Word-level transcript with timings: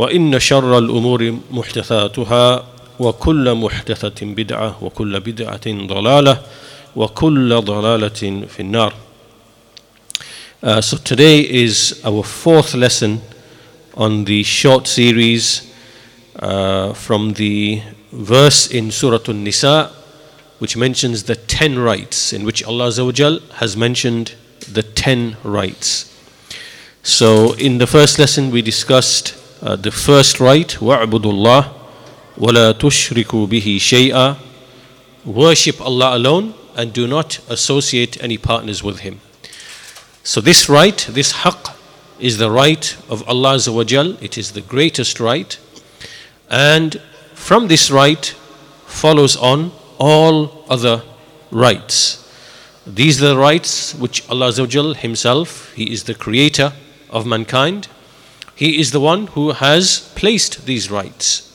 وإن 0.00 0.38
شر 0.38 0.78
الأمور 0.78 1.38
محدثاتها 1.50 2.66
وكل 2.98 3.54
محدثة 3.54 4.26
بدعة 4.26 4.84
وكل 4.84 5.20
بدعة 5.20 5.66
ضلالة 5.66 6.42
وكل 6.96 7.60
ضلالة 7.60 8.46
في 8.48 8.60
النار 8.60 8.92
uh, 10.62 10.80
So 10.80 10.96
today 10.96 11.40
is 11.40 12.00
our 12.04 12.22
fourth 12.22 12.74
lesson 12.74 13.20
on 13.94 14.24
the 14.24 14.42
short 14.42 14.86
series 14.86 15.72
uh, 16.38 16.92
from 16.92 17.32
the 17.34 17.82
verse 18.12 18.70
in 18.70 18.90
Surah 18.90 19.20
An-Nisa 19.28 19.90
which 20.58 20.76
mentions 20.76 21.24
the 21.24 21.36
ten 21.36 21.78
rights 21.78 22.32
in 22.32 22.44
which 22.44 22.64
Allah 22.64 22.86
has 23.54 23.76
mentioned 23.76 24.34
the 24.72 24.82
ten 24.82 25.36
rights. 25.44 26.12
So 27.02 27.52
in 27.54 27.78
the 27.78 27.86
first 27.86 28.18
lesson 28.18 28.50
we 28.50 28.62
discussed 28.62 29.34
uh, 29.62 29.76
the 29.76 29.90
first 29.90 30.40
right, 30.40 30.68
وَعْبُدُ 30.68 31.22
اللَّهِ 31.22 31.72
وَلَا 32.38 32.72
تُشْرِكُوا 32.72 33.48
بِهِ 33.48 33.76
شَيْئًا 33.76 34.36
Worship 35.24 35.80
Allah 35.80 36.16
alone 36.16 36.54
and 36.76 36.92
do 36.92 37.06
not 37.06 37.40
associate 37.48 38.22
any 38.22 38.38
partners 38.38 38.82
with 38.82 39.00
Him. 39.00 39.20
So 40.22 40.40
this 40.40 40.68
right, 40.68 40.98
this 41.10 41.32
haqq, 41.32 41.74
is 42.18 42.38
the 42.38 42.50
right 42.50 42.96
of 43.08 43.26
Allah 43.28 43.54
Azawajal. 43.56 44.22
It 44.22 44.38
is 44.38 44.52
the 44.52 44.60
greatest 44.60 45.20
right. 45.20 45.58
And 46.48 47.00
from 47.34 47.68
this 47.68 47.90
right 47.90 48.24
follows 48.86 49.36
on 49.36 49.72
all 49.98 50.64
other 50.68 51.02
rights. 51.50 52.22
These 52.86 53.22
are 53.22 53.28
the 53.28 53.36
rights 53.36 53.94
which 53.94 54.28
Allah 54.28 54.48
Azawajal 54.48 54.96
Himself, 54.96 55.72
He 55.74 55.92
is 55.92 56.04
the 56.04 56.14
creator 56.14 56.72
of 57.10 57.26
mankind. 57.26 57.88
he 58.61 58.79
is 58.79 58.91
the 58.91 58.99
one 58.99 59.25
who 59.25 59.53
has 59.53 60.13
placed 60.13 60.67
these 60.67 60.91
rights. 60.91 61.51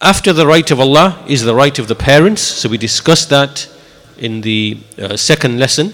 After 0.00 0.32
the 0.32 0.46
right 0.46 0.70
of 0.70 0.80
Allah 0.80 1.22
is 1.28 1.44
the 1.44 1.54
right 1.54 1.78
of 1.78 1.86
the 1.86 1.94
parents. 1.94 2.40
So 2.40 2.70
we 2.70 2.78
discussed 2.78 3.28
that 3.28 3.68
in 4.16 4.40
the 4.40 4.78
uh, 4.96 5.18
second 5.18 5.58
lesson. 5.58 5.92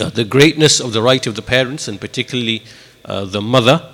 Uh, 0.00 0.08
the 0.08 0.24
greatness 0.24 0.80
of 0.80 0.94
the 0.94 1.02
right 1.02 1.26
of 1.26 1.34
the 1.34 1.42
parents, 1.42 1.86
and 1.86 2.00
particularly 2.00 2.62
uh, 3.04 3.26
the 3.26 3.42
mother. 3.42 3.86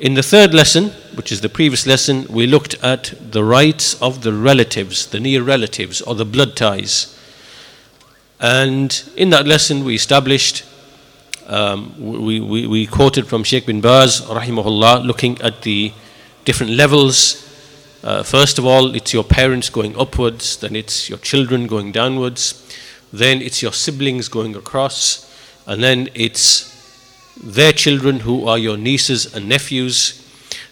In 0.00 0.14
the 0.14 0.24
third 0.24 0.52
lesson, 0.52 0.88
which 1.14 1.30
is 1.30 1.42
the 1.42 1.48
previous 1.48 1.86
lesson, 1.86 2.26
we 2.28 2.48
looked 2.48 2.74
at 2.82 3.14
the 3.20 3.44
rights 3.44 3.94
of 4.02 4.22
the 4.22 4.32
relatives, 4.32 5.06
the 5.06 5.20
near 5.20 5.44
relatives, 5.44 6.00
or 6.00 6.16
the 6.16 6.24
blood 6.24 6.56
ties. 6.56 7.16
And 8.40 9.00
in 9.14 9.30
that 9.30 9.46
lesson, 9.46 9.84
we 9.84 9.94
established 9.94 10.64
um, 11.48 11.94
we, 11.98 12.40
we, 12.40 12.66
we, 12.66 12.86
quoted 12.86 13.26
from 13.26 13.42
Sheikh 13.42 13.64
bin 13.64 13.80
Baz, 13.80 14.20
rahimahullah, 14.20 15.04
looking 15.06 15.40
at 15.40 15.62
the 15.62 15.92
different 16.44 16.72
levels. 16.72 17.42
Uh, 18.04 18.22
first 18.22 18.58
of 18.58 18.66
all, 18.66 18.94
it's 18.94 19.14
your 19.14 19.24
parents 19.24 19.70
going 19.70 19.98
upwards, 19.98 20.58
then 20.58 20.76
it's 20.76 21.08
your 21.08 21.18
children 21.18 21.66
going 21.66 21.90
downwards, 21.90 22.70
then 23.14 23.40
it's 23.40 23.62
your 23.62 23.72
siblings 23.72 24.28
going 24.28 24.54
across, 24.54 25.24
and 25.66 25.82
then 25.82 26.10
it's 26.14 26.68
their 27.42 27.72
children 27.72 28.20
who 28.20 28.46
are 28.46 28.58
your 28.58 28.76
nieces 28.76 29.34
and 29.34 29.48
nephews. 29.48 30.22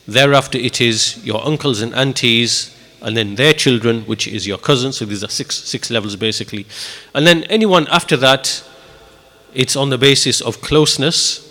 Thereafter, 0.06 0.59
it 0.59 0.81
is 0.83 1.25
your 1.25 1.45
uncles 1.47 1.81
and 1.81 1.95
aunties, 1.95 2.77
and 3.01 3.17
then 3.17 3.37
their 3.37 3.55
children, 3.55 4.03
which 4.03 4.28
is 4.28 4.47
your 4.47 4.59
cousins. 4.59 4.99
So 4.99 5.06
these 5.06 5.25
are 5.25 5.31
six, 5.31 5.56
six 5.56 5.91
levels 5.91 6.17
basically. 6.17 6.67
And 7.15 7.27
then 7.27 7.45
anyone 7.45 7.87
after 7.89 8.17
that, 8.19 8.62
it's 9.56 9.75
on 9.75 9.89
the 9.89 9.97
basis 9.97 10.43
of 10.43 10.61
closeness. 10.61 11.43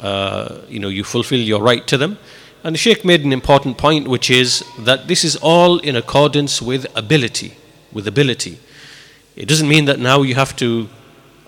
Uh, 0.00 0.60
you 0.68 0.78
know, 0.78 0.88
you 0.88 1.02
fulfill 1.02 1.40
your 1.40 1.60
right 1.60 1.84
to 1.88 1.98
them. 1.98 2.16
And 2.62 2.74
the 2.74 2.78
Sheikh 2.78 3.04
made 3.04 3.24
an 3.24 3.32
important 3.32 3.76
point, 3.76 4.06
which 4.06 4.30
is 4.30 4.64
that 4.78 5.08
this 5.08 5.24
is 5.24 5.34
all 5.36 5.78
in 5.80 5.96
accordance 5.96 6.62
with 6.62 6.86
ability. 6.96 7.56
With 7.92 8.06
ability. 8.06 8.60
It 9.34 9.48
doesn't 9.48 9.68
mean 9.68 9.86
that 9.86 9.98
now 9.98 10.22
you 10.22 10.36
have 10.36 10.54
to 10.56 10.88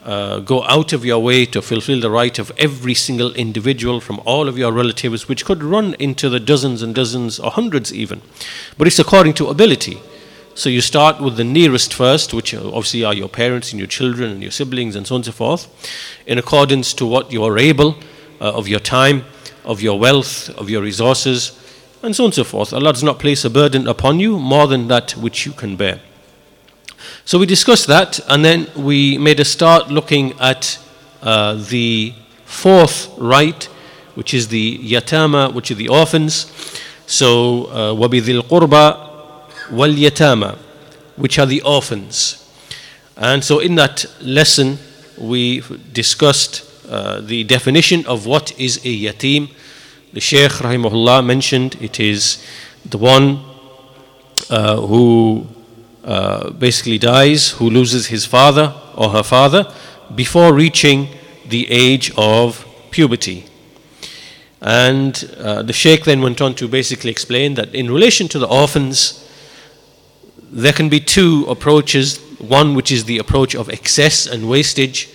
uh, 0.04 0.41
go 0.41 0.65
out 0.65 0.93
of 0.93 1.04
your 1.04 1.20
way 1.22 1.47
to 1.47 1.62
fulfill 1.62 2.00
the 2.00 2.10
right 2.10 2.38
of 2.41 2.50
every 2.59 2.94
single 2.94 3.32
individual 3.34 4.00
from 4.00 4.20
all 4.25 4.49
of 4.49 4.59
your 4.59 4.72
relatives, 4.72 5.28
which 5.28 5.44
could 5.44 5.62
run 5.62 5.94
into 6.00 6.28
the 6.28 6.41
dozens 6.41 6.82
and 6.82 6.93
dozens 6.93 7.38
or 7.38 7.53
hundreds 7.53 7.94
even. 7.94 8.20
But 8.76 8.88
it's 8.88 8.99
according 8.99 9.34
to 9.34 9.47
ability. 9.47 10.00
So 10.59 10.69
you 10.69 10.80
start 10.80 11.19
with 11.19 11.36
the 11.36 11.44
nearest 11.44 11.94
first, 11.94 12.34
which 12.34 12.53
obviously 12.53 13.03
are 13.03 13.13
your 13.13 13.28
parents 13.28 13.72
and 13.72 13.80
your 13.80 13.90
children 13.90 14.31
and 14.31 14.41
your 14.41 14.52
siblings 14.52 14.96
and 14.96 15.06
so 15.06 15.16
on 15.16 15.19
and 15.19 15.25
so 15.25 15.31
forth, 15.34 15.68
in 16.25 16.38
accordance 16.38 16.94
to 16.94 17.06
what 17.06 17.31
you 17.31 17.44
are 17.44 17.58
able 17.58 17.97
uh, 18.40 18.53
of 18.53 18.68
your 18.68 18.80
time, 18.80 19.25
of 19.66 19.81
your 19.81 20.00
wealth, 20.00 20.50
of 20.52 20.69
your 20.69 20.81
resources, 20.81 21.59
and 22.02 22.16
so 22.16 22.24
on 22.24 22.28
and 22.28 22.36
so 22.36 22.44
forth. 22.46 22.72
Allah 22.72 22.94
does 22.94 23.03
not 23.03 23.19
place 23.19 23.44
a 23.44 23.50
burden 23.50 23.86
upon 23.86 24.19
you 24.22 24.40
more 24.40 24.66
than 24.68 24.88
that 24.88 25.12
which 25.18 25.46
you 25.46 25.52
can 25.52 25.75
bear. 25.75 26.00
So 27.25 27.38
we 27.38 27.46
discussed 27.46 27.88
that, 27.88 28.19
and 28.30 28.46
then 28.46 28.68
we 28.78 29.18
made 29.18 29.41
a 29.41 29.46
start 29.46 29.90
looking 29.90 30.40
at 30.40 30.80
uh, 31.22 31.56
the 31.56 32.13
fourth 32.46 33.13
right, 33.18 33.63
which 34.13 34.34
is 34.34 34.47
the 34.47 34.78
yatama, 34.78 35.53
which 35.53 35.69
is 35.69 35.78
the 35.78 35.90
orphans. 35.90 36.52
So, 37.08 37.66
uh, 37.66 37.94
وَبِذِي 37.94 38.41
الْقُرْبَى 38.41 39.09
yatama, 39.70 40.56
which 41.16 41.38
are 41.38 41.47
the 41.47 41.62
orphans. 41.62 42.36
And 43.16 43.44
so 43.44 43.58
in 43.58 43.75
that 43.75 44.06
lesson, 44.20 44.78
we 45.19 45.62
discussed 45.92 46.64
uh, 46.88 47.20
the 47.20 47.44
definition 47.44 48.06
of 48.06 48.26
what 48.26 48.58
is 48.58 48.78
a 48.78 49.00
yatim. 49.04 49.50
The 50.12 50.20
Shaykh 50.20 50.53
rahimahullah 50.53 51.25
mentioned 51.25 51.76
it 51.81 52.00
is 52.00 52.44
the 52.84 52.98
one 52.98 53.44
uh, 54.48 54.81
who 54.81 55.47
uh, 56.02 56.50
basically 56.50 56.98
dies, 56.98 57.50
who 57.50 57.70
loses 57.70 58.06
his 58.06 58.25
father 58.25 58.75
or 58.97 59.10
her 59.10 59.22
father 59.22 59.72
before 60.14 60.52
reaching 60.52 61.08
the 61.47 61.70
age 61.70 62.10
of 62.16 62.66
puberty. 62.91 63.44
And 64.60 65.32
uh, 65.38 65.62
the 65.62 65.72
Sheikh 65.72 66.04
then 66.04 66.22
went 66.22 66.41
on 66.41 66.54
to 66.56 66.69
basically 66.69 67.10
explain 67.10 67.54
that 67.54 67.75
in 67.75 67.91
relation 67.91 68.28
to 68.28 68.38
the 68.38 68.48
orphans, 68.48 69.30
there 70.50 70.72
can 70.72 70.88
be 70.88 71.00
two 71.00 71.47
approaches. 71.49 72.19
One, 72.38 72.75
which 72.75 72.91
is 72.91 73.05
the 73.05 73.19
approach 73.19 73.55
of 73.55 73.69
excess 73.69 74.27
and 74.27 74.49
wastage, 74.49 75.09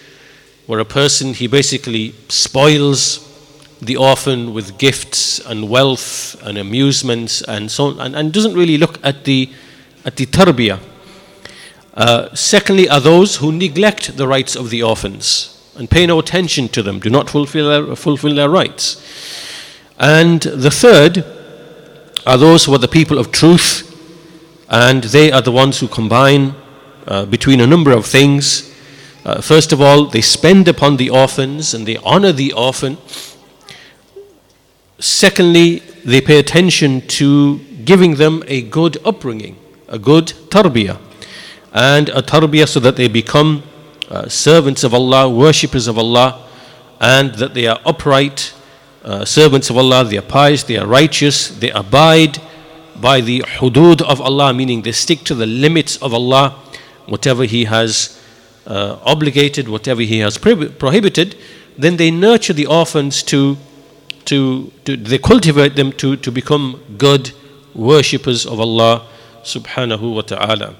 where 0.67 0.79
a 0.79 0.85
person 0.85 1.33
he 1.33 1.47
basically 1.47 2.13
spoils 2.29 3.21
the 3.81 3.97
orphan 3.97 4.53
with 4.53 4.77
gifts 4.77 5.39
and 5.39 5.69
wealth 5.69 6.41
and 6.43 6.57
amusements 6.57 7.41
and 7.41 7.69
so 7.69 7.85
on, 7.85 7.99
and, 7.99 8.15
and 8.15 8.31
doesn't 8.31 8.53
really 8.53 8.77
look 8.77 8.99
at 9.03 9.25
the 9.25 9.49
at 10.05 10.15
the 10.17 10.25
tarbiyah. 10.25 10.79
Uh, 11.95 12.33
secondly, 12.35 12.87
are 12.89 12.99
those 12.99 13.37
who 13.37 13.51
neglect 13.51 14.17
the 14.17 14.27
rights 14.27 14.55
of 14.55 14.69
the 14.69 14.83
orphans 14.83 15.51
and 15.75 15.89
pay 15.89 16.05
no 16.05 16.19
attention 16.19 16.67
to 16.69 16.81
them, 16.81 16.99
do 16.99 17.09
not 17.09 17.29
fulfill 17.29 17.69
their, 17.69 17.95
fulfill 17.95 18.35
their 18.35 18.49
rights. 18.49 19.01
And 19.99 20.41
the 20.41 20.71
third 20.71 21.25
are 22.25 22.37
those 22.37 22.65
who 22.65 22.73
are 22.73 22.79
the 22.79 22.87
people 22.87 23.17
of 23.17 23.31
truth 23.31 23.84
and 24.69 25.03
they 25.03 25.31
are 25.31 25.41
the 25.41 25.51
ones 25.51 25.79
who 25.79 25.87
combine 25.87 26.55
uh, 27.07 27.25
between 27.25 27.61
a 27.61 27.67
number 27.67 27.91
of 27.91 28.05
things. 28.05 28.73
Uh, 29.23 29.41
first 29.41 29.71
of 29.71 29.81
all, 29.81 30.05
they 30.05 30.21
spend 30.21 30.67
upon 30.67 30.97
the 30.97 31.09
orphans 31.09 31.73
and 31.73 31.85
they 31.85 31.97
honor 31.97 32.31
the 32.31 32.51
orphan. 32.53 32.97
Secondly, 34.99 35.79
they 36.03 36.21
pay 36.21 36.39
attention 36.39 37.01
to 37.07 37.59
giving 37.85 38.15
them 38.15 38.43
a 38.47 38.61
good 38.61 38.97
upbringing, 39.05 39.57
a 39.87 39.99
good 39.99 40.27
tarbiyah, 40.49 40.99
and 41.73 42.09
a 42.09 42.21
tarbiyah 42.21 42.67
so 42.67 42.79
that 42.79 42.95
they 42.95 43.07
become 43.07 43.63
uh, 44.09 44.27
servants 44.27 44.83
of 44.83 44.93
Allah, 44.93 45.29
worshippers 45.29 45.87
of 45.87 45.97
Allah, 45.97 46.47
and 46.99 47.35
that 47.35 47.53
they 47.53 47.67
are 47.67 47.79
upright 47.85 48.53
uh, 49.03 49.23
servants 49.23 49.69
of 49.69 49.77
Allah, 49.77 50.03
they 50.03 50.17
are 50.17 50.21
pious, 50.23 50.63
they 50.63 50.77
are 50.77 50.87
righteous, 50.87 51.49
they 51.49 51.69
abide 51.71 52.41
by 53.01 53.21
the 53.21 53.39
hudud 53.41 54.01
of 54.01 54.21
Allah, 54.21 54.53
meaning 54.53 54.81
they 54.81 54.91
stick 54.91 55.23
to 55.25 55.35
the 55.35 55.45
limits 55.45 55.97
of 55.97 56.13
Allah, 56.13 56.51
whatever 57.07 57.43
He 57.43 57.65
has 57.65 58.19
uh, 58.65 58.97
obligated, 59.03 59.67
whatever 59.67 60.01
He 60.01 60.19
has 60.19 60.37
prohibited, 60.37 61.35
then 61.77 61.97
they 61.97 62.11
nurture 62.11 62.53
the 62.53 62.65
orphans 62.67 63.21
to 63.23 63.57
to, 64.25 64.71
to 64.85 64.97
they 64.97 65.17
cultivate 65.19 65.75
them 65.75 65.91
to, 65.93 66.15
to 66.17 66.31
become 66.31 66.81
good 66.97 67.31
worshippers 67.73 68.45
of 68.45 68.59
Allah 68.59 69.05
subhanahu 69.43 70.15
wa 70.15 70.21
ta'ala. 70.21 70.75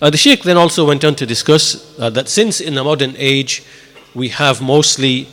Uh, 0.00 0.10
the 0.10 0.16
Sheikh 0.16 0.42
then 0.42 0.56
also 0.56 0.86
went 0.86 1.04
on 1.04 1.14
to 1.16 1.26
discuss 1.26 1.98
uh, 1.98 2.10
that 2.10 2.28
since 2.28 2.60
in 2.60 2.74
the 2.74 2.84
modern 2.84 3.14
age 3.18 3.62
we 4.14 4.28
have 4.30 4.62
mostly 4.62 5.28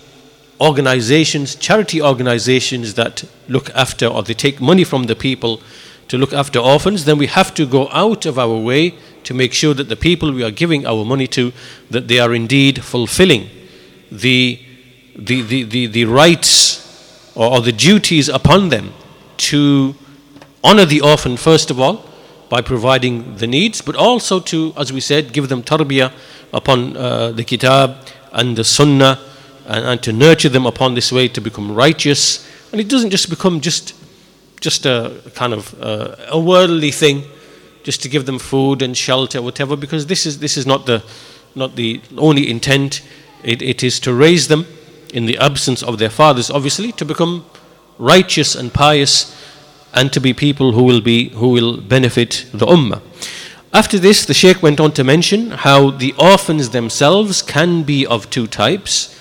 organizations, 0.63 1.55
charity 1.55 2.01
organizations 2.01 2.93
that 2.93 3.25
look 3.49 3.69
after 3.71 4.07
or 4.07 4.23
they 4.23 4.33
take 4.33 4.61
money 4.61 4.85
from 4.85 5.03
the 5.03 5.15
people 5.15 5.61
to 6.07 6.17
look 6.17 6.31
after 6.31 6.57
orphans, 6.59 7.03
then 7.03 7.17
we 7.17 7.27
have 7.27 7.53
to 7.53 7.65
go 7.65 7.89
out 7.91 8.25
of 8.25 8.39
our 8.39 8.57
way 8.57 8.95
to 9.23 9.33
make 9.33 9.53
sure 9.53 9.73
that 9.73 9.89
the 9.89 9.95
people 9.95 10.31
we 10.31 10.43
are 10.43 10.51
giving 10.51 10.85
our 10.85 11.03
money 11.03 11.27
to, 11.27 11.51
that 11.89 12.07
they 12.07 12.19
are 12.19 12.33
indeed 12.33 12.83
fulfilling 12.83 13.49
the, 14.09 14.59
the, 15.17 15.41
the, 15.41 15.63
the, 15.63 15.85
the 15.87 16.05
rights 16.05 17.31
or, 17.35 17.51
or 17.53 17.61
the 17.61 17.71
duties 17.71 18.29
upon 18.29 18.69
them 18.69 18.93
to 19.35 19.95
honor 20.63 20.85
the 20.85 21.01
orphan 21.01 21.35
first 21.35 21.69
of 21.71 21.79
all 21.79 22.05
by 22.49 22.61
providing 22.61 23.35
the 23.37 23.47
needs, 23.47 23.81
but 23.81 23.95
also 23.95 24.39
to, 24.39 24.73
as 24.77 24.93
we 24.93 25.01
said, 25.01 25.33
give 25.33 25.49
them 25.49 25.61
tarbiyah 25.61 26.13
upon 26.53 26.95
uh, 26.95 27.31
the 27.31 27.43
kitab 27.43 27.97
and 28.31 28.55
the 28.55 28.63
sunnah 28.63 29.19
and, 29.65 29.85
and, 29.85 30.03
to 30.03 30.11
nurture 30.11 30.49
them 30.49 30.65
upon 30.65 30.93
this 30.93 31.11
way 31.11 31.27
to 31.27 31.41
become 31.41 31.73
righteous. 31.73 32.47
And 32.71 32.81
it 32.81 32.89
doesn't 32.89 33.11
just 33.11 33.29
become 33.29 33.61
just, 33.61 33.95
just 34.59 34.85
a 34.85 35.21
kind 35.35 35.53
of 35.53 35.79
uh, 35.81 36.15
a 36.29 36.39
worldly 36.39 36.91
thing, 36.91 37.23
just 37.83 38.01
to 38.03 38.09
give 38.09 38.25
them 38.25 38.39
food 38.39 38.81
and 38.81 38.95
shelter, 38.97 39.41
whatever, 39.41 39.75
because 39.75 40.07
this 40.07 40.25
is, 40.25 40.39
this 40.39 40.57
is 40.57 40.65
not, 40.65 40.85
the, 40.85 41.03
not 41.55 41.75
the 41.75 42.01
only 42.17 42.49
intent. 42.49 43.01
It, 43.43 43.61
it 43.61 43.83
is 43.83 43.99
to 44.01 44.13
raise 44.13 44.47
them 44.47 44.65
in 45.13 45.25
the 45.25 45.37
absence 45.37 45.83
of 45.83 45.99
their 45.99 46.09
fathers, 46.09 46.49
obviously, 46.49 46.91
to 46.93 47.05
become 47.05 47.45
righteous 47.97 48.55
and 48.55 48.73
pious 48.73 49.35
and 49.93 50.11
to 50.11 50.19
be 50.19 50.33
people 50.33 50.71
who 50.71 50.83
will 50.83 51.01
be 51.01 51.29
who 51.29 51.49
will 51.49 51.77
benefit 51.77 52.45
the 52.51 52.65
ummah. 52.65 53.01
After 53.71 53.97
this, 53.97 54.25
the 54.25 54.33
Sheikh 54.33 54.61
went 54.61 54.79
on 54.79 54.91
to 54.93 55.03
mention 55.03 55.51
how 55.51 55.91
the 55.91 56.13
orphans 56.17 56.69
themselves 56.71 57.41
can 57.41 57.83
be 57.83 58.05
of 58.05 58.29
two 58.29 58.47
types. 58.47 59.12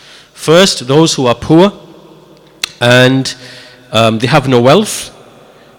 First, 0.43 0.89
those 0.89 1.15
who 1.15 1.27
are 1.27 1.37
poor 1.37 1.71
and 2.81 3.33
um, 3.93 4.19
they 4.19 4.27
have 4.27 4.49
no 4.49 4.61
wealth. 4.61 5.15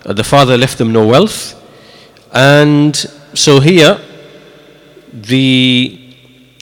Uh, 0.05 0.13
the 0.13 0.23
father 0.23 0.57
left 0.57 0.77
them 0.77 0.93
no 0.93 1.05
wealth. 1.05 1.61
And 2.31 2.95
so 3.33 3.59
here, 3.59 3.99
the 5.11 6.15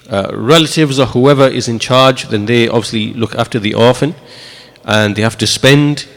uh, 0.09 0.31
relatives 0.33 0.99
or 0.99 1.05
whoever 1.05 1.47
is 1.47 1.67
in 1.67 1.77
charge, 1.77 2.23
then 2.29 2.47
they 2.47 2.67
obviously 2.67 3.13
look 3.13 3.35
after 3.35 3.59
the 3.59 3.75
orphan 3.75 4.15
and 4.83 5.15
they 5.15 5.21
have 5.21 5.37
to 5.37 5.45
spend 5.45 6.07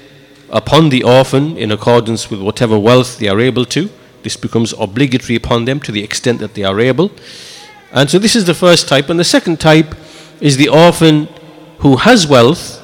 upon 0.48 0.88
the 0.88 1.02
orphan 1.02 1.58
in 1.58 1.70
accordance 1.70 2.30
with 2.30 2.40
whatever 2.40 2.78
wealth 2.78 3.19
they 3.19 3.28
are 3.28 3.40
able 3.40 3.66
to. 3.66 3.90
This 4.22 4.38
becomes 4.38 4.72
obligatory 4.80 5.37
upon 5.37 5.66
them 5.66 5.80
to 5.80 5.92
the 5.92 6.02
extent 6.02 6.38
that 6.38 6.54
they 6.54 6.64
are 6.64 6.80
able. 6.80 7.10
And 7.92 8.08
so 8.08 8.19
this 8.19 8.34
is 8.34 8.46
the 8.46 8.54
first 8.54 8.88
type. 8.88 9.10
And 9.10 9.20
the 9.20 9.25
second 9.25 9.60
type 9.60 9.94
is 10.40 10.56
the 10.56 10.70
orphan 10.70 11.28
who 11.84 11.96
has 11.96 12.26
wealth, 12.26 12.82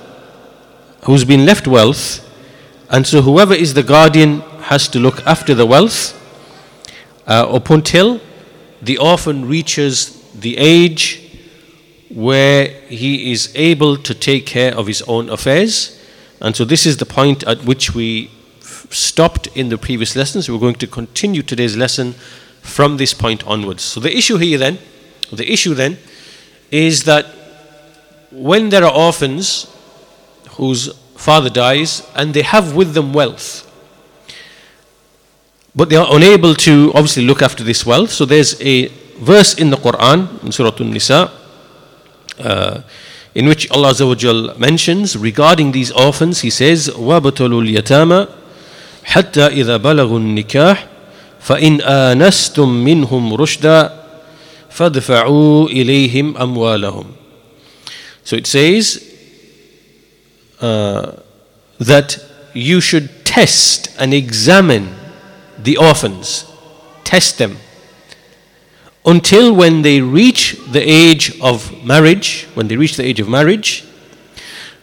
who's 1.04 1.24
been 1.24 1.46
left 1.46 1.66
wealth, 1.66 2.20
and 2.90 3.06
so 3.06 3.22
whoever 3.22 3.54
is 3.54 3.72
the 3.72 3.82
guardian 3.82 4.40
has 4.68 4.88
to 4.88 4.98
look 4.98 5.26
after 5.26 5.54
the 5.54 5.64
wealth 5.64 6.12
uh, 7.26 7.56
up 7.56 7.70
until 7.70 8.20
the 8.82 8.98
orphan 8.98 9.48
reaches 9.48 10.20
the 10.32 10.54
age 10.58 11.40
where 12.10 12.68
he 12.88 13.32
is 13.32 13.50
able 13.54 13.96
to 13.96 14.12
take 14.14 14.44
care 14.44 14.76
of 14.76 14.86
his 14.86 15.00
own 15.08 15.30
affairs. 15.30 15.98
And 16.42 16.54
so 16.54 16.66
this 16.66 16.84
is 16.84 16.98
the 16.98 17.06
point 17.06 17.42
at 17.44 17.64
which 17.64 17.94
we 17.94 18.30
stopped 18.90 19.46
in 19.56 19.70
the 19.70 19.78
previous 19.78 20.14
lessons. 20.14 20.50
We're 20.50 20.58
going 20.58 20.74
to 20.74 20.86
continue 20.86 21.40
today's 21.40 21.74
lesson 21.74 22.12
from 22.60 22.98
this 22.98 23.14
point 23.14 23.46
onwards. 23.46 23.82
So 23.82 23.98
the 23.98 24.14
issue 24.14 24.36
here 24.36 24.58
then, 24.58 24.78
the 25.32 25.50
issue 25.50 25.72
then, 25.72 25.96
is 26.70 27.04
that 27.04 27.39
when 28.31 28.69
there 28.69 28.83
are 28.83 28.93
orphans 28.93 29.67
whose 30.51 30.89
father 31.15 31.49
dies 31.49 32.03
and 32.15 32.33
they 32.33 32.41
have 32.41 32.75
with 32.75 32.93
them 32.93 33.13
wealth, 33.13 33.63
but 35.75 35.89
they 35.89 35.95
are 35.95 36.07
unable 36.09 36.55
to 36.55 36.91
obviously 36.93 37.25
look 37.25 37.41
after 37.41 37.63
this 37.63 37.85
wealth. 37.85 38.11
So 38.11 38.25
there's 38.25 38.59
a 38.61 38.87
verse 39.19 39.53
in 39.55 39.69
the 39.69 39.77
Quran, 39.77 40.43
in 40.43 40.51
Surah 40.51 40.75
An-Nisa, 40.79 41.31
uh, 42.39 42.81
in 43.33 43.47
which 43.47 43.69
Allah 43.71 43.91
Azza 43.91 44.57
mentions 44.57 45.17
regarding 45.17 45.73
these 45.73 45.91
orphans, 45.91 46.41
He 46.41 46.49
says, 46.49 46.89
وَابْتَلُوا 46.89 47.61
الْيَتَامَى 47.63 48.27
حَتَّى 49.03 49.47
إِذَا 49.49 49.77
بَلَغُوا 49.77 50.19
النِّكَاحِ 50.19 50.87
فَإِنْ 51.45 51.81
آنَسْتُم 51.81 52.65
مِّنْهُمْ 52.65 53.33
رُشْدًا 53.33 53.91
فَادْفَعُوا 54.69 55.69
إِلَيْهِمْ 55.69 56.37
أَمْوَالَهُمْ 56.37 57.18
so 58.24 58.36
it 58.36 58.46
says 58.46 59.06
uh, 60.60 61.20
that 61.78 62.24
you 62.54 62.80
should 62.80 63.24
test 63.24 63.94
and 63.98 64.12
examine 64.12 64.94
the 65.58 65.76
orphans, 65.76 66.50
test 67.04 67.38
them 67.38 67.58
until 69.06 69.54
when 69.54 69.82
they 69.82 70.00
reach 70.00 70.56
the 70.70 70.80
age 70.80 71.38
of 71.40 71.84
marriage, 71.84 72.46
when 72.54 72.68
they 72.68 72.76
reach 72.76 72.96
the 72.96 73.04
age 73.04 73.20
of 73.20 73.28
marriage, 73.28 73.84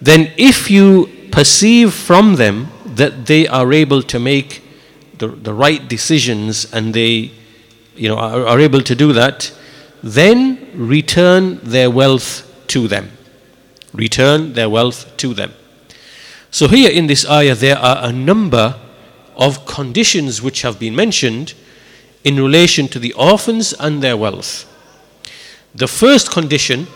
then 0.02 0.32
if 0.38 0.72
you 0.72 1.10
perceive 1.32 1.94
from 1.94 2.36
them 2.36 2.68
that 2.86 3.28
they 3.28 3.48
are 3.48 3.72
able 3.72 4.02
to 4.02 4.20
make 4.20 4.64
the, 5.18 5.28
the 5.28 5.54
right 5.54 5.88
decisions 5.88 6.72
and 6.74 6.94
they 6.94 7.32
you 7.96 8.08
know, 8.08 8.18
are, 8.18 8.48
are 8.48 8.60
able 8.60 8.82
to 8.82 8.96
do 8.96 9.14
that, 9.14 9.52
then 10.04 10.72
return 10.74 11.60
their 11.64 11.90
wealth 11.90 12.44
to 12.68 12.88
them. 12.88 13.10
Return 13.98 14.54
their 14.54 14.70
wealth 14.70 15.18
to 15.18 15.34
them. 15.34 15.54
So, 16.52 16.68
here 16.68 16.90
in 16.90 17.08
this 17.08 17.30
ayah, 17.30 17.56
there 17.56 17.78
are 17.78 18.08
a 18.08 18.12
number 18.12 18.76
of 19.36 19.66
conditions 19.66 20.42
which 20.42 20.62
have 20.62 20.80
been 20.80 20.96
mentioned 20.96 21.54
in 22.24 22.38
relation 22.38 22.88
to 22.90 23.00
the 23.00 23.14
orphans 23.14 23.74
and 23.74 24.02
their 24.02 24.16
wealth. 24.16 24.66
The 25.76 25.88
first 25.88 26.32
condition, 26.32 26.88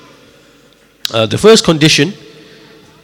uh, 1.13 1.25
the 1.25 1.37
first 1.37 1.63
condition 1.63 2.13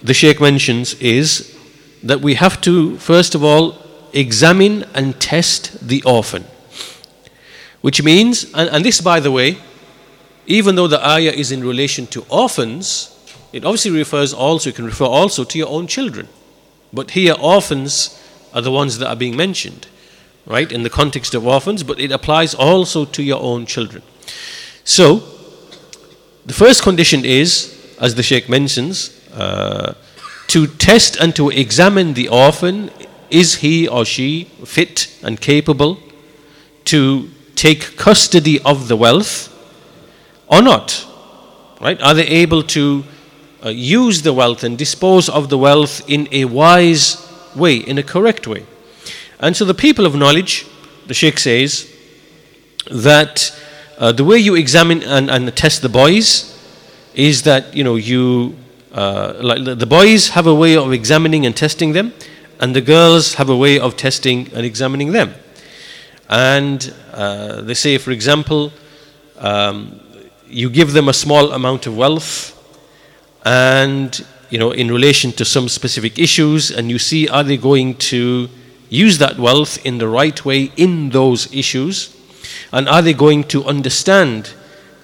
the 0.01 0.13
Sheikh 0.13 0.39
mentions 0.39 0.93
is 0.95 1.55
that 2.03 2.21
we 2.21 2.35
have 2.35 2.61
to, 2.61 2.97
first 2.97 3.35
of 3.35 3.43
all, 3.43 3.77
examine 4.13 4.85
and 4.93 5.19
test 5.19 5.87
the 5.87 6.03
orphan. 6.03 6.45
Which 7.81 8.03
means, 8.03 8.45
and, 8.53 8.69
and 8.69 8.85
this 8.85 9.01
by 9.01 9.19
the 9.19 9.31
way, 9.31 9.57
even 10.45 10.75
though 10.75 10.87
the 10.87 11.05
ayah 11.05 11.31
is 11.31 11.51
in 11.51 11.63
relation 11.63 12.07
to 12.07 12.25
orphans, 12.29 13.16
it 13.53 13.65
obviously 13.65 13.91
refers 13.91 14.33
also, 14.33 14.69
it 14.69 14.75
can 14.75 14.85
refer 14.85 15.05
also 15.05 15.43
to 15.43 15.57
your 15.57 15.69
own 15.69 15.87
children. 15.87 16.27
But 16.91 17.11
here, 17.11 17.35
orphans 17.39 18.21
are 18.53 18.61
the 18.61 18.71
ones 18.71 18.97
that 18.99 19.07
are 19.07 19.15
being 19.15 19.35
mentioned 19.35 19.87
right, 20.47 20.71
in 20.71 20.83
the 20.83 20.89
context 20.89 21.35
of 21.35 21.45
orphans, 21.45 21.83
but 21.83 21.99
it 21.99 22.11
applies 22.11 22.55
also 22.55 23.05
to 23.05 23.21
your 23.21 23.41
own 23.41 23.65
children. 23.65 24.01
So, 24.83 25.23
the 26.45 26.53
first 26.53 26.81
condition 26.81 27.25
is, 27.25 27.95
as 27.99 28.15
the 28.15 28.23
Sheikh 28.23 28.47
mentions, 28.47 29.13
uh, 29.33 29.93
to 30.47 30.67
test 30.67 31.17
and 31.17 31.35
to 31.35 31.49
examine 31.49 32.13
the 32.13 32.29
orphan 32.29 32.89
is 33.29 33.55
he 33.55 33.87
or 33.87 34.05
she 34.05 34.45
fit 34.63 35.13
and 35.21 35.39
capable 35.41 35.99
to 36.85 37.29
take 37.55 37.97
custody 37.97 38.61
of 38.61 38.87
the 38.87 38.95
wealth 38.95 39.53
or 40.47 40.61
not? 40.61 41.05
Right? 41.81 42.01
Are 42.01 42.13
they 42.13 42.25
able 42.25 42.63
to 42.63 43.03
uh, 43.63 43.69
use 43.69 44.21
the 44.21 44.33
wealth 44.33 44.63
and 44.63 44.77
dispose 44.77 45.29
of 45.29 45.49
the 45.49 45.57
wealth 45.57 46.07
in 46.09 46.27
a 46.31 46.45
wise 46.45 47.27
way, 47.55 47.77
in 47.77 47.97
a 47.97 48.03
correct 48.03 48.47
way? 48.47 48.65
And 49.39 49.55
so 49.55 49.65
the 49.65 49.73
people 49.73 50.05
of 50.05 50.15
knowledge, 50.15 50.65
the 51.07 51.13
Sheikh 51.13 51.39
says, 51.39 51.93
that 52.89 53.57
uh, 53.97 54.11
the 54.11 54.23
way 54.23 54.37
you 54.37 54.55
examine 54.55 55.03
and, 55.03 55.29
and, 55.29 55.55
test 55.55 55.81
the 55.81 55.89
boys 55.89 56.53
is 57.13 57.43
that, 57.43 57.75
you 57.75 57.83
know, 57.83 57.95
you, 57.95 58.55
uh, 58.93 59.33
like 59.41 59.63
the 59.63 59.85
boys 59.85 60.29
have 60.29 60.47
a 60.47 60.55
way 60.55 60.77
of 60.77 60.93
examining 60.93 61.45
and 61.45 61.55
testing 61.55 61.93
them, 61.93 62.13
and 62.59 62.75
the 62.75 62.81
girls 62.81 63.35
have 63.35 63.49
a 63.49 63.55
way 63.55 63.79
of 63.79 63.97
testing 63.97 64.47
and 64.53 64.65
examining 64.65 65.11
them. 65.11 65.33
And 66.29 66.93
uh, 67.13 67.61
they 67.61 67.73
say, 67.73 67.97
for 67.97 68.11
example, 68.11 68.71
um, 69.37 69.99
you 70.47 70.69
give 70.69 70.93
them 70.93 71.09
a 71.09 71.13
small 71.13 71.51
amount 71.51 71.87
of 71.87 71.97
wealth, 71.97 72.53
and, 73.47 74.25
you 74.49 74.59
know, 74.59 74.71
in 74.71 74.87
relation 74.91 75.31
to 75.31 75.45
some 75.45 75.69
specific 75.69 76.19
issues, 76.19 76.69
and 76.69 76.91
you 76.91 76.99
see, 76.99 77.29
are 77.29 77.43
they 77.43 77.55
going 77.55 77.95
to 78.11 78.49
use 78.89 79.17
that 79.19 79.37
wealth 79.37 79.85
in 79.85 79.99
the 79.99 80.07
right 80.07 80.43
way 80.43 80.71
in 80.75 81.11
those 81.11 81.47
issues? 81.53 82.13
And 82.73 82.89
are 82.89 83.01
they 83.01 83.13
going 83.13 83.45
to 83.45 83.63
understand 83.63 84.53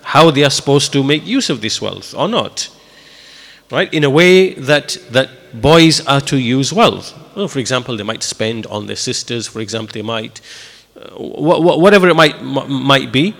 how 0.01 0.31
they 0.31 0.43
are 0.43 0.49
supposed 0.49 0.91
to 0.91 1.03
make 1.03 1.25
use 1.25 1.49
of 1.49 1.61
this 1.61 1.81
wealth 1.81 2.13
or 2.13 2.27
not? 2.27 2.69
Right? 3.71 3.93
In 3.93 4.03
a 4.03 4.09
way 4.09 4.53
that, 4.55 4.97
that 5.11 5.29
boys 5.61 6.05
are 6.05 6.21
to 6.21 6.37
use 6.37 6.73
wealth. 6.73 7.13
Well, 7.35 7.47
for 7.47 7.59
example, 7.59 7.95
they 7.95 8.03
might 8.03 8.23
spend 8.23 8.65
on 8.67 8.87
their 8.87 8.97
sisters. 8.97 9.47
For 9.47 9.61
example, 9.61 9.93
they 9.93 10.01
might, 10.01 10.41
uh, 10.95 11.15
wh- 11.15 11.61
wh- 11.63 11.79
whatever 11.79 12.09
it 12.09 12.15
might 12.15 12.35
m- 12.35 12.83
might 12.83 13.11
be. 13.11 13.33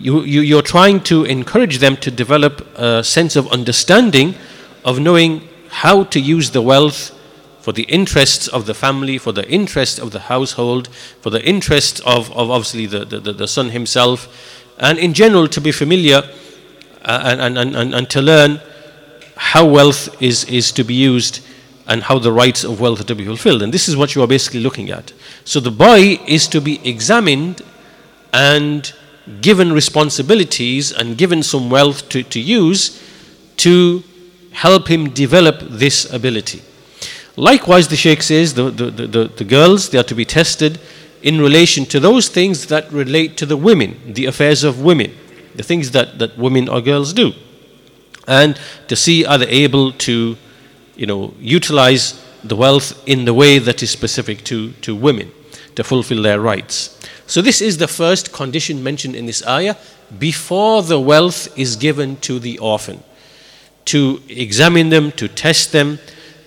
You, 0.00 0.22
you 0.22 0.40
you're 0.42 0.62
trying 0.62 1.00
to 1.04 1.24
encourage 1.24 1.78
them 1.78 1.96
to 1.98 2.10
develop 2.10 2.66
a 2.76 3.02
sense 3.02 3.34
of 3.36 3.48
understanding, 3.48 4.34
of 4.84 5.00
knowing 5.00 5.48
how 5.68 6.04
to 6.04 6.20
use 6.20 6.50
the 6.50 6.62
wealth 6.62 7.14
for 7.60 7.72
the 7.72 7.82
interests 7.82 8.48
of 8.48 8.66
the 8.66 8.74
family, 8.74 9.18
for 9.18 9.32
the 9.32 9.46
interests 9.48 9.98
of 9.98 10.12
the 10.12 10.20
household, 10.20 10.88
for 11.20 11.30
the 11.30 11.44
interests 11.44 12.00
of, 12.00 12.30
of 12.32 12.50
obviously 12.50 12.86
the, 12.86 13.04
the, 13.04 13.32
the 13.32 13.48
son 13.48 13.70
himself, 13.70 14.28
and 14.78 14.98
in 14.98 15.12
general 15.12 15.48
to 15.48 15.60
be 15.60 15.72
familiar 15.72 16.22
uh, 17.04 17.36
and, 17.38 17.58
and, 17.58 17.76
and, 17.76 17.94
and 17.94 18.10
to 18.10 18.22
learn 18.22 18.60
how 19.36 19.66
wealth 19.66 20.22
is, 20.22 20.44
is 20.44 20.72
to 20.72 20.84
be 20.84 20.94
used 20.94 21.44
and 21.86 22.02
how 22.02 22.18
the 22.18 22.32
rights 22.32 22.64
of 22.64 22.80
wealth 22.80 23.00
are 23.00 23.04
to 23.04 23.14
be 23.14 23.24
fulfilled. 23.24 23.62
And 23.62 23.72
this 23.72 23.88
is 23.88 23.96
what 23.96 24.14
you 24.14 24.22
are 24.22 24.26
basically 24.26 24.60
looking 24.60 24.90
at. 24.90 25.12
So 25.44 25.58
the 25.58 25.70
boy 25.70 26.20
is 26.26 26.46
to 26.48 26.60
be 26.60 26.86
examined 26.88 27.62
and 28.32 28.92
given 29.40 29.72
responsibilities 29.72 30.92
and 30.92 31.16
given 31.18 31.42
some 31.42 31.70
wealth 31.70 32.08
to, 32.10 32.22
to 32.22 32.40
use 32.40 33.02
to 33.58 34.02
help 34.52 34.88
him 34.88 35.10
develop 35.10 35.60
this 35.60 36.10
ability. 36.12 36.62
Likewise, 37.36 37.88
the 37.88 37.96
Sheikh 37.96 38.22
says 38.22 38.54
the, 38.54 38.70
the, 38.70 38.90
the, 38.90 39.24
the, 39.28 39.44
girls, 39.44 39.90
they 39.90 39.98
are 39.98 40.04
to 40.04 40.14
be 40.14 40.24
tested 40.24 40.80
in 41.22 41.40
relation 41.40 41.84
to 41.86 42.00
those 42.00 42.28
things 42.28 42.66
that 42.66 42.90
relate 42.92 43.36
to 43.36 43.46
the 43.46 43.56
women, 43.56 44.14
the 44.14 44.26
affairs 44.26 44.64
of 44.64 44.80
women, 44.82 45.14
the 45.54 45.62
things 45.62 45.92
that, 45.92 46.18
that 46.18 46.36
women 46.36 46.68
or 46.68 46.80
girls 46.80 47.12
do 47.12 47.32
and 48.28 48.60
to 48.86 48.94
see 48.94 49.24
are 49.24 49.38
they 49.38 49.48
able 49.48 49.90
to, 49.92 50.36
you 50.94 51.06
know, 51.06 51.34
utilize 51.40 52.22
the 52.44 52.54
wealth 52.54 53.02
in 53.08 53.24
the 53.24 53.34
way 53.34 53.58
that 53.58 53.82
is 53.82 53.90
specific 53.90 54.44
to, 54.44 54.72
to 54.82 54.94
women 54.94 55.32
to 55.74 55.82
fulfill 55.82 56.22
their 56.22 56.38
rights. 56.38 56.97
So 57.28 57.42
this 57.42 57.60
is 57.60 57.76
the 57.76 57.86
first 57.86 58.32
condition 58.32 58.82
mentioned 58.82 59.14
in 59.14 59.26
this 59.26 59.46
ayah 59.46 59.76
before 60.18 60.82
the 60.82 60.98
wealth 60.98 61.56
is 61.58 61.76
given 61.76 62.16
to 62.22 62.38
the 62.38 62.58
orphan. 62.58 63.04
To 63.84 64.22
examine 64.28 64.88
them, 64.88 65.12
to 65.12 65.28
test 65.28 65.72
them, 65.72 65.98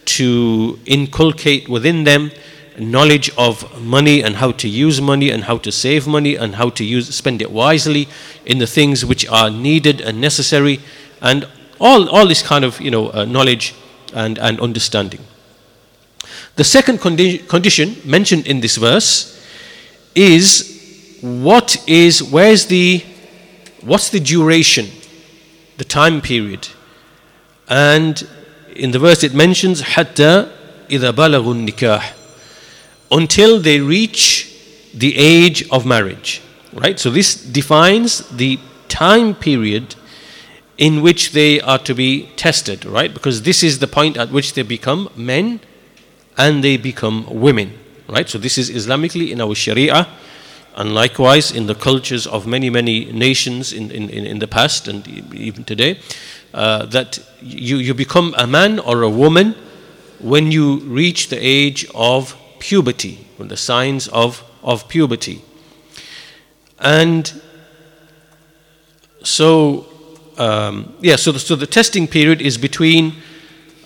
to 0.06 0.80
inculcate 0.88 1.70
within 1.70 2.04
them 2.04 2.32
knowledge 2.80 3.30
of 3.38 3.80
money 3.80 4.24
and 4.24 4.38
how 4.38 4.52
to 4.54 4.68
use 4.68 5.00
money 5.00 5.30
and 5.30 5.44
how 5.44 5.58
to 5.60 5.72
save 5.72 6.08
money 6.08 6.36
and 6.36 6.56
how 6.56 6.70
to 6.70 6.84
use 6.84 7.14
spend 7.14 7.42
it 7.42 7.52
wisely 7.52 8.08
in 8.46 8.58
the 8.58 8.66
things 8.66 9.06
which 9.06 9.28
are 9.28 9.52
needed 9.52 10.02
and 10.02 10.20
necessary 10.20 10.80
and 11.22 11.48
all, 11.80 12.10
all 12.10 12.28
this 12.28 12.42
kind 12.42 12.66
of 12.66 12.82
you 12.82 12.90
know, 12.90 13.12
uh, 13.12 13.26
knowledge 13.26 13.76
and, 14.14 14.40
and 14.40 14.60
understanding. 14.60 15.20
The 16.56 16.64
second 16.64 17.00
condi- 17.00 17.48
condition 17.48 17.98
mentioned 18.04 18.48
in 18.48 18.62
this 18.62 18.78
verse 18.78 19.40
is 20.16 20.71
what 21.21 21.77
is, 21.89 22.23
where's 22.23 22.67
the, 22.67 23.05
what's 23.83 24.11
the 24.11 24.21
duration, 24.21 24.87
the 25.79 25.85
time 25.85 26.21
period? 26.21 26.69
And 27.69 28.27
in 28.75 28.91
the 28.91 28.99
verse 28.99 29.23
it 29.23 29.35
mentions, 29.35 29.83
حتى 29.83 30.51
إذا 30.91 31.11
بلغوا 31.11 31.55
النكاح 31.55 32.13
until 33.13 33.61
they 33.61 33.81
reach 33.81 34.53
the 34.93 35.17
age 35.17 35.69
of 35.71 35.87
marriage. 35.87 36.43
Right? 36.73 36.99
So 36.99 37.11
this 37.11 37.35
defines 37.35 38.29
the 38.29 38.59
time 38.89 39.35
period 39.35 39.95
in 40.77 41.01
which 41.03 41.33
they 41.33 41.61
are 41.61 41.79
to 41.79 41.95
be 41.95 42.29
tested, 42.37 42.85
right? 42.85 43.13
Because 43.13 43.43
this 43.43 43.63
is 43.63 43.79
the 43.79 43.87
point 43.87 44.17
at 44.17 44.31
which 44.31 44.53
they 44.53 44.63
become 44.63 45.09
men 45.17 45.61
and 46.37 46.63
they 46.63 46.77
become 46.77 47.27
women, 47.31 47.79
right? 48.09 48.29
So 48.29 48.39
this 48.39 48.59
is 48.59 48.71
Islamically 48.71 49.31
in 49.31 49.41
our 49.41 49.55
Sharia, 49.55 50.07
and 50.76 50.94
likewise 50.94 51.52
in 51.52 51.68
the 51.68 51.76
cultures 51.76 52.26
of 52.26 52.48
many, 52.48 52.70
many 52.70 53.06
nations 53.12 53.74
in, 53.74 53.92
in, 53.92 54.10
in 54.10 54.40
the 54.40 54.48
past 54.48 54.88
and 54.88 55.08
even 55.34 55.64
today, 55.64 56.00
uh, 56.54 56.86
that 56.86 57.20
you, 57.42 57.78
you 57.78 57.94
become 57.94 58.34
a 58.38 58.48
man 58.48 58.80
or 58.80 59.04
a 59.04 59.10
woman 59.10 59.56
when 60.20 60.52
you 60.52 60.80
reach 60.80 61.30
the 61.30 61.38
age 61.38 61.86
of 61.94 62.36
puberty, 62.60 63.26
when 63.38 63.48
the 63.48 63.58
signs 63.58 64.08
of, 64.10 64.44
of 64.64 64.88
puberty. 64.88 65.42
And 66.80 67.32
so 69.24 69.88
um, 70.38 70.96
yeah, 71.02 71.18
so 71.18 71.32
the, 71.32 71.40
so 71.40 71.56
the 71.56 71.68
testing 71.68 72.08
period 72.08 72.42
is 72.42 72.58
between 72.58 73.14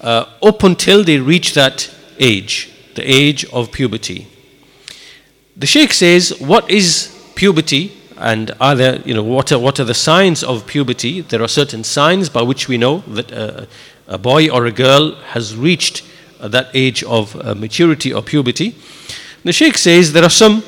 uh, 0.02 0.26
up 0.42 0.64
until 0.64 1.04
they 1.04 1.20
reach 1.20 1.54
that 1.54 1.94
age, 2.20 2.72
the 2.96 3.04
age 3.04 3.44
of 3.46 3.72
puberty. 3.72 4.28
The 5.58 5.66
Sheikh 5.66 5.94
says, 5.94 6.38
what 6.40 6.70
is 6.70 7.18
puberty? 7.36 7.98
And 8.18 8.52
are 8.60 8.76
there, 8.76 9.02
you 9.02 9.14
know, 9.14 9.24
what 9.24 9.52
are, 9.52 9.60
what 9.60 9.80
are 9.80 9.86
the 9.86 9.94
signs 9.94 10.44
of 10.44 10.68
puberty? 10.68 11.22
There 11.22 11.42
are 11.42 11.48
certain 11.48 11.84
signs 11.84 12.30
by 12.30 12.42
which 12.42 12.68
we 12.68 12.78
know 12.78 13.00
that 13.08 13.68
a 14.08 14.18
boy 14.18 14.50
or 14.50 14.66
a 14.66 14.72
girl 14.72 15.16
has 15.34 15.56
reached 15.56 16.04
uh, 16.40 16.48
that 16.50 16.70
age 16.74 17.04
of 17.04 17.36
uh, 17.36 17.56
maturity 17.56 18.14
or 18.14 18.22
puberty. 18.22 18.76
The 19.44 19.54
Sheikh 19.54 19.78
says 19.78 20.14
there 20.14 20.24
are 20.24 20.30
some 20.30 20.64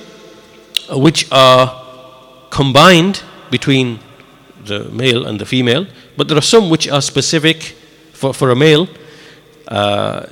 uh, 0.89 0.97
which 0.97 1.27
are 1.31 2.47
combined 2.49 3.21
between 3.51 3.99
the 4.65 4.85
male 4.85 5.27
and 5.27 5.39
the 5.39 5.45
female, 5.45 5.85
but 6.15 6.27
there 6.27 6.37
are 6.37 6.41
some 6.41 6.69
which 6.69 6.87
are 6.87 7.01
specific 7.01 7.75
for, 8.13 8.33
for 8.33 8.51
a 8.51 8.55
male, 8.55 8.87
uh, 9.67 10.25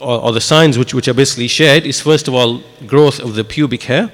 or, 0.00 0.20
or, 0.20 0.32
the 0.32 0.40
signs 0.40 0.76
which, 0.76 0.92
which 0.92 1.08
are 1.08 1.14
basically 1.14 1.48
shared 1.48 1.86
is 1.86 2.00
first 2.00 2.28
of 2.28 2.34
all 2.34 2.62
growth 2.86 3.20
of 3.20 3.34
the 3.34 3.44
pubic 3.44 3.84
hair, 3.84 4.10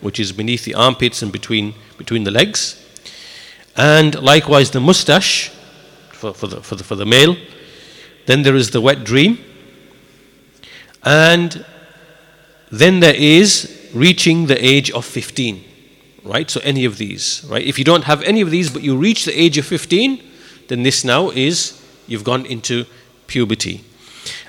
which 0.00 0.20
is 0.20 0.32
beneath 0.32 0.64
the 0.64 0.74
armpits 0.74 1.22
and 1.22 1.32
between, 1.32 1.74
between 1.98 2.24
the 2.24 2.30
legs, 2.30 2.78
and 3.76 4.20
likewise 4.20 4.70
the 4.70 4.80
mustache 4.80 5.48
for, 6.10 6.32
for, 6.34 6.46
the, 6.46 6.60
for, 6.60 6.74
the, 6.76 6.84
for 6.84 6.96
the 6.96 7.06
male. 7.06 7.36
Then 8.26 8.42
there 8.42 8.56
is 8.56 8.70
the 8.70 8.80
wet 8.80 9.04
dream, 9.04 9.38
and 11.02 11.64
then 12.70 13.00
there 13.00 13.14
is 13.14 13.90
reaching 13.94 14.46
the 14.46 14.64
age 14.64 14.90
of 14.90 15.04
15 15.04 15.64
right? 16.24 16.50
So 16.50 16.60
any 16.62 16.84
of 16.84 16.98
these, 16.98 17.44
right? 17.48 17.64
If 17.64 17.78
you 17.78 17.84
don't 17.84 18.04
have 18.04 18.22
any 18.22 18.40
of 18.40 18.50
these, 18.50 18.70
but 18.70 18.82
you 18.82 18.96
reach 18.96 19.24
the 19.24 19.38
age 19.38 19.58
of 19.58 19.66
15, 19.66 20.22
then 20.68 20.82
this 20.82 21.04
now 21.04 21.30
is 21.30 21.82
you've 22.06 22.24
gone 22.24 22.46
into 22.46 22.86
puberty. 23.26 23.84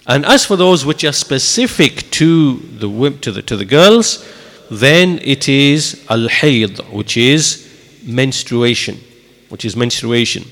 And 0.06 0.26
as 0.26 0.46
for 0.46 0.58
those 0.58 0.86
which 0.86 1.04
are 1.04 1.14
specific 1.14 2.10
to 2.12 2.58
the 2.58 3.12
to 3.22 3.32
the 3.32 3.42
to 3.44 3.56
the 3.56 3.66
girls, 3.66 4.26
then 4.70 5.20
it 5.22 5.48
is 5.48 6.06
al 6.10 6.28
hayd, 6.28 6.80
which 6.92 7.16
is 7.16 7.68
menstruation, 8.06 9.00
which 9.50 9.64
is 9.64 9.76
menstruation. 9.76 10.52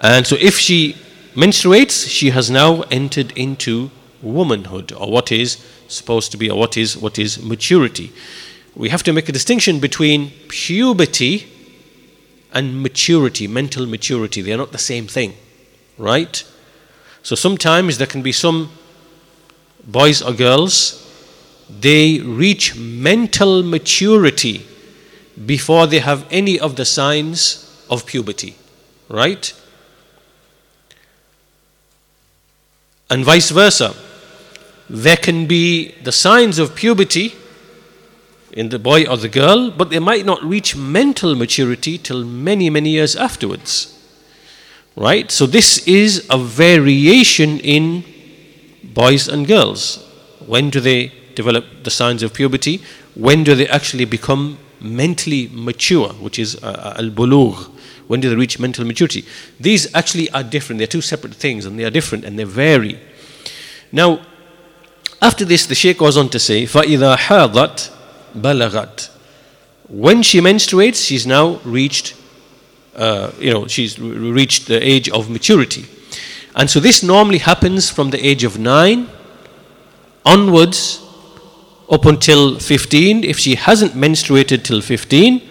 And 0.00 0.26
so 0.26 0.36
if 0.40 0.58
she 0.58 0.96
menstruates, 1.34 2.08
she 2.08 2.30
has 2.30 2.50
now 2.50 2.82
entered 2.90 3.32
into 3.36 3.90
womanhood, 4.22 4.92
or 4.92 5.10
what 5.10 5.30
is 5.30 5.64
supposed 5.88 6.32
to 6.32 6.36
be, 6.36 6.50
or 6.50 6.58
what 6.58 6.76
is 6.76 6.96
what 6.96 7.18
is 7.18 7.42
maturity 7.42 8.12
we 8.76 8.88
have 8.88 9.02
to 9.04 9.12
make 9.12 9.28
a 9.28 9.32
distinction 9.32 9.78
between 9.78 10.30
puberty 10.48 11.46
and 12.52 12.82
maturity, 12.82 13.46
mental 13.46 13.86
maturity. 13.86 14.42
They 14.42 14.52
are 14.52 14.56
not 14.56 14.72
the 14.72 14.78
same 14.78 15.06
thing, 15.06 15.34
right? 15.96 16.44
So 17.24 17.34
sometimes 17.34 17.96
there 17.96 18.06
can 18.06 18.20
be 18.20 18.32
some 18.32 18.70
boys 19.86 20.20
or 20.20 20.34
girls, 20.34 21.00
they 21.80 22.20
reach 22.20 22.76
mental 22.76 23.62
maturity 23.62 24.66
before 25.46 25.86
they 25.86 26.00
have 26.00 26.26
any 26.30 26.60
of 26.60 26.76
the 26.76 26.84
signs 26.84 27.84
of 27.88 28.04
puberty, 28.04 28.56
right? 29.08 29.54
And 33.08 33.24
vice 33.24 33.50
versa. 33.50 33.94
There 34.90 35.16
can 35.16 35.46
be 35.46 35.92
the 36.02 36.12
signs 36.12 36.58
of 36.58 36.74
puberty 36.74 37.34
in 38.52 38.68
the 38.68 38.78
boy 38.78 39.06
or 39.06 39.16
the 39.16 39.30
girl, 39.30 39.70
but 39.70 39.88
they 39.88 39.98
might 39.98 40.26
not 40.26 40.44
reach 40.44 40.76
mental 40.76 41.34
maturity 41.34 41.96
till 41.96 42.22
many, 42.22 42.68
many 42.68 42.90
years 42.90 43.16
afterwards. 43.16 43.93
Right? 44.95 45.31
So, 45.31 45.45
this 45.45 45.87
is 45.87 46.25
a 46.29 46.37
variation 46.37 47.59
in 47.59 48.03
boys 48.83 49.27
and 49.27 49.47
girls. 49.47 50.05
When 50.45 50.69
do 50.69 50.79
they 50.79 51.11
develop 51.35 51.65
the 51.83 51.91
signs 51.91 52.23
of 52.23 52.33
puberty? 52.33 52.81
When 53.15 53.43
do 53.43 53.55
they 53.55 53.67
actually 53.67 54.05
become 54.05 54.57
mentally 54.81 55.49
mature, 55.53 56.09
which 56.13 56.39
is 56.39 56.55
uh, 56.63 56.95
uh 56.97 57.01
al 57.01 57.09
bulugh? 57.09 57.71
When 58.07 58.19
do 58.19 58.29
they 58.29 58.35
reach 58.35 58.59
mental 58.59 58.85
maturity? 58.85 59.23
These 59.59 59.93
actually 59.93 60.31
are 60.31 60.43
different. 60.43 60.79
They're 60.79 60.87
two 60.87 61.01
separate 61.01 61.35
things 61.35 61.65
and 61.65 61.77
they 61.77 61.85
are 61.85 61.91
different 61.91 62.25
and 62.25 62.39
they 62.39 62.43
vary. 62.43 62.99
Now, 63.91 64.21
after 65.21 65.45
this, 65.45 65.65
the 65.65 65.75
Shaykh 65.75 65.99
goes 65.99 66.17
on 66.17 66.29
to 66.29 66.39
say, 66.39 66.63
فَإِذَا 66.63 67.17
حَاضَتْ 67.17 67.91
balagat. 68.35 69.09
When 69.89 70.23
she 70.23 70.39
menstruates, 70.39 71.05
she's 71.05 71.27
now 71.27 71.59
reached, 71.63 72.15
uh, 72.96 73.32
you 73.38 73.52
know, 73.52 73.66
she's 73.66 73.98
reached 73.98 74.66
the 74.66 74.82
age 74.82 75.08
of 75.10 75.28
maturity. 75.28 75.86
And 76.56 76.70
so 76.70 76.80
this 76.80 77.02
normally 77.02 77.38
happens 77.38 77.90
from 77.90 78.10
the 78.10 78.24
age 78.24 78.44
of 78.44 78.58
9 78.58 79.08
onwards 80.24 81.02
up 81.90 82.04
until 82.06 82.58
15. 82.58 83.24
If 83.24 83.38
she 83.38 83.56
hasn't 83.56 83.92
menstruated 83.92 84.62
till 84.62 84.80
15, 84.80 85.42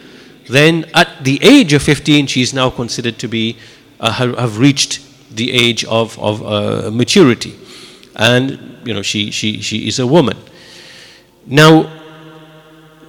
then 0.49 0.85
at 0.93 1.23
the 1.23 1.39
age 1.43 1.73
of 1.73 1.83
15, 1.83 2.27
she 2.27 2.41
is 2.41 2.53
now 2.53 2.69
considered 2.69 3.19
to 3.19 3.27
be, 3.27 3.57
uh, 3.99 4.11
have 4.11 4.57
reached 4.57 5.01
the 5.35 5.51
age 5.51 5.83
of, 5.85 6.17
of 6.19 6.41
uh, 6.43 6.91
maturity. 6.91 7.57
And, 8.15 8.79
you 8.85 8.93
know, 8.93 9.01
she, 9.01 9.31
she, 9.31 9.61
she 9.61 9.87
is 9.87 9.99
a 9.99 10.07
woman. 10.07 10.37
Now, 11.45 11.91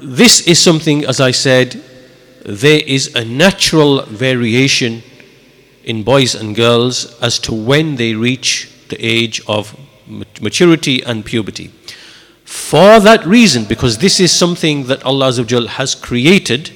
this 0.01 0.47
is 0.47 0.59
something, 0.59 1.05
as 1.05 1.21
I 1.21 1.31
said, 1.31 1.83
there 2.45 2.81
is 2.87 3.15
a 3.15 3.25
natural 3.25 4.03
variation 4.03 5.03
in 5.83 6.03
boys 6.03 6.35
and 6.35 6.55
girls 6.55 7.19
as 7.21 7.39
to 7.41 7.55
when 7.55 7.97
they 7.97 8.15
reach 8.15 8.71
the 8.89 9.05
age 9.05 9.41
of 9.49 9.77
maturity 10.41 11.03
and 11.03 11.25
puberty. 11.25 11.71
For 12.45 13.01
that 13.01 13.25
reason, 13.27 13.65
because 13.65 13.99
this 13.99 14.21
is 14.21 14.31
something 14.31 14.87
that 14.87 15.03
Allah 15.05 15.33
has 15.33 15.95
created 15.95 16.71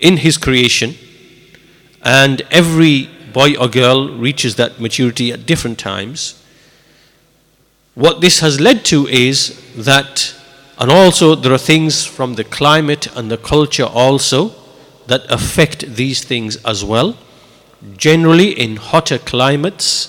in 0.00 0.16
His 0.16 0.38
creation, 0.38 0.94
and 2.02 2.42
every 2.50 3.08
boy 3.32 3.54
or 3.54 3.68
girl 3.68 4.08
reaches 4.08 4.56
that 4.56 4.80
maturity 4.80 5.32
at 5.32 5.46
different 5.46 5.78
times. 5.78 6.42
What 7.94 8.20
this 8.20 8.40
has 8.40 8.60
led 8.60 8.84
to 8.86 9.06
is 9.06 9.60
that, 9.76 10.34
and 10.78 10.90
also 10.90 11.34
there 11.34 11.52
are 11.52 11.58
things 11.58 12.04
from 12.04 12.34
the 12.34 12.44
climate 12.44 13.06
and 13.16 13.30
the 13.30 13.36
culture 13.36 13.84
also 13.84 14.52
that 15.06 15.30
affect 15.30 15.94
these 15.96 16.24
things 16.24 16.56
as 16.64 16.84
well. 16.84 17.16
Generally, 17.96 18.52
in 18.60 18.76
hotter 18.76 19.18
climates, 19.18 20.08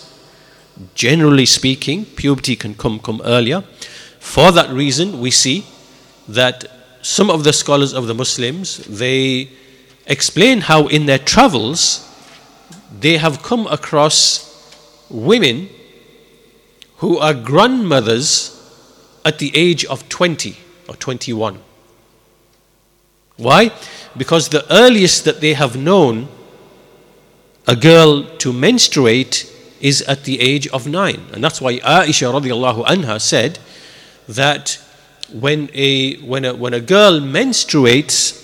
generally 0.93 1.46
speaking, 1.46 2.05
puberty 2.05 2.55
can 2.55 2.75
come, 2.75 3.00
come 3.00 3.22
earlier. 3.25 3.62
For 4.20 4.51
that 4.51 4.70
reason, 4.70 5.20
we 5.20 5.32
see 5.32 5.65
that 6.27 6.65
some 7.01 7.29
of 7.29 7.43
the 7.43 7.53
scholars 7.53 7.93
of 7.93 8.08
the 8.08 8.13
Muslims, 8.13 8.77
they 8.77 9.50
explain 10.05 10.62
how 10.62 10.88
in 10.88 11.05
their 11.05 11.17
travels, 11.17 12.10
they 13.00 13.17
have 13.17 13.43
come 13.43 13.67
across 13.67 14.50
women 15.10 15.70
who 16.98 17.17
are 17.17 17.34
grandmothers 17.34 18.52
at 19.25 19.39
the 19.39 19.51
age 19.56 19.86
of 19.86 20.08
20 20.10 20.58
or 20.88 20.96
21. 20.96 21.60
Why? 23.38 23.72
Because 24.15 24.50
the 24.50 24.65
earliest 24.72 25.25
that 25.25 25.42
they 25.42 25.53
have 25.53 25.75
known 25.75 26.27
a 27.68 27.75
girl 27.75 28.24
to 28.38 28.53
menstruate 28.53 29.50
is 29.82 30.01
at 30.03 30.24
the 30.24 30.39
age 30.39 30.68
of 30.68 30.88
nine. 30.88 31.25
And 31.34 31.44
that's 31.44 31.60
why 31.60 31.80
Aisha 31.80 32.32
radiallahu 32.32 32.86
anha 32.86 33.20
said 33.20 33.60
that 34.27 34.80
when 35.32 35.70
a, 35.74 36.15
when 36.18 36.46
a, 36.46 36.53
when 36.53 36.74
a 36.74 36.80
girl 36.80 37.20
menstruates, 37.20 38.39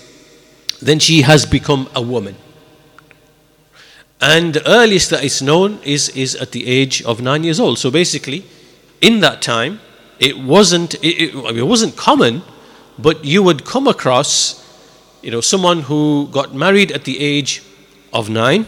then 0.80 0.98
she 0.98 1.22
has 1.22 1.46
become 1.46 1.88
a 1.94 2.02
woman. 2.02 2.36
And 4.20 4.54
the 4.54 4.68
earliest 4.68 5.10
that 5.10 5.24
is 5.24 5.40
known 5.40 5.78
is, 5.82 6.10
is 6.10 6.34
at 6.34 6.52
the 6.52 6.66
age 6.66 7.02
of 7.02 7.22
nine 7.22 7.44
years 7.44 7.58
old. 7.58 7.78
So 7.78 7.90
basically, 7.90 8.44
in 9.00 9.20
that 9.20 9.40
time, 9.40 9.80
it 10.20 10.38
wasn't, 10.38 10.94
it, 11.02 11.34
it, 11.34 11.56
it 11.56 11.62
wasn't 11.62 11.96
common, 11.96 12.42
but 12.98 13.24
you 13.24 13.42
would 13.42 13.64
come 13.64 13.88
across 13.88 14.60
you 15.22 15.30
know, 15.30 15.40
someone 15.40 15.80
who 15.80 16.28
got 16.30 16.54
married 16.54 16.92
at 16.92 17.04
the 17.04 17.18
age 17.20 17.62
of 18.12 18.30
nine, 18.30 18.66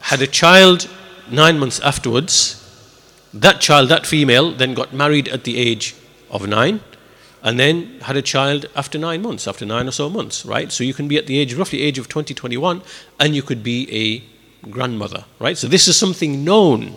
had 0.00 0.22
a 0.22 0.26
child 0.26 0.88
nine 1.30 1.58
months 1.58 1.80
afterwards. 1.80 2.54
That 3.34 3.60
child, 3.60 3.88
that 3.90 4.06
female, 4.06 4.52
then 4.52 4.74
got 4.74 4.92
married 4.92 5.28
at 5.28 5.44
the 5.44 5.58
age 5.58 5.94
of 6.30 6.46
nine 6.46 6.80
and 7.42 7.58
then 7.58 8.00
had 8.00 8.16
a 8.16 8.22
child 8.22 8.66
after 8.74 8.98
nine 8.98 9.22
months, 9.22 9.46
after 9.46 9.64
nine 9.64 9.86
or 9.86 9.92
so 9.92 10.10
months, 10.10 10.44
right? 10.44 10.72
So 10.72 10.82
you 10.82 10.94
can 10.94 11.06
be 11.08 11.16
at 11.16 11.26
the 11.26 11.38
age, 11.38 11.54
roughly 11.54 11.82
age 11.82 11.98
of 11.98 12.08
20, 12.08 12.34
21, 12.34 12.82
and 13.20 13.34
you 13.34 13.42
could 13.42 13.62
be 13.62 13.88
a 14.64 14.68
grandmother, 14.68 15.24
right? 15.38 15.56
So 15.56 15.68
this 15.68 15.86
is 15.86 15.96
something 15.96 16.44
known 16.44 16.96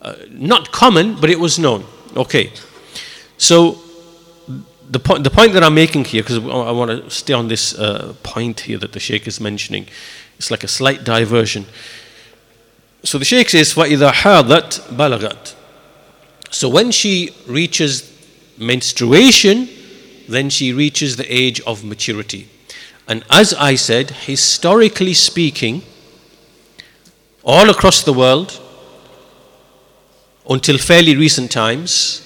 Uh, 0.00 0.16
not 0.30 0.72
common, 0.72 1.14
but 1.20 1.30
it 1.30 1.38
was 1.38 1.58
known. 1.58 1.84
Okay. 2.16 2.52
So 3.38 3.78
the 4.90 4.98
point, 4.98 5.24
the 5.24 5.30
point 5.30 5.52
that 5.54 5.62
I'm 5.62 5.74
making 5.74 6.04
here, 6.06 6.22
because 6.22 6.38
I 6.38 6.70
want 6.70 6.90
to 6.90 7.10
stay 7.10 7.32
on 7.32 7.48
this 7.48 7.78
uh, 7.78 8.14
point 8.22 8.60
here 8.60 8.78
that 8.78 8.92
the 8.92 9.00
Sheikh 9.00 9.26
is 9.26 9.40
mentioning, 9.40 9.86
it's 10.36 10.50
like 10.50 10.64
a 10.64 10.68
slight 10.68 11.04
diversion. 11.04 11.66
So 13.04 13.18
the 13.18 13.24
Sheikh 13.24 13.48
says, 13.50 13.74
فَإِذَا 13.74 14.12
حَاضَتْ 14.12 14.80
بَلَغَتْ 14.94 15.54
So 16.50 16.68
when 16.68 16.90
she 16.90 17.30
reaches 17.46 18.12
menstruation, 18.58 19.68
then 20.28 20.50
she 20.50 20.72
reaches 20.72 21.16
the 21.16 21.32
age 21.32 21.60
of 21.62 21.84
maturity. 21.84 22.48
And 23.08 23.24
as 23.30 23.54
I 23.54 23.74
said, 23.74 24.10
historically 24.10 25.14
speaking, 25.14 25.82
all 27.42 27.70
across 27.70 28.02
the 28.02 28.12
world, 28.12 28.60
until 30.49 30.77
fairly 30.77 31.15
recent 31.15 31.51
times, 31.51 32.23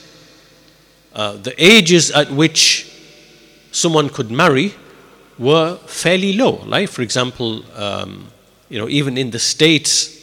uh, 1.13 1.34
the 1.34 1.53
ages 1.57 2.12
at 2.12 2.31
which 2.31 2.89
someone 3.71 4.10
could 4.10 4.31
marry 4.31 4.73
were 5.38 5.75
fairly 5.88 6.34
low. 6.34 6.63
Like, 6.65 6.89
for 6.89 7.01
example, 7.01 7.63
um, 7.75 8.31
you 8.69 8.77
know, 8.77 8.88
even 8.88 9.17
in 9.17 9.31
the 9.31 9.39
States 9.39 10.21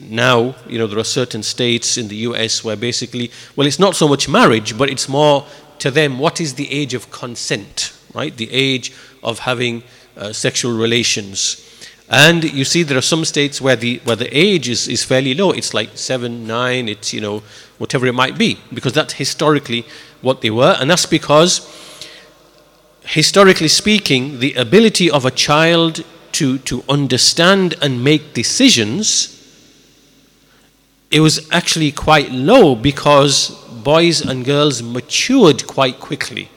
now, 0.00 0.54
you 0.66 0.78
know, 0.78 0.86
there 0.86 0.98
are 0.98 1.04
certain 1.04 1.42
states 1.42 1.98
in 1.98 2.08
the 2.08 2.16
US 2.16 2.64
where 2.64 2.76
basically, 2.76 3.30
well, 3.56 3.66
it's 3.66 3.78
not 3.78 3.96
so 3.96 4.08
much 4.08 4.28
marriage, 4.28 4.76
but 4.78 4.88
it's 4.88 5.08
more 5.08 5.46
to 5.78 5.90
them 5.90 6.18
what 6.18 6.40
is 6.40 6.54
the 6.54 6.70
age 6.72 6.94
of 6.94 7.10
consent, 7.10 7.92
right? 8.14 8.36
The 8.36 8.50
age 8.50 8.92
of 9.22 9.40
having 9.40 9.82
uh, 10.16 10.32
sexual 10.32 10.76
relations. 10.76 11.66
And 12.10 12.44
you 12.44 12.64
see, 12.64 12.82
there 12.82 12.98
are 12.98 13.02
some 13.02 13.24
states 13.24 13.60
where 13.60 13.76
the 13.76 14.00
where 14.04 14.16
the 14.16 14.36
age 14.36 14.68
is, 14.68 14.88
is 14.88 15.04
fairly 15.04 15.32
low. 15.32 15.52
It's 15.52 15.72
like 15.72 15.96
seven, 15.96 16.46
nine. 16.46 16.88
It's 16.88 17.12
you 17.12 17.20
know 17.20 17.42
whatever 17.78 18.06
it 18.06 18.14
might 18.14 18.36
be, 18.36 18.58
because 18.74 18.92
that's 18.92 19.14
historically 19.14 19.86
what 20.20 20.40
they 20.40 20.50
were, 20.50 20.76
and 20.80 20.90
that's 20.90 21.06
because 21.06 21.52
historically 23.04 23.68
speaking, 23.68 24.40
the 24.40 24.54
ability 24.54 25.08
of 25.08 25.24
a 25.24 25.30
child 25.30 26.04
to 26.32 26.58
to 26.58 26.82
understand 26.88 27.74
and 27.80 28.02
make 28.02 28.34
decisions 28.34 29.40
it 31.10 31.20
was 31.20 31.50
actually 31.50 31.90
quite 31.90 32.30
low 32.30 32.74
because 32.76 33.50
boys 33.82 34.20
and 34.20 34.44
girls 34.44 34.82
matured 34.82 35.66
quite 35.66 35.98
quickly 35.98 36.48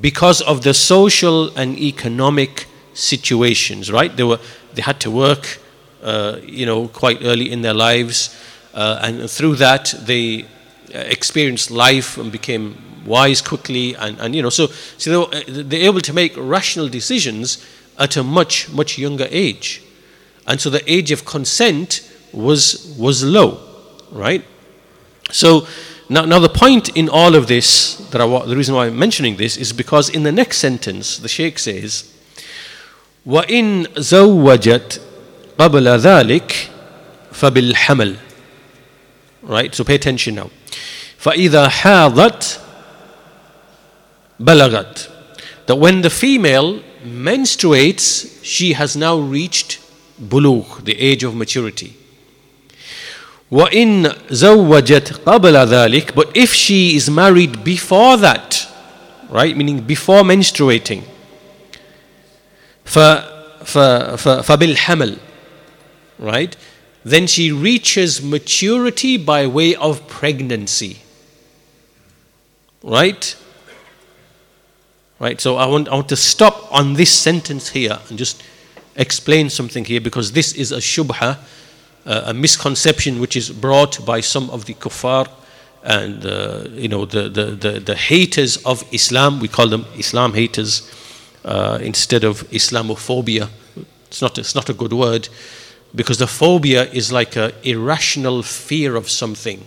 because 0.00 0.40
of 0.40 0.62
the 0.62 0.72
social 0.72 1.50
and 1.58 1.78
economic 1.78 2.66
situations 3.00 3.90
right 3.90 4.16
they 4.16 4.22
were 4.22 4.38
they 4.74 4.82
had 4.82 5.00
to 5.00 5.10
work 5.10 5.58
uh, 6.02 6.36
you 6.42 6.66
know 6.66 6.88
quite 6.88 7.18
early 7.22 7.50
in 7.50 7.62
their 7.62 7.74
lives 7.74 8.36
uh, 8.74 9.00
and 9.02 9.30
through 9.30 9.54
that 9.56 9.94
they 10.00 10.42
uh, 10.42 10.98
experienced 10.98 11.70
life 11.70 12.18
and 12.18 12.30
became 12.32 12.76
wise 13.06 13.40
quickly 13.40 13.94
and, 13.96 14.20
and 14.20 14.34
you 14.34 14.42
know 14.42 14.50
so, 14.50 14.66
so 14.98 15.10
they 15.10 15.16
were, 15.16 15.34
uh, 15.34 15.64
they're 15.68 15.86
able 15.86 16.00
to 16.00 16.12
make 16.12 16.32
rational 16.36 16.88
decisions 16.88 17.66
at 17.98 18.16
a 18.16 18.22
much 18.22 18.68
much 18.70 18.98
younger 18.98 19.26
age 19.30 19.82
and 20.46 20.60
so 20.60 20.70
the 20.70 20.82
age 20.90 21.12
of 21.12 21.24
consent 21.24 22.10
was, 22.32 22.94
was 22.98 23.22
low, 23.22 23.60
right? 24.10 24.44
So 25.30 25.66
now, 26.08 26.24
now 26.24 26.38
the 26.38 26.48
point 26.48 26.88
in 26.96 27.08
all 27.08 27.34
of 27.34 27.46
this, 27.46 27.96
that 28.10 28.20
I, 28.20 28.46
the 28.46 28.56
reason 28.56 28.74
why 28.74 28.86
I'm 28.86 28.98
mentioning 28.98 29.36
this 29.36 29.56
is 29.56 29.72
because 29.72 30.08
in 30.08 30.22
the 30.22 30.32
next 30.32 30.58
sentence, 30.58 31.18
the 31.18 31.28
Sheikh 31.28 31.58
says, 31.58 32.12
وَإِن 33.27 33.87
زَوَّجَتْ 33.97 34.99
قَبْلَ 35.57 35.99
ذَلِكَ 35.99 36.69
فَبِالْحَمَلِ 37.33 38.17
Right, 39.43 39.73
so 39.75 39.83
pay 39.83 39.95
attention 39.95 40.35
now. 40.35 40.49
فَإِذَا 41.19 41.69
حَاضَتْ 41.69 42.59
بَلَغَتْ 44.39 45.09
That 45.65 45.75
when 45.75 46.01
the 46.01 46.09
female 46.09 46.81
menstruates, 47.03 48.39
she 48.43 48.73
has 48.73 48.95
now 48.95 49.17
reached 49.17 49.79
bulugh, 50.21 50.83
the 50.83 50.99
age 50.99 51.23
of 51.23 51.35
maturity. 51.35 51.95
وَإِن 53.51 54.05
زَوَّجَتْ 54.29 55.23
قَبْلَ 55.23 55.67
ذَلِكَ 55.67 56.15
But 56.15 56.35
if 56.35 56.53
she 56.53 56.95
is 56.95 57.09
married 57.09 57.63
before 57.63 58.17
that, 58.17 58.67
right, 59.29 59.55
meaning 59.55 59.81
before 59.81 60.23
menstruating, 60.23 61.03
فَبِالْحَمَلِ 62.89 65.19
Right? 66.17 66.55
Then 67.03 67.27
she 67.27 67.51
reaches 67.51 68.23
maturity 68.23 69.17
by 69.17 69.47
way 69.47 69.75
of 69.75 70.07
pregnancy. 70.07 71.01
Right? 72.81 73.35
Right, 75.19 75.41
so 75.41 75.57
I 75.57 75.65
want, 75.65 75.89
I 75.89 75.95
want 75.95 76.07
to 76.09 76.15
stop 76.15 76.71
on 76.73 76.93
this 76.93 77.11
sentence 77.11 77.69
here 77.69 77.99
and 78.09 78.17
just 78.17 78.41
explain 78.95 79.49
something 79.49 79.85
here 79.85 80.01
because 80.01 80.31
this 80.31 80.53
is 80.53 80.71
a 80.71 80.77
shubha 80.77 81.37
uh, 82.05 82.23
a 82.27 82.33
misconception 82.33 83.19
which 83.19 83.35
is 83.35 83.49
brought 83.49 84.03
by 84.05 84.21
some 84.21 84.49
of 84.51 84.65
the 84.65 84.73
kuffar 84.75 85.27
and 85.83 86.25
uh, 86.25 86.63
you 86.71 86.87
know 86.87 87.05
the, 87.05 87.29
the, 87.29 87.45
the, 87.45 87.79
the, 87.79 87.95
haters 87.95 88.57
of 88.57 88.83
Islam. 88.91 89.39
We 89.39 89.47
call 89.47 89.67
them 89.67 89.85
Islam 89.97 90.33
haters 90.33 90.91
uh, 91.44 91.78
instead 91.80 92.24
of 92.24 92.42
Islamophobia. 92.50 93.48
It's 94.08 94.22
not, 94.22 94.38
it's 94.38 94.54
not 94.54 94.68
a 94.68 94.74
good 94.74 94.92
word 94.92 95.28
because 95.94 96.18
the 96.18 96.26
phobia 96.26 96.84
is 96.90 97.12
like 97.12 97.36
an 97.36 97.52
irrational 97.62 98.42
fear 98.42 98.96
of 98.96 99.08
something. 99.08 99.66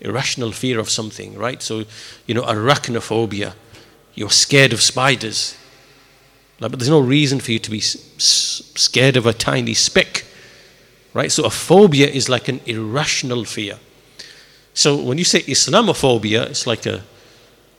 Irrational 0.00 0.52
fear 0.52 0.78
of 0.78 0.90
something, 0.90 1.36
right? 1.36 1.62
So, 1.62 1.84
you 2.26 2.34
know, 2.34 2.42
arachnophobia. 2.42 3.54
You're 4.14 4.30
scared 4.30 4.72
of 4.72 4.80
spiders. 4.80 5.56
But 6.60 6.72
there's 6.72 6.88
no 6.88 7.00
reason 7.00 7.40
for 7.40 7.52
you 7.52 7.58
to 7.58 7.70
be 7.70 7.80
scared 7.80 9.16
of 9.16 9.26
a 9.26 9.32
tiny 9.32 9.74
speck, 9.74 10.24
right? 11.12 11.32
So, 11.32 11.44
a 11.44 11.50
phobia 11.50 12.06
is 12.06 12.28
like 12.28 12.48
an 12.48 12.60
irrational 12.66 13.44
fear. 13.44 13.78
So 14.74 14.96
when 14.96 15.18
you 15.18 15.24
say 15.24 15.40
Islamophobia, 15.42 16.50
it's 16.50 16.66
like 16.66 16.84
a 16.84 17.02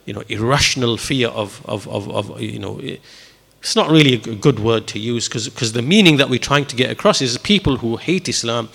you 0.06 0.13
know 0.13 0.24
irrational 0.30 0.98
fear 0.98 1.28
of 1.28 1.62
of, 1.65 1.88
of, 1.89 2.10
of 2.10 2.41
you 2.41 2.58
know 2.58 2.80
it's 3.65 3.75
not 3.75 3.89
really 3.89 4.13
a 4.13 4.36
good 4.36 4.60
word 4.60 4.86
to 4.86 4.99
use 4.99 5.28
because 5.28 5.73
the 5.73 5.82
meaning 5.82 6.17
that 6.17 6.30
we're 6.30 6.38
trying 6.38 6.65
to 6.65 6.75
get 6.75 6.91
across 6.91 7.19
is 7.19 7.36
people 7.39 7.78
who 7.78 7.97
hate 7.97 8.30
Islam, 8.30 8.69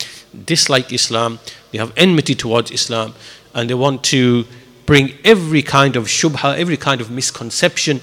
dislike 0.46 0.92
Islam, 0.92 1.38
they 1.70 1.78
have 1.78 1.92
enmity 1.96 2.34
towards 2.34 2.72
Islam, 2.72 3.14
and 3.54 3.70
they 3.70 3.74
want 3.74 4.02
to 4.06 4.46
bring 4.86 5.12
every 5.24 5.62
kind 5.62 5.94
of 5.94 6.06
shubha, 6.06 6.58
every 6.58 6.76
kind 6.76 7.00
of 7.00 7.08
misconception 7.08 8.00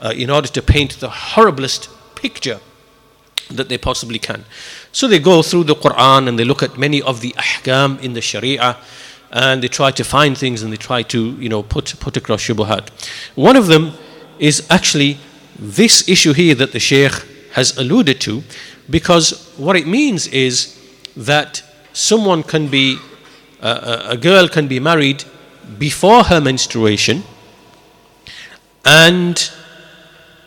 uh, 0.00 0.14
in 0.16 0.30
order 0.30 0.48
to 0.48 0.62
paint 0.62 0.98
the 1.00 1.08
horriblest 1.08 1.90
picture 2.14 2.60
that 3.50 3.68
they 3.68 3.76
possibly 3.76 4.18
can. 4.18 4.46
So 4.92 5.08
they 5.08 5.18
go 5.18 5.42
through 5.42 5.64
the 5.64 5.74
Quran 5.74 6.26
and 6.26 6.38
they 6.38 6.44
look 6.44 6.62
at 6.62 6.78
many 6.78 7.02
of 7.02 7.20
the 7.20 7.32
ahkam 7.32 8.02
in 8.02 8.14
the 8.14 8.22
Sharia 8.22 8.78
and 9.30 9.62
they 9.62 9.68
try 9.68 9.90
to 9.90 10.04
find 10.04 10.38
things 10.38 10.62
and 10.62 10.72
they 10.72 10.78
try 10.78 11.02
to 11.02 11.32
you 11.32 11.50
know 11.50 11.62
put 11.62 12.00
put 12.00 12.16
across 12.16 12.40
shubuhat. 12.40 12.88
One 13.34 13.56
of 13.56 13.66
them 13.66 13.92
is 14.38 14.66
actually 14.70 15.18
this 15.60 16.08
issue 16.08 16.32
here 16.32 16.54
that 16.54 16.72
the 16.72 16.80
Sheikh 16.80 17.12
has 17.52 17.76
alluded 17.76 18.20
to, 18.22 18.42
because 18.88 19.52
what 19.56 19.76
it 19.76 19.86
means 19.86 20.26
is 20.28 20.76
that 21.16 21.62
someone 21.92 22.42
can 22.42 22.68
be 22.68 22.98
uh, 23.60 24.06
a 24.08 24.16
girl 24.16 24.48
can 24.48 24.68
be 24.68 24.80
married 24.80 25.24
before 25.78 26.24
her 26.24 26.40
menstruation 26.40 27.22
and 28.86 29.50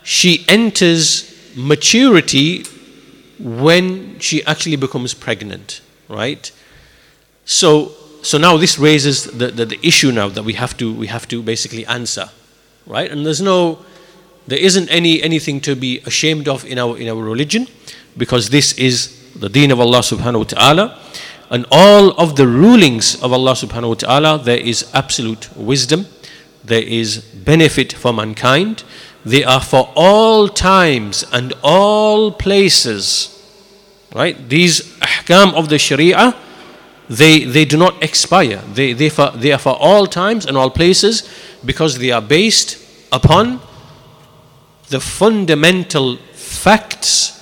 she 0.04 0.43
enters 0.47 1.32
maturity 1.56 2.63
when 3.39 4.19
she 4.19 4.43
actually 4.45 4.76
becomes 4.76 5.13
pregnant 5.13 5.82
right? 6.10 6.52
So 7.45 7.91
so 8.23 8.38
now 8.38 8.56
this 8.58 8.80
raises 8.80 9.26
the, 9.26 9.47
the, 9.47 9.65
the, 9.65 9.80
issue 9.86 10.12
now 10.12 10.30
that 10.30 10.43
we 10.43 10.54
have 10.54 10.76
to 10.78 10.93
we 10.93 11.08
have 11.08 11.28
to 11.28 11.43
basically 11.43 11.86
answer 11.86 12.30
right? 12.88 13.12
And 13.12 13.26
there's 13.26 13.41
no 13.41 13.86
there 14.47 14.60
isn't 14.60 14.89
any 14.89 15.21
anything 15.21 15.62
to 15.62 15.75
be 15.75 15.99
ashamed 16.06 16.47
of 16.47 16.65
in 16.65 16.77
our 16.77 16.97
in 16.97 17.08
our 17.10 17.21
religion 17.21 17.67
because 18.17 18.49
this 18.49 18.73
is 18.77 19.19
the 19.36 19.49
deen 19.49 19.71
of 19.71 19.79
Allah 19.79 19.99
subhanahu 19.99 20.38
wa 20.38 20.43
ta'ala. 20.43 20.99
And 21.49 21.65
all 21.71 22.12
of 22.19 22.36
the 22.36 22.47
rulings 22.47 23.21
of 23.21 23.32
Allah 23.32 23.53
subhanahu 23.53 23.89
wa 23.89 23.93
ta'ala 23.95 24.43
there 24.43 24.60
is 24.60 24.89
absolute 24.93 25.56
wisdom. 25.56 26.08
There 26.63 26.82
is 26.82 27.17
benefit 27.17 27.93
for 27.93 28.13
mankind. 28.13 28.84
They 29.25 29.43
are 29.43 29.62
for 29.62 29.91
all 29.95 30.47
times 30.49 31.23
and 31.32 31.53
all 31.63 32.32
places 32.32 33.29
right? 34.13 34.49
These 34.49 34.82
ahkam 34.99 35.53
of 35.53 35.69
the 35.69 35.79
sharia 35.79 36.36
they, 37.10 37.43
they 37.43 37.65
do 37.65 37.77
not 37.77 38.01
expire. 38.01 38.62
They, 38.73 38.93
they, 38.93 39.10
for, 39.10 39.32
they 39.32 39.51
are 39.51 39.60
for 39.60 39.75
all 39.79 40.08
times 40.08 40.45
and 40.45 40.58
all 40.58 40.69
places 40.69 41.29
because 41.63 41.97
they 41.97 42.12
are 42.12 42.21
based 42.21 42.77
upon 43.12 43.60
the 44.93 44.99
fundamental 44.99 46.17
facts 46.34 47.39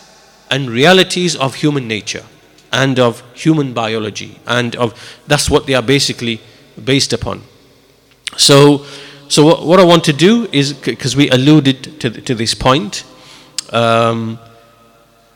and 0.49 0.69
realities 0.69 1.35
of 1.35 1.55
human 1.55 1.87
nature 1.87 2.25
and 2.71 2.99
of 2.99 3.21
human 3.35 3.73
biology 3.73 4.39
and 4.47 4.75
of 4.77 4.93
that's 5.27 5.49
what 5.49 5.67
they 5.67 5.75
are 5.75 5.81
basically 5.83 6.39
based 6.83 7.13
upon. 7.13 7.41
So 8.37 8.85
so 9.27 9.45
what, 9.45 9.65
what 9.65 9.79
i 9.79 9.83
want 9.85 10.03
to 10.03 10.11
do 10.11 10.47
is 10.51 10.73
because 10.73 11.15
we 11.15 11.29
alluded 11.29 12.01
to, 12.01 12.09
to 12.09 12.35
this 12.35 12.53
point 12.53 13.05
um, 13.71 14.37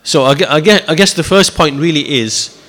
so 0.03 0.23
I, 0.23 0.35
I, 0.49 0.59
guess, 0.59 0.87
I 0.89 0.95
guess 0.95 1.13
the 1.13 1.23
first 1.23 1.55
point 1.55 1.79
really 1.79 2.07
is 2.21 2.61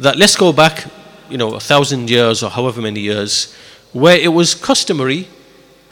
that 0.00 0.16
let's 0.16 0.36
go 0.36 0.52
back 0.52 0.86
you 1.30 1.38
know, 1.38 1.54
a 1.54 1.60
thousand 1.60 2.10
years 2.10 2.42
or 2.42 2.50
however 2.50 2.82
many 2.82 3.00
years, 3.00 3.54
where 3.92 4.18
it 4.18 4.28
was 4.28 4.54
customary 4.54 5.28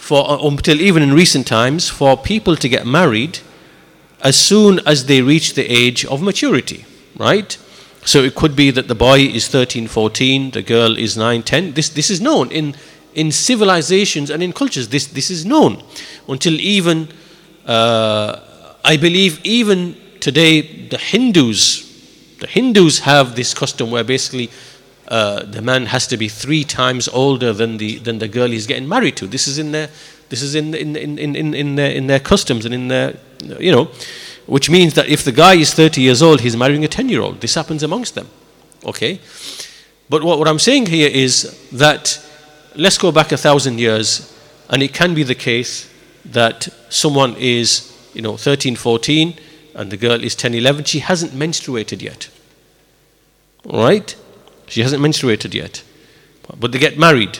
for, 0.00 0.28
uh, 0.28 0.38
until 0.48 0.80
even 0.80 1.02
in 1.02 1.12
recent 1.12 1.46
times, 1.46 1.88
for 1.88 2.16
people 2.16 2.56
to 2.56 2.68
get 2.68 2.86
married 2.86 3.38
as 4.22 4.34
soon 4.34 4.80
as 4.86 5.06
they 5.06 5.20
reach 5.20 5.54
the 5.54 5.66
age 5.70 6.04
of 6.06 6.22
maturity, 6.22 6.84
right? 7.16 7.58
So 8.04 8.22
it 8.22 8.34
could 8.34 8.56
be 8.56 8.70
that 8.70 8.88
the 8.88 8.94
boy 8.94 9.20
is 9.20 9.48
13, 9.48 9.86
14, 9.86 10.52
the 10.52 10.62
girl 10.62 10.96
is 10.96 11.16
9, 11.16 11.42
10. 11.42 11.74
This, 11.74 11.90
this 11.90 12.10
is 12.10 12.20
known 12.20 12.50
in, 12.50 12.74
in 13.14 13.30
civilizations 13.30 14.30
and 14.30 14.42
in 14.42 14.52
cultures. 14.52 14.88
This, 14.88 15.06
this 15.06 15.30
is 15.30 15.44
known 15.44 15.82
until 16.26 16.54
even, 16.54 17.08
uh, 17.66 18.40
I 18.84 18.96
believe, 18.96 19.44
even 19.44 19.96
today, 20.18 20.88
the 20.88 20.98
Hindus, 20.98 22.38
the 22.38 22.46
Hindus 22.46 23.00
have 23.00 23.36
this 23.36 23.52
custom 23.52 23.90
where 23.90 24.02
basically 24.04 24.50
uh, 25.10 25.42
the 25.42 25.60
man 25.60 25.86
has 25.86 26.06
to 26.06 26.16
be 26.16 26.28
three 26.28 26.62
times 26.62 27.08
older 27.08 27.52
than 27.52 27.78
the 27.78 27.98
than 27.98 28.18
the 28.18 28.28
girl 28.28 28.46
he's 28.46 28.68
getting 28.68 28.88
married 28.88 29.16
to. 29.16 29.26
This 29.26 29.48
is 29.48 29.58
in 29.58 29.72
their 29.72 29.90
this 30.28 30.40
is 30.40 30.54
in 30.54 30.72
in 30.72 30.94
in 30.94 31.18
in 31.18 31.52
in 31.52 31.74
their, 31.74 31.90
in 31.90 32.06
their 32.06 32.20
customs 32.20 32.64
and 32.64 32.72
in 32.72 32.86
their 32.86 33.16
you 33.58 33.72
know, 33.72 33.90
which 34.46 34.70
means 34.70 34.94
that 34.94 35.08
if 35.08 35.24
the 35.24 35.32
guy 35.32 35.54
is 35.54 35.74
30 35.74 36.00
years 36.00 36.22
old, 36.22 36.42
he's 36.42 36.56
marrying 36.56 36.84
a 36.84 36.88
10 36.88 37.08
year 37.08 37.22
old. 37.22 37.40
This 37.40 37.56
happens 37.56 37.82
amongst 37.82 38.14
them. 38.14 38.28
Okay, 38.84 39.20
but 40.08 40.22
what, 40.22 40.38
what 40.38 40.46
I'm 40.46 40.60
saying 40.60 40.86
here 40.86 41.10
is 41.12 41.58
that 41.72 42.24
let's 42.76 42.96
go 42.96 43.10
back 43.10 43.32
a 43.32 43.36
thousand 43.36 43.80
years, 43.80 44.32
and 44.68 44.80
it 44.80 44.94
can 44.94 45.12
be 45.14 45.24
the 45.24 45.34
case 45.34 45.90
that 46.24 46.68
someone 46.88 47.34
is 47.36 47.92
you 48.14 48.22
know 48.22 48.36
13, 48.36 48.76
14, 48.76 49.34
and 49.74 49.90
the 49.90 49.96
girl 49.96 50.22
is 50.22 50.36
10, 50.36 50.54
11. 50.54 50.84
She 50.84 51.00
hasn't 51.00 51.32
menstruated 51.32 52.00
yet. 52.00 52.30
All 53.68 53.82
right 53.82 54.14
she 54.70 54.80
hasn't 54.82 55.02
menstruated 55.02 55.52
yet. 55.52 55.82
But 56.58 56.72
they 56.72 56.78
get 56.78 56.98
married. 56.98 57.38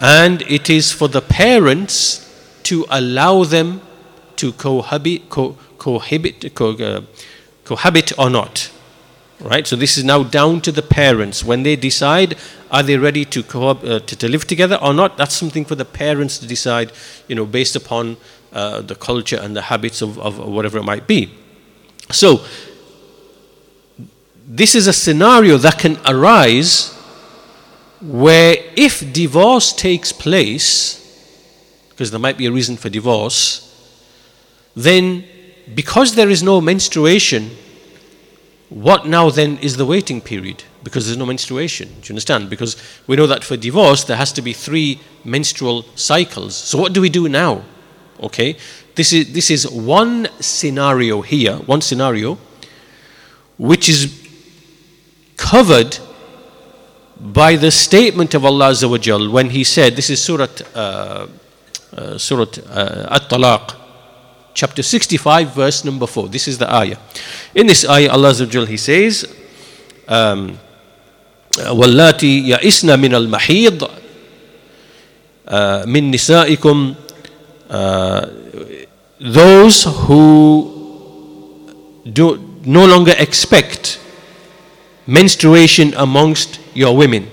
And 0.00 0.42
it 0.42 0.68
is 0.70 0.92
for 0.92 1.08
the 1.08 1.20
parents 1.20 2.24
to 2.64 2.86
allow 2.90 3.44
them 3.44 3.80
to 4.36 4.52
cohabit, 4.52 5.28
co- 5.28 5.56
cohabit, 5.78 6.54
co- 6.54 6.72
uh, 6.72 7.02
cohabit 7.64 8.12
or 8.18 8.30
not. 8.30 8.70
Right? 9.40 9.66
So 9.66 9.76
this 9.76 9.96
is 9.96 10.04
now 10.04 10.22
down 10.24 10.60
to 10.62 10.72
the 10.72 10.82
parents. 10.82 11.44
When 11.44 11.62
they 11.62 11.76
decide, 11.76 12.36
are 12.70 12.82
they 12.82 12.96
ready 12.96 13.24
to, 13.26 13.42
co- 13.42 13.70
uh, 13.70 14.00
to, 14.00 14.16
to, 14.16 14.28
live 14.28 14.46
together 14.46 14.78
or 14.82 14.92
not? 14.94 15.16
That's 15.16 15.34
something 15.34 15.64
for 15.64 15.74
the 15.74 15.84
parents 15.84 16.38
to 16.38 16.46
decide, 16.46 16.92
you 17.28 17.34
know, 17.34 17.46
based 17.46 17.76
upon 17.76 18.16
uh, 18.52 18.80
the 18.80 18.94
culture 18.94 19.38
and 19.40 19.54
the 19.54 19.62
habits 19.62 20.02
of, 20.02 20.18
of 20.18 20.38
whatever 20.38 20.78
it 20.78 20.84
might 20.84 21.06
be. 21.06 21.30
So 22.10 22.40
this 24.50 24.74
is 24.74 24.86
a 24.86 24.94
scenario 24.94 25.58
that 25.58 25.78
can 25.78 25.98
arise 26.06 26.94
where 28.00 28.56
if 28.76 29.12
divorce 29.12 29.74
takes 29.74 30.10
place, 30.10 31.04
because 31.90 32.10
there 32.10 32.18
might 32.18 32.38
be 32.38 32.46
a 32.46 32.52
reason 32.52 32.78
for 32.78 32.88
divorce, 32.88 33.64
then 34.74 35.24
because 35.74 36.14
there 36.14 36.30
is 36.30 36.42
no 36.42 36.62
menstruation, 36.62 37.50
what 38.70 39.06
now 39.06 39.28
then 39.28 39.58
is 39.58 39.76
the 39.76 39.84
waiting 39.84 40.22
period? 40.22 40.64
Because 40.82 41.06
there's 41.06 41.18
no 41.18 41.26
menstruation. 41.26 41.88
Do 41.88 41.94
you 42.08 42.12
understand? 42.12 42.48
Because 42.48 42.76
we 43.06 43.16
know 43.16 43.26
that 43.26 43.44
for 43.44 43.56
divorce 43.56 44.04
there 44.04 44.16
has 44.16 44.32
to 44.32 44.40
be 44.40 44.54
three 44.54 44.98
menstrual 45.24 45.82
cycles. 45.94 46.56
So 46.56 46.78
what 46.78 46.94
do 46.94 47.02
we 47.02 47.10
do 47.10 47.28
now? 47.28 47.64
Okay, 48.22 48.56
this 48.94 49.12
is 49.12 49.32
this 49.32 49.50
is 49.50 49.68
one 49.68 50.28
scenario 50.40 51.20
here, 51.20 51.56
one 51.56 51.82
scenario, 51.82 52.38
which 53.58 53.88
is 53.88 54.27
covered 55.37 55.99
by 57.19 57.55
the 57.55 57.71
statement 57.71 58.33
of 58.33 58.45
Allah 58.45 58.71
Azza 58.71 59.31
when 59.31 59.49
He 59.49 59.63
said, 59.63 59.95
this 59.95 60.09
is 60.09 60.21
Surah, 60.21 60.47
uh, 60.75 61.27
uh, 61.95 62.17
Surah 62.17 62.45
uh, 62.69 63.15
At-Talaq, 63.15 63.75
chapter 64.53 64.83
65, 64.83 65.53
verse 65.53 65.85
number 65.85 66.07
4. 66.07 66.27
This 66.27 66.47
is 66.47 66.57
the 66.57 66.73
ayah. 66.73 66.97
In 67.55 67.67
this 67.67 67.87
ayah, 67.87 68.11
Allah 68.11 68.31
Azza 68.31 68.67
He 68.67 68.77
says, 68.77 69.25
um, 70.07 70.57
واللاتي 71.57 72.49
يئسن 72.49 72.99
من 72.99 73.15
المحيض 73.15 73.89
من 75.85 76.11
نسائكم 76.11 76.95
those 79.19 79.83
who 79.83 81.63
do 82.11 82.59
no 82.65 82.85
longer 82.85 83.13
expect 83.17 83.99
menstruation 85.07 85.93
amongst 85.95 86.59
your 86.73 86.95
women. 86.95 87.29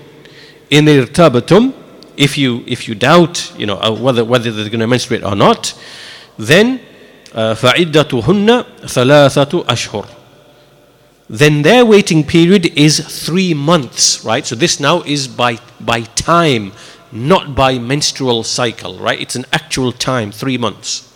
In 0.70 0.87
irtabatum, 0.87 1.75
if 2.16 2.37
you 2.37 2.62
if 2.66 2.88
you 2.88 2.94
doubt, 2.94 3.53
you 3.59 3.66
know, 3.66 3.79
uh, 3.79 3.90
whether 3.90 4.25
whether 4.25 4.51
they're 4.51 4.68
going 4.68 4.81
to 4.81 4.87
menstruate 4.87 5.25
or 5.25 5.35
not, 5.35 5.75
then 6.38 6.81
فعدتهن 7.35 8.64
ثلاثة 8.87 9.64
أشهر 9.66 10.07
then 11.31 11.62
their 11.62 11.87
waiting 11.87 12.25
period 12.25 12.66
is 12.77 12.99
three 13.25 13.55
months, 13.55 14.25
right? 14.25 14.44
So 14.44 14.57
this 14.57 14.81
now 14.81 15.03
is 15.03 15.29
by 15.29 15.59
by 15.79 16.03
time, 16.03 16.73
not 17.12 17.55
by 17.55 17.79
menstrual 17.79 18.42
cycle, 18.42 18.99
right? 18.99 19.20
It's 19.20 19.37
an 19.37 19.46
actual 19.53 19.92
time, 19.92 20.33
three 20.33 20.59
months. 20.59 21.07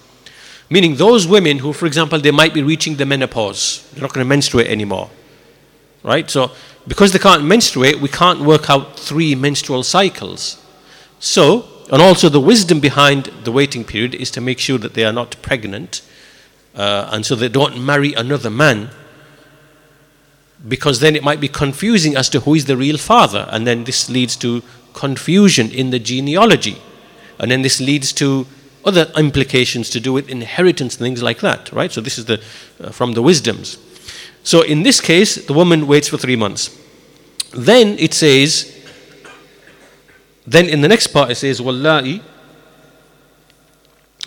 Meaning 0.71 0.97
those 0.97 1.27
women 1.27 1.59
who, 1.59 1.73
for 1.73 1.87
example, 1.87 2.21
they 2.21 2.31
might 2.31 2.55
be 2.55 2.63
reaching 2.63 2.95
the 2.95 3.05
menopause, 3.05 3.85
they're 3.93 4.03
not 4.03 4.13
going 4.13 4.25
to 4.25 4.29
menstruate 4.29 4.69
anymore. 4.69 5.11
Right? 6.04 6.30
So 6.30 6.52
because 6.88 7.12
they 7.12 7.20
can't 7.20 7.44
menstruate, 7.44 8.00
we 8.00 8.10
can't 8.10 8.42
work 8.42 8.70
out 8.70 8.98
three 8.98 9.36
menstrual 9.36 9.84
cycles. 9.84 10.58
So, 11.20 11.66
and 11.92 12.02
also 12.02 12.30
the 12.30 12.40
wisdom 12.40 12.80
behind 12.80 13.26
the 13.44 13.52
waiting 13.52 13.84
period 13.84 14.16
is 14.16 14.32
to 14.32 14.42
make 14.42 14.60
sure 14.60 14.78
that 14.78 14.94
they 14.94 15.04
are 15.04 15.14
not 15.14 15.36
pregnant, 15.42 16.02
uh, 16.76 17.10
and 17.12 17.26
so 17.26 17.36
they 17.36 17.50
don't 17.50 17.84
marry 17.86 18.14
another 18.14 18.50
man, 18.50 18.90
because 20.68 21.00
then 21.00 21.16
it 21.16 21.24
might 21.24 21.42
be 21.42 21.48
confusing 21.48 22.16
as 22.16 22.30
to 22.30 22.40
who 22.40 22.56
is 22.56 22.66
the 22.66 22.78
real 22.78 22.98
father, 22.98 23.48
and 23.52 23.68
then 23.68 23.84
this 23.84 24.10
leads 24.10 24.36
to 24.38 24.64
confusion 24.94 25.70
in 25.72 25.90
the 25.90 26.00
genealogy, 26.00 26.82
and 27.38 27.52
then 27.52 27.62
this 27.62 27.82
leads 27.82 28.14
to 28.14 28.48
other 28.86 29.12
implications 29.18 29.90
to 29.90 30.00
do 30.00 30.14
with 30.14 30.30
inheritance 30.30 30.96
and 30.96 31.06
things 31.06 31.22
like 31.22 31.40
that, 31.42 31.72
right? 31.72 31.92
So 31.92 32.02
this 32.02 32.18
is 32.18 32.26
the 32.26 32.42
uh, 32.82 32.92
from 32.92 33.14
the 33.14 33.22
wisdoms. 33.22 33.78
So 34.44 34.62
in 34.62 34.84
this 34.84 35.02
case, 35.02 35.36
the 35.46 35.54
woman 35.54 35.88
waits 35.88 36.08
for 36.08 36.18
three 36.18 36.36
months. 36.36 36.78
Then 37.52 37.98
it 38.00 38.14
says, 38.14 38.76
then 40.46 40.68
in 40.70 40.82
the 40.82 40.88
next 40.88 41.08
part 41.08 41.32
it 41.32 41.36
says, 41.36 41.62
Wallahi, 41.62 42.22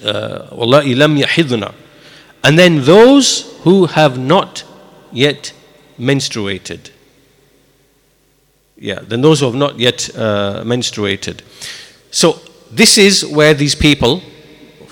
uh, 0.05 0.48
Wallahi 0.53 0.94
lam 0.94 1.16
yahidna. 1.16 1.75
And 2.44 2.59
then 2.59 2.83
those 2.83 3.59
who 3.62 3.87
have 3.87 4.18
not 4.18 4.64
yet 5.12 5.53
menstruated. 5.98 6.90
Yeah, 8.77 9.01
then 9.01 9.20
those 9.20 9.40
who 9.40 9.46
have 9.46 9.55
not 9.55 9.79
yet 9.79 10.11
uh, 10.16 10.62
menstruated. 10.64 11.40
So 12.11 12.40
this 12.70 12.98
is 12.98 13.25
where 13.25 13.55
these 13.55 13.77
people 13.77 14.22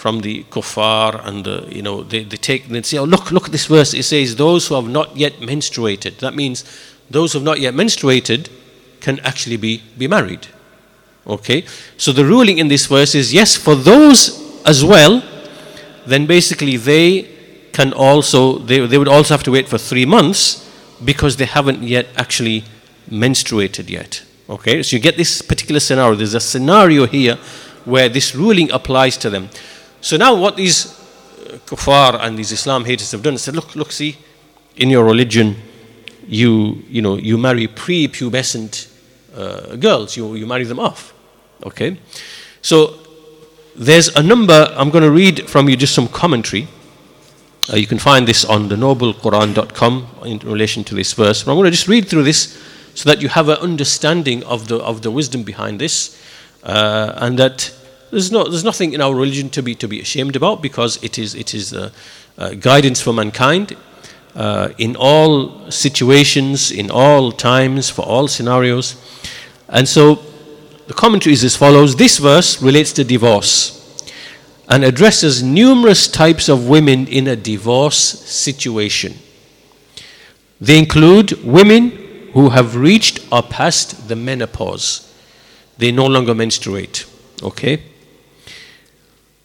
from 0.01 0.21
the 0.21 0.45
kuffar 0.45 1.21
and 1.27 1.45
the, 1.45 1.69
you 1.71 1.83
know 1.83 2.03
they, 2.03 2.25
they 2.25 2.39
take 2.39 2.65
and 2.65 2.75
they 2.75 2.81
say 2.81 2.97
oh 2.97 3.05
look 3.05 3.31
look 3.31 3.45
at 3.45 3.53
this 3.53 3.67
verse. 3.67 3.93
It 3.93 4.05
says 4.05 4.37
those 4.37 4.67
who 4.67 4.75
have 4.75 4.89
not 4.89 5.15
yet 5.15 5.35
menstruated. 5.41 6.21
That 6.21 6.35
means 6.35 6.65
those 7.11 7.33
who 7.33 7.39
have 7.41 7.45
not 7.45 7.61
yet 7.61 7.75
menstruated 7.75 8.49
can 9.01 9.21
actually 9.21 9.59
be 9.59 9.83
be 9.99 10.09
married. 10.09 10.47
Okay? 11.27 11.67
So 11.99 12.13
the 12.13 12.25
ruling 12.25 12.57
in 12.57 12.69
this 12.69 12.87
verse 12.87 13.15
is 13.15 13.35
yes 13.35 13.57
for 13.57 13.75
those 13.75 14.19
as 14.65 14.83
well 14.83 15.23
then 16.07 16.25
basically 16.25 16.79
they 16.79 17.29
can 17.73 17.93
also 17.93 18.59
they, 18.59 18.87
they 18.87 18.97
would 18.97 19.15
also 19.17 19.35
have 19.35 19.43
to 19.43 19.51
wait 19.51 19.69
for 19.69 19.77
three 19.77 20.07
months 20.07 20.67
because 21.05 21.37
they 21.37 21.45
haven't 21.45 21.83
yet 21.83 22.07
actually 22.17 22.65
menstruated 23.11 23.91
yet. 23.91 24.23
Okay? 24.49 24.83
So 24.83 24.97
you 24.97 25.03
get 25.03 25.19
this 25.19 25.43
particular 25.43 25.79
scenario. 25.79 26.15
There's 26.15 26.35
a 26.35 26.41
scenario 26.41 27.07
here 27.07 27.37
where 27.85 28.09
this 28.09 28.35
ruling 28.35 28.71
applies 28.73 29.19
to 29.19 29.29
them 29.29 29.51
so 30.01 30.17
now 30.17 30.35
what 30.35 30.57
these 30.57 30.87
uh, 30.87 31.59
kuffar 31.67 32.19
and 32.21 32.39
these 32.39 32.53
Islam 32.53 32.85
haters 32.85 33.11
have 33.13 33.23
done 33.23 33.35
is 33.35 33.43
said, 33.43 33.55
look, 33.55 33.75
look, 33.77 33.93
see, 33.93 34.17
in 34.77 34.91
your 34.91 35.05
religion, 35.05 35.57
you, 36.27 36.83
you 36.89 37.03
know, 37.03 37.17
you 37.17 37.37
marry 37.37 37.67
pre-pubescent 37.67 38.91
uh, 39.35 39.77
girls, 39.77 40.17
you, 40.17 40.35
you 40.35 40.47
marry 40.47 40.65
them 40.65 40.79
off. 40.79 41.13
Okay? 41.65 41.99
So 42.63 42.99
there's 43.77 44.09
a 44.17 44.23
number, 44.23 44.73
I'm 44.77 44.91
going 44.91 45.05
to 45.05 45.11
read 45.11 45.49
from 45.49 45.69
you 45.69 45.77
just 45.77 45.95
some 45.95 46.09
commentary. 46.09 46.69
Uh, 47.73 47.77
you 47.77 47.87
can 47.87 47.99
find 47.99 48.27
this 48.27 48.45
on 48.45 48.69
the 48.69 48.77
noblequran.com 48.77 50.09
in 50.25 50.39
relation 50.41 50.83
to 50.85 50.95
this 50.95 51.13
verse. 51.13 51.43
But 51.43 51.53
I'm 51.53 51.57
going 51.57 51.67
to 51.67 51.71
just 51.71 51.89
read 51.89 52.09
through 52.09 52.25
this 52.25 52.61
so 52.95 53.09
that 53.09 53.23
you 53.23 53.29
have 53.29 53.49
an 53.49 53.59
understanding 53.59 54.43
of 54.45 54.69
the, 54.69 54.77
of 54.77 55.03
the 55.03 55.11
wisdom 55.11 55.43
behind 55.43 55.81
this 55.81 56.21
uh, 56.63 57.13
and 57.17 57.39
that 57.39 57.73
there's, 58.11 58.33
no, 58.33 58.45
there's 58.45 58.65
nothing 58.65 58.93
in 58.93 59.01
our 59.01 59.15
religion 59.15 59.51
to 59.51 59.63
be, 59.63 59.75
to 59.77 59.89
be 59.89 60.01
ashamed 60.01 60.37
about 60.37 60.63
because 60.63 61.03
it 61.03 61.19
is, 61.19 61.35
it 61.35 61.55
is 61.55 61.73
uh, 61.73 61.91
uh, 62.39 62.55
guidance 62.55 63.01
for 63.01 63.13
mankind 63.13 63.77
uh, 64.35 64.71
in 64.79 64.97
all 64.97 65.71
situations, 65.71 66.71
in 66.71 66.91
all 66.91 67.33
times, 67.33 67.91
for 67.91 68.03
all 68.03 68.29
scenarios. 68.29 68.97
And 69.69 69.89
so 69.89 70.23
the 70.87 70.95
commentary 70.95 71.33
is 71.33 71.45
as 71.45 71.57
follows 71.57 71.97
This 71.97 72.19
verse 72.19 72.61
relates 72.61 72.93
to 72.95 73.05
divorce 73.05 73.77
and 74.69 74.85
addresses 74.85 75.43
numerous 75.43 76.07
types 76.07 76.49
of 76.49 76.69
women 76.69 77.07
in 77.09 77.27
a 77.27 77.37
divorce 77.37 77.97
situation. 77.97 79.15
They 80.61 80.79
include 80.79 81.45
women 81.45 81.91
who 82.35 82.51
have 82.51 82.77
reached 82.77 83.21
or 83.33 83.43
passed 83.43 84.09
the 84.09 84.15
menopause, 84.15 85.13
they 85.79 85.91
no 85.91 86.07
longer 86.07 86.35
menstruate. 86.35 87.07
Okay? 87.43 87.83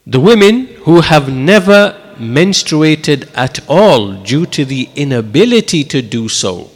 The 0.07 0.19
women 0.19 0.67
who 0.83 1.01
have 1.01 1.31
never 1.31 1.99
menstruated 2.17 3.29
at 3.35 3.67
all 3.67 4.13
due 4.13 4.45
to 4.45 4.63
the 4.63 4.87
inability 4.95 5.83
to 5.85 6.01
do 6.01 6.29
so, 6.29 6.69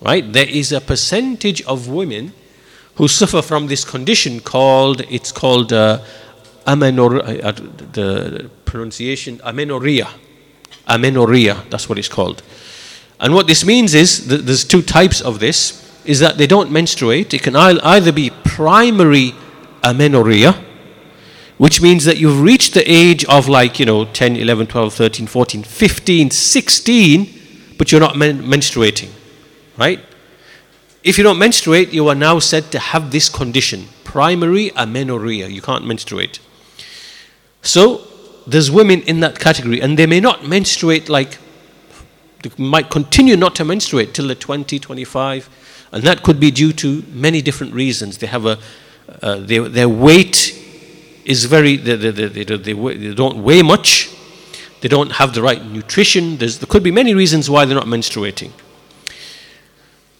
right? 0.00 0.32
There 0.32 0.48
is 0.48 0.72
a 0.72 0.80
percentage 0.80 1.62
of 1.62 1.88
women 1.88 2.32
who 2.94 3.08
suffer 3.08 3.42
from 3.42 3.66
this 3.66 3.84
condition 3.84 4.40
called, 4.40 5.02
it's 5.02 5.32
called 5.32 5.72
uh, 5.72 6.00
amenor, 6.66 7.20
uh, 7.20 7.52
the 7.92 8.50
pronunciation, 8.64 9.40
amenorrhea. 9.44 10.08
Amenorrhea, 10.88 11.62
that's 11.68 11.88
what 11.88 11.98
it's 11.98 12.08
called. 12.08 12.42
And 13.20 13.34
what 13.34 13.46
this 13.46 13.64
means 13.64 13.92
is 13.92 14.28
that 14.28 14.46
there's 14.46 14.64
two 14.64 14.82
types 14.82 15.20
of 15.20 15.40
this, 15.40 15.82
is 16.06 16.20
that 16.20 16.38
they 16.38 16.46
don't 16.46 16.70
menstruate. 16.70 17.34
It 17.34 17.42
can 17.42 17.54
either 17.54 18.12
be 18.12 18.30
primary 18.44 19.34
amenorrhea, 19.82 20.54
which 21.58 21.80
means 21.80 22.04
that 22.04 22.18
you've 22.18 22.40
reached 22.40 22.74
the 22.74 22.90
age 22.90 23.24
of 23.26 23.48
like, 23.48 23.80
you 23.80 23.86
know, 23.86 24.04
10, 24.04 24.36
11, 24.36 24.66
12, 24.66 24.94
13, 24.94 25.26
14, 25.26 25.62
15, 25.62 26.30
16, 26.30 27.40
but 27.78 27.90
you're 27.90 28.00
not 28.00 28.16
men- 28.16 28.42
menstruating, 28.42 29.10
right? 29.78 30.00
If 31.02 31.16
you 31.16 31.24
don't 31.24 31.38
menstruate, 31.38 31.92
you 31.92 32.08
are 32.08 32.14
now 32.14 32.40
said 32.40 32.70
to 32.72 32.78
have 32.78 33.10
this 33.10 33.28
condition, 33.28 33.86
primary 34.04 34.70
amenorrhea. 34.76 35.48
You 35.48 35.62
can't 35.62 35.86
menstruate. 35.86 36.40
So, 37.62 38.06
there's 38.46 38.70
women 38.70 39.02
in 39.02 39.20
that 39.20 39.38
category, 39.38 39.80
and 39.80 39.98
they 39.98 40.06
may 40.06 40.20
not 40.20 40.46
menstruate 40.46 41.08
like, 41.08 41.38
they 42.42 42.50
might 42.58 42.90
continue 42.90 43.36
not 43.36 43.54
to 43.56 43.64
menstruate 43.64 44.14
till 44.14 44.26
they're 44.26 44.36
20, 44.36 44.78
25, 44.78 45.48
and 45.92 46.02
that 46.02 46.22
could 46.22 46.38
be 46.38 46.50
due 46.50 46.72
to 46.74 47.02
many 47.12 47.40
different 47.40 47.72
reasons. 47.72 48.18
They 48.18 48.26
have 48.26 48.44
a, 48.44 48.58
uh, 49.22 49.38
their 49.38 49.88
weight 49.88 50.55
is 51.26 51.44
very, 51.44 51.76
they, 51.76 51.96
they, 51.96 52.10
they, 52.10 52.44
they, 52.44 53.14
don't 53.14 53.42
weigh 53.42 53.62
much, 53.62 54.08
they 54.80 54.88
don't 54.88 55.12
have 55.12 55.34
the 55.34 55.42
right 55.42 55.64
nutrition. 55.64 56.36
There's, 56.36 56.58
there 56.60 56.68
could 56.68 56.84
be 56.84 56.92
many 56.92 57.14
reasons 57.14 57.50
why 57.50 57.64
they're 57.64 57.76
not 57.76 57.86
menstruating. 57.86 58.52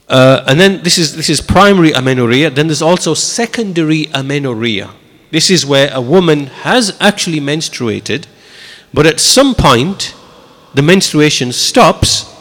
Uh, 0.08 0.44
and 0.48 0.58
then 0.58 0.82
this 0.82 0.98
is, 0.98 1.16
this 1.16 1.30
is 1.30 1.40
primary 1.40 1.92
amenorrhea. 1.92 2.50
Then 2.50 2.66
there's 2.66 2.82
also 2.82 3.14
secondary 3.14 4.06
amenorrhea. 4.12 4.90
This 5.30 5.50
is 5.50 5.64
where 5.64 5.90
a 5.92 6.00
woman 6.00 6.46
has 6.46 6.96
actually 7.00 7.40
menstruated, 7.40 8.26
but 8.92 9.06
at 9.06 9.20
some 9.20 9.54
point 9.54 10.14
the 10.74 10.82
menstruation 10.82 11.52
stops, 11.52 12.32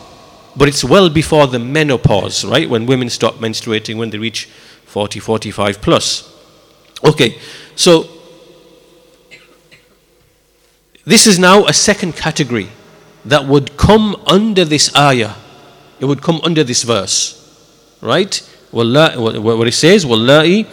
but 0.55 0.67
it's 0.67 0.83
well 0.83 1.09
before 1.09 1.47
the 1.47 1.59
menopause, 1.59 2.43
right? 2.43 2.69
When 2.69 2.85
women 2.85 3.09
stop 3.09 3.35
menstruating 3.35 3.97
when 3.97 4.09
they 4.09 4.17
reach 4.17 4.45
40, 4.85 5.19
45 5.19 5.81
plus. 5.81 6.31
Okay, 7.03 7.37
so 7.75 8.14
this 11.05 11.27
is 11.27 11.39
now 11.39 11.65
a 11.65 11.73
second 11.73 12.15
category 12.15 12.69
that 13.25 13.45
would 13.45 13.77
come 13.77 14.15
under 14.27 14.65
this 14.65 14.95
ayah. 14.95 15.33
It 15.99 16.05
would 16.05 16.21
come 16.21 16.41
under 16.43 16.63
this 16.63 16.83
verse. 16.83 17.41
Right? 18.01 18.37
What 18.71 19.67
it 19.67 19.73
says, 19.73 20.05
Wallahi 20.05 20.67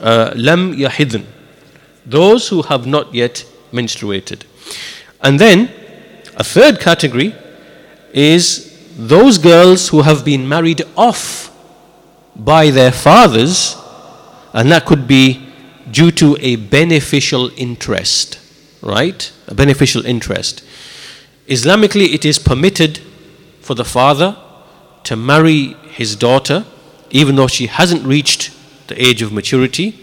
uh, 0.00 0.32
lam 0.34 0.74
yahidn. 0.74 1.24
Those 2.06 2.48
who 2.48 2.62
have 2.62 2.86
not 2.86 3.14
yet 3.14 3.44
menstruated. 3.72 4.42
And 5.20 5.38
then 5.38 5.70
a 6.36 6.44
third 6.44 6.80
category 6.80 7.34
is 8.12 8.70
those 8.96 9.38
girls 9.38 9.88
who 9.88 10.02
have 10.02 10.24
been 10.24 10.48
married 10.48 10.82
off 10.96 11.50
by 12.36 12.70
their 12.70 12.92
fathers, 12.92 13.76
and 14.52 14.70
that 14.70 14.86
could 14.86 15.06
be 15.06 15.46
due 15.90 16.10
to 16.12 16.36
a 16.40 16.56
beneficial 16.56 17.50
interest 17.56 18.40
right? 18.84 19.32
A 19.46 19.54
beneficial 19.54 20.04
interest. 20.06 20.64
Islamically, 21.46 22.14
it 22.14 22.24
is 22.24 22.38
permitted 22.38 23.00
for 23.60 23.74
the 23.74 23.84
father 23.84 24.36
to 25.04 25.16
marry 25.16 25.74
his 25.90 26.16
daughter, 26.16 26.64
even 27.10 27.36
though 27.36 27.46
she 27.46 27.66
hasn't 27.66 28.04
reached 28.04 28.50
the 28.88 29.00
age 29.02 29.22
of 29.22 29.32
maturity, 29.32 29.98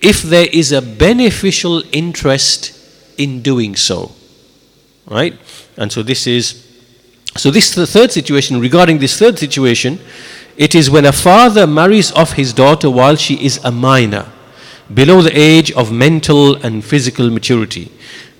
if 0.00 0.22
there 0.22 0.48
is 0.52 0.72
a 0.72 0.82
beneficial 0.82 1.82
interest 1.92 2.78
in 3.18 3.42
doing 3.42 3.76
so. 3.76 4.12
Right? 5.06 5.38
And 5.76 5.92
so 5.92 6.02
this 6.02 6.26
is 6.26 6.68
so 7.36 7.50
this 7.50 7.70
is 7.70 7.74
the 7.74 7.86
third 7.86 8.12
situation. 8.12 8.60
Regarding 8.60 8.98
this 8.98 9.18
third 9.18 9.38
situation, 9.38 9.98
it 10.56 10.74
is 10.74 10.90
when 10.90 11.06
a 11.06 11.12
father 11.12 11.66
marries 11.66 12.12
off 12.12 12.34
his 12.34 12.52
daughter 12.52 12.90
while 12.90 13.16
she 13.16 13.42
is 13.44 13.58
a 13.64 13.72
minor, 13.72 14.30
below 14.92 15.22
the 15.22 15.36
age 15.36 15.72
of 15.72 15.90
mental 15.90 16.56
and 16.56 16.84
physical 16.84 17.30
maturity, 17.30 17.90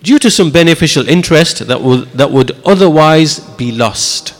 due 0.03 0.19
to 0.19 0.29
some 0.29 0.51
beneficial 0.51 1.07
interest 1.07 1.65
that 1.67 1.81
would, 1.81 2.11
that 2.11 2.29
would 2.29 2.51
otherwise 2.65 3.39
be 3.55 3.71
lost. 3.71 4.35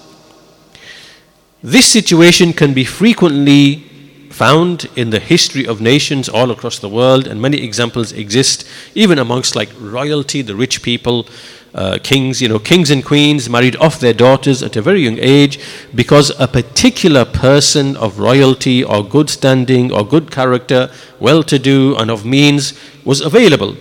This 1.64 1.88
situation 1.88 2.52
can 2.52 2.74
be 2.74 2.84
frequently 2.84 3.90
found 4.30 4.90
in 4.98 5.10
the 5.12 5.20
history 5.20 5.66
of 5.66 5.80
nations 5.80 6.28
all 6.28 6.52
across 6.52 6.80
the 6.80 6.90
world, 6.90 7.28
and 7.28 7.42
many 7.42 7.64
examples 7.64 8.12
exist, 8.12 8.68
even 8.94 9.18
amongst 9.18 9.56
like 9.56 9.70
royalty, 9.80 10.42
the 10.42 10.56
rich 10.56 10.82
people, 10.82 11.26
uh, 11.74 11.98
kings, 12.04 12.42
you 12.42 12.50
know, 12.50 12.60
kings 12.60 12.90
and 12.92 13.06
queens 13.06 13.50
married 13.50 13.78
off 13.78 14.02
their 14.02 14.14
daughters 14.14 14.62
at 14.62 14.76
a 14.76 14.82
very 14.82 15.02
young 15.02 15.18
age 15.18 15.60
because 15.96 16.30
a 16.40 16.48
particular 16.48 17.24
person 17.24 17.96
of 17.96 18.20
royalty 18.20 18.84
or 18.84 19.02
good 19.04 19.30
standing 19.30 19.94
or 19.94 20.06
good 20.06 20.30
character, 20.30 20.92
well 21.22 21.42
to 21.42 21.58
do, 21.58 21.96
and 21.96 22.12
of 22.12 22.26
means 22.26 22.78
was 23.06 23.22
available. 23.22 23.78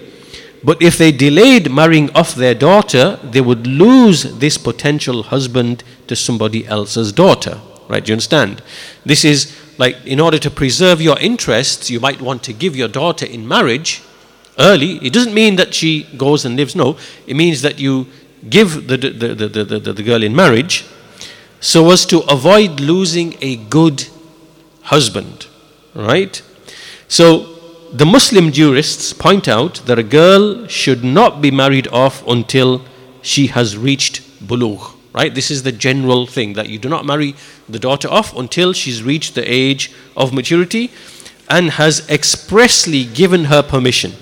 But 0.64 0.80
if 0.80 0.96
they 0.96 1.10
delayed 1.10 1.70
marrying 1.70 2.10
off 2.14 2.34
their 2.34 2.54
daughter, 2.54 3.18
they 3.22 3.40
would 3.40 3.66
lose 3.66 4.38
this 4.38 4.58
potential 4.58 5.24
husband 5.24 5.82
to 6.06 6.14
somebody 6.14 6.66
else's 6.66 7.12
daughter. 7.12 7.60
Right? 7.88 8.04
Do 8.04 8.10
you 8.10 8.14
understand? 8.14 8.62
This 9.04 9.24
is 9.24 9.58
like 9.78 9.96
in 10.06 10.20
order 10.20 10.38
to 10.38 10.50
preserve 10.50 11.00
your 11.00 11.18
interests, 11.18 11.90
you 11.90 11.98
might 11.98 12.20
want 12.20 12.42
to 12.44 12.52
give 12.52 12.76
your 12.76 12.88
daughter 12.88 13.26
in 13.26 13.46
marriage 13.46 14.02
early, 14.58 14.98
it 15.04 15.12
doesn't 15.12 15.34
mean 15.34 15.56
that 15.56 15.74
she 15.74 16.04
goes 16.16 16.44
and 16.44 16.56
lives. 16.56 16.76
No, 16.76 16.96
it 17.26 17.34
means 17.34 17.62
that 17.62 17.78
you 17.78 18.06
give 18.48 18.86
the, 18.86 18.96
the, 18.96 19.08
the, 19.08 19.48
the, 19.48 19.78
the, 19.78 19.92
the 19.92 20.02
girl 20.02 20.22
in 20.22 20.34
marriage 20.34 20.84
so 21.60 21.90
as 21.90 22.04
to 22.06 22.20
avoid 22.30 22.80
losing 22.80 23.36
a 23.40 23.56
good 23.56 24.06
husband. 24.82 25.46
Right? 25.94 26.42
So 27.08 27.51
the 27.92 28.06
Muslim 28.06 28.52
jurists 28.52 29.12
point 29.12 29.46
out 29.46 29.74
that 29.84 29.98
a 29.98 30.02
girl 30.02 30.66
should 30.66 31.04
not 31.04 31.42
be 31.42 31.50
married 31.50 31.88
off 31.88 32.26
until 32.26 32.82
she 33.20 33.48
has 33.48 33.76
reached 33.76 34.22
bulugh. 34.46 34.96
Right? 35.12 35.34
This 35.34 35.50
is 35.50 35.62
the 35.62 35.72
general 35.72 36.26
thing 36.26 36.54
that 36.54 36.70
you 36.70 36.78
do 36.78 36.88
not 36.88 37.04
marry 37.04 37.34
the 37.68 37.78
daughter 37.78 38.08
off 38.08 38.34
until 38.34 38.72
she's 38.72 39.02
reached 39.02 39.34
the 39.34 39.44
age 39.44 39.92
of 40.16 40.32
maturity 40.32 40.90
and 41.50 41.72
has 41.72 42.08
expressly 42.08 43.04
given 43.04 43.44
her 43.44 43.62
permission. 43.62 44.12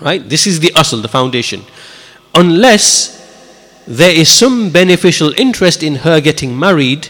Right? 0.00 0.26
This 0.26 0.46
is 0.46 0.60
the 0.60 0.68
asl, 0.68 1.02
the 1.02 1.08
foundation. 1.08 1.64
Unless 2.34 3.20
there 3.86 4.14
is 4.14 4.30
some 4.30 4.70
beneficial 4.70 5.34
interest 5.36 5.82
in 5.82 5.96
her 5.96 6.18
getting 6.18 6.58
married, 6.58 7.08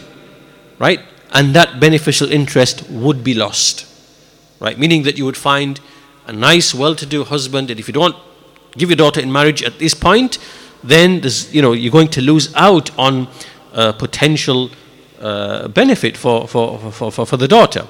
right? 0.79 0.99
And 1.31 1.55
that 1.55 1.79
beneficial 1.79 2.29
interest 2.29 2.89
would 2.89 3.23
be 3.23 3.33
lost. 3.33 3.85
Right? 4.63 4.79
Meaning 4.79 5.03
that 5.03 5.17
you 5.17 5.25
would 5.25 5.35
find 5.35 5.81
a 6.25 6.31
nice, 6.31 6.73
well-to-do 6.73 7.25
husband, 7.25 7.69
and 7.69 7.79
if 7.79 7.87
you 7.89 7.93
don't 7.93 8.15
give 8.77 8.89
your 8.89 8.95
daughter 8.95 9.19
in 9.19 9.29
marriage 9.29 9.61
at 9.61 9.77
this 9.77 9.93
point, 9.93 10.37
then 10.83 11.21
you 11.51 11.61
know, 11.61 11.73
you're 11.73 11.91
going 11.91 12.07
to 12.07 12.21
lose 12.21 12.53
out 12.55 12.89
on 12.97 13.27
potential 13.73 14.71
uh, 15.19 15.67
benefit 15.67 16.15
for, 16.15 16.47
for, 16.47 16.79
for, 16.91 17.11
for, 17.11 17.25
for 17.25 17.37
the 17.37 17.47
daughter. 17.47 17.85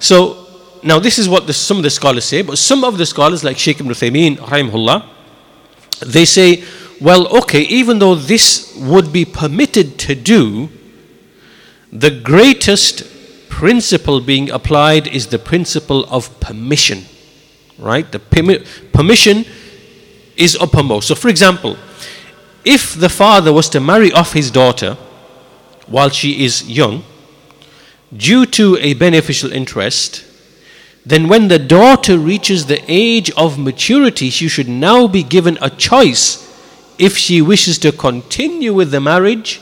So 0.00 0.46
now 0.82 0.98
this 0.98 1.16
is 1.16 1.28
what 1.28 1.46
the, 1.46 1.52
some 1.52 1.76
of 1.76 1.84
the 1.84 1.90
scholars 1.90 2.24
say, 2.24 2.42
but 2.42 2.58
some 2.58 2.82
of 2.82 2.98
the 2.98 3.06
scholars, 3.06 3.44
like 3.44 3.56
Sheikh 3.56 3.78
ibn 3.80 3.92
Uthaymeen, 3.92 4.36
rahimahullah, 4.38 5.06
they 6.00 6.24
say, 6.24 6.64
well, 7.00 7.28
okay, 7.38 7.62
even 7.62 8.00
though 8.00 8.16
this 8.16 8.74
would 8.76 9.12
be 9.12 9.24
permitted 9.24 9.96
to 10.00 10.16
do, 10.16 10.68
the 11.92 12.10
greatest 12.10 13.13
principle 13.54 14.20
being 14.20 14.50
applied 14.50 15.06
is 15.06 15.28
the 15.28 15.38
principle 15.38 16.04
of 16.06 16.28
permission. 16.40 17.04
Right? 17.78 18.10
The 18.10 18.18
permission 18.92 19.44
is 20.36 20.56
uppermost. 20.56 21.06
So, 21.06 21.14
for 21.14 21.28
example, 21.28 21.76
if 22.64 22.94
the 22.94 23.08
father 23.08 23.52
was 23.52 23.68
to 23.70 23.78
marry 23.78 24.10
off 24.10 24.32
his 24.32 24.50
daughter 24.50 24.94
while 25.86 26.08
she 26.08 26.44
is 26.44 26.68
young, 26.68 27.04
due 28.16 28.44
to 28.46 28.76
a 28.80 28.94
beneficial 28.94 29.52
interest, 29.52 30.24
then 31.06 31.28
when 31.28 31.46
the 31.46 31.60
daughter 31.60 32.18
reaches 32.18 32.66
the 32.66 32.82
age 32.88 33.30
of 33.36 33.56
maturity, 33.56 34.30
she 34.30 34.48
should 34.48 34.68
now 34.68 35.06
be 35.06 35.22
given 35.22 35.58
a 35.60 35.70
choice 35.70 36.42
if 36.98 37.16
she 37.16 37.40
wishes 37.40 37.78
to 37.78 37.92
continue 37.92 38.74
with 38.74 38.90
the 38.90 39.00
marriage 39.00 39.60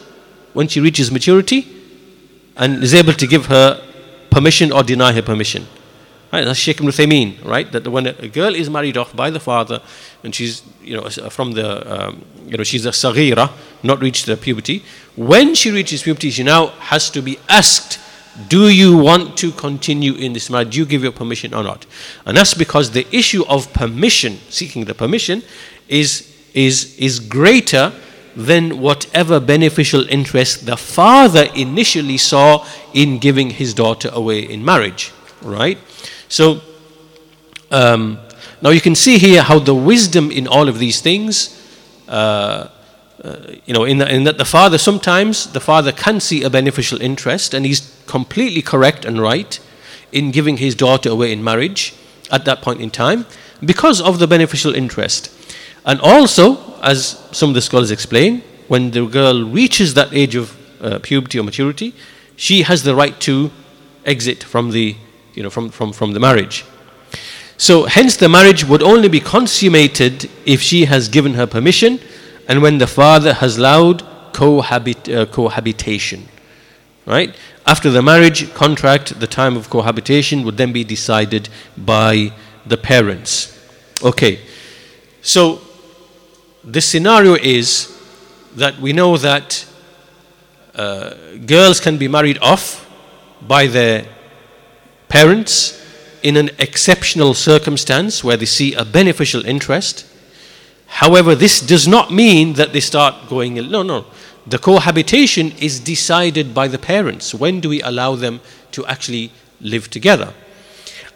when 0.54 0.66
she 0.66 0.80
reaches 0.80 1.10
maturity 1.10 1.81
and 2.56 2.82
is 2.82 2.94
able 2.94 3.12
to 3.12 3.26
give 3.26 3.46
her 3.46 3.82
permission 4.30 4.72
or 4.72 4.82
deny 4.82 5.12
her 5.12 5.22
permission. 5.22 5.66
Right, 6.32 6.46
that's 6.46 6.58
Sheikh 6.58 6.80
ibn 6.80 7.36
right? 7.44 7.70
That 7.72 7.86
when 7.88 8.06
a 8.06 8.28
girl 8.28 8.54
is 8.54 8.70
married 8.70 8.96
off 8.96 9.14
by 9.14 9.28
the 9.28 9.40
father 9.40 9.82
and 10.24 10.34
she's, 10.34 10.62
you 10.82 10.96
know, 10.96 11.08
from 11.28 11.52
the, 11.52 12.06
um, 12.06 12.24
you 12.46 12.56
know, 12.56 12.64
she's 12.64 12.86
a 12.86 12.90
saghira, 12.90 13.50
not 13.82 14.00
reached 14.00 14.24
the 14.24 14.36
puberty, 14.38 14.82
when 15.14 15.54
she 15.54 15.70
reaches 15.70 16.02
puberty, 16.02 16.30
she 16.30 16.42
now 16.42 16.68
has 16.68 17.10
to 17.10 17.20
be 17.20 17.38
asked 17.50 17.98
do 18.48 18.70
you 18.70 18.96
want 18.96 19.36
to 19.38 19.52
continue 19.52 20.14
in 20.14 20.32
this 20.32 20.48
marriage? 20.48 20.70
Do 20.70 20.78
you 20.78 20.86
give 20.86 21.02
your 21.02 21.12
permission 21.12 21.52
or 21.52 21.62
not? 21.62 21.84
And 22.24 22.36
that's 22.36 22.54
because 22.54 22.90
the 22.90 23.06
issue 23.14 23.44
of 23.46 23.72
permission, 23.74 24.38
seeking 24.48 24.86
the 24.86 24.94
permission, 24.94 25.42
is, 25.88 26.34
is, 26.54 26.96
is 26.98 27.20
greater 27.20 27.92
than 28.34 28.80
whatever 28.80 29.40
beneficial 29.40 30.08
interest 30.08 30.66
the 30.66 30.76
father 30.76 31.48
initially 31.54 32.16
saw 32.16 32.66
in 32.94 33.18
giving 33.18 33.50
his 33.50 33.74
daughter 33.74 34.10
away 34.12 34.40
in 34.40 34.64
marriage. 34.64 35.12
Right? 35.42 35.78
So, 36.28 36.60
um, 37.70 38.18
now 38.62 38.70
you 38.70 38.80
can 38.80 38.94
see 38.94 39.18
here 39.18 39.42
how 39.42 39.58
the 39.58 39.74
wisdom 39.74 40.30
in 40.30 40.46
all 40.46 40.68
of 40.68 40.78
these 40.78 41.00
things. 41.00 41.58
Uh, 42.08 42.68
uh, 43.22 43.36
you 43.66 43.72
know, 43.72 43.84
in, 43.84 43.98
the, 43.98 44.12
in 44.12 44.24
that 44.24 44.36
the 44.36 44.44
father 44.44 44.78
sometimes 44.78 45.52
the 45.52 45.60
father 45.60 45.92
can 45.92 46.18
see 46.18 46.42
a 46.42 46.50
beneficial 46.50 47.00
interest, 47.00 47.54
and 47.54 47.64
he's 47.64 48.02
completely 48.06 48.62
correct 48.62 49.04
and 49.04 49.20
right 49.20 49.60
in 50.10 50.30
giving 50.30 50.56
his 50.56 50.74
daughter 50.74 51.08
away 51.08 51.32
in 51.32 51.42
marriage 51.42 51.94
at 52.30 52.44
that 52.44 52.60
point 52.62 52.80
in 52.80 52.90
time 52.90 53.24
because 53.64 54.00
of 54.00 54.18
the 54.18 54.26
beneficial 54.26 54.74
interest. 54.74 55.30
And 55.84 56.00
also, 56.00 56.78
as 56.80 57.18
some 57.32 57.50
of 57.50 57.54
the 57.54 57.60
scholars 57.60 57.90
explain, 57.90 58.42
when 58.68 58.90
the 58.90 59.06
girl 59.06 59.44
reaches 59.44 59.94
that 59.94 60.12
age 60.12 60.34
of 60.34 60.56
uh, 60.80 60.98
puberty 61.00 61.38
or 61.38 61.42
maturity, 61.42 61.94
she 62.36 62.62
has 62.62 62.82
the 62.82 62.94
right 62.94 63.18
to 63.20 63.50
exit 64.04 64.42
from 64.42 64.70
the, 64.70 64.96
you 65.34 65.42
know, 65.42 65.50
from, 65.50 65.70
from, 65.70 65.92
from 65.92 66.12
the 66.12 66.20
marriage. 66.20 66.64
So, 67.56 67.84
hence, 67.84 68.16
the 68.16 68.28
marriage 68.28 68.64
would 68.64 68.82
only 68.82 69.08
be 69.08 69.20
consummated 69.20 70.28
if 70.44 70.60
she 70.60 70.86
has 70.86 71.08
given 71.08 71.34
her 71.34 71.46
permission 71.46 72.00
and 72.48 72.62
when 72.62 72.78
the 72.78 72.86
father 72.86 73.34
has 73.34 73.56
allowed 73.56 74.02
cohabit, 74.32 75.08
uh, 75.08 75.26
cohabitation. 75.26 76.28
Right? 77.06 77.34
After 77.66 77.90
the 77.90 78.02
marriage 78.02 78.52
contract, 78.54 79.18
the 79.20 79.26
time 79.26 79.56
of 79.56 79.70
cohabitation 79.70 80.44
would 80.44 80.56
then 80.56 80.72
be 80.72 80.84
decided 80.84 81.48
by 81.76 82.32
the 82.66 82.76
parents. 82.76 83.58
Okay, 84.02 84.40
so 85.20 85.60
the 86.64 86.80
scenario 86.80 87.34
is 87.34 87.88
that 88.56 88.78
we 88.78 88.92
know 88.92 89.16
that 89.16 89.66
uh, 90.74 91.14
girls 91.46 91.80
can 91.80 91.98
be 91.98 92.08
married 92.08 92.38
off 92.40 92.88
by 93.46 93.66
their 93.66 94.06
parents 95.08 95.78
in 96.22 96.36
an 96.36 96.50
exceptional 96.58 97.34
circumstance 97.34 98.22
where 98.22 98.36
they 98.36 98.46
see 98.46 98.74
a 98.74 98.84
beneficial 98.84 99.44
interest 99.44 100.06
However, 100.92 101.34
this 101.34 101.58
does 101.60 101.88
not 101.88 102.12
mean 102.12 102.52
that 102.54 102.74
they 102.74 102.80
start 102.80 103.26
going, 103.26 103.54
no, 103.54 103.82
no. 103.82 104.04
The 104.46 104.58
cohabitation 104.58 105.52
is 105.52 105.80
decided 105.80 106.52
by 106.52 106.68
the 106.68 106.78
parents. 106.78 107.34
When 107.34 107.60
do 107.60 107.70
we 107.70 107.80
allow 107.80 108.14
them 108.14 108.42
to 108.72 108.84
actually 108.84 109.32
live 109.62 109.88
together? 109.88 110.34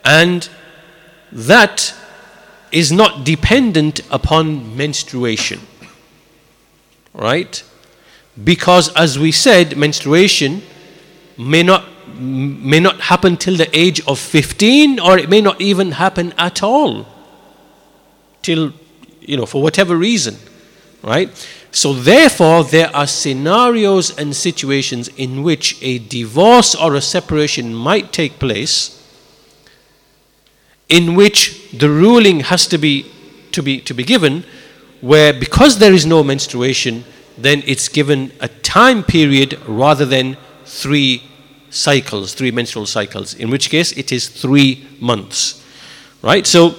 And 0.03 0.49
that 1.31 1.95
is 2.77 2.93
not 2.93 3.24
dependent 3.24 4.01
upon 4.11 4.77
menstruation. 4.77 5.61
Right? 7.14 7.62
Because 8.43 8.95
as 8.95 9.18
we 9.18 9.33
said, 9.33 9.77
menstruation 9.77 10.62
may 11.39 11.62
not 11.62 11.85
may 12.18 12.81
not 12.81 13.01
happen 13.01 13.37
till 13.37 13.57
the 13.57 13.68
age 13.77 14.01
of 14.07 14.18
15 14.18 15.01
or 15.01 15.18
it 15.18 15.29
may 15.29 15.41
not 15.41 15.61
even 15.61 15.93
happen 15.93 16.33
at 16.39 16.62
all 16.62 17.07
till 18.43 18.72
you 19.27 19.37
know, 19.37 19.47
for 19.47 19.61
whatever 19.61 19.97
reason, 19.97 20.37
right? 21.03 21.29
So, 21.72 21.93
therefore, 21.93 22.64
there 22.64 22.95
are 22.95 23.07
scenarios 23.07 24.16
and 24.16 24.35
situations 24.35 25.09
in 25.09 25.43
which 25.43 25.77
a 25.83 25.99
divorce 25.99 26.74
or 26.74 26.95
a 26.95 27.01
separation 27.01 27.74
might 27.74 28.12
take 28.12 28.39
place, 28.39 29.06
in 30.89 31.14
which 31.14 31.70
the 31.72 31.91
ruling 31.91 32.41
has 32.41 32.66
to 32.68 32.78
be, 32.78 33.11
to 33.53 33.62
be, 33.62 33.80
to 33.80 33.95
be 33.95 34.05
given, 34.05 34.45
where 35.01 35.32
because 35.32 35.78
there 35.78 35.93
is 35.93 36.07
no 36.07 36.22
menstruation, 36.22 37.05
then 37.37 37.62
it's 37.66 37.89
given 37.89 38.32
a 38.41 38.49
time 38.49 39.03
period 39.03 39.59
rather 39.66 40.07
than 40.07 40.37
three 40.64 41.22
cycles, 41.70 42.34
three 42.34 42.51
menstrual 42.51 42.87
cycles, 42.87 43.34
in 43.34 43.51
which 43.51 43.68
case 43.68 43.93
it 43.93 44.12
is 44.12 44.28
three 44.28 44.87
months. 45.01 45.62
Right? 46.22 46.47
So, 46.47 46.76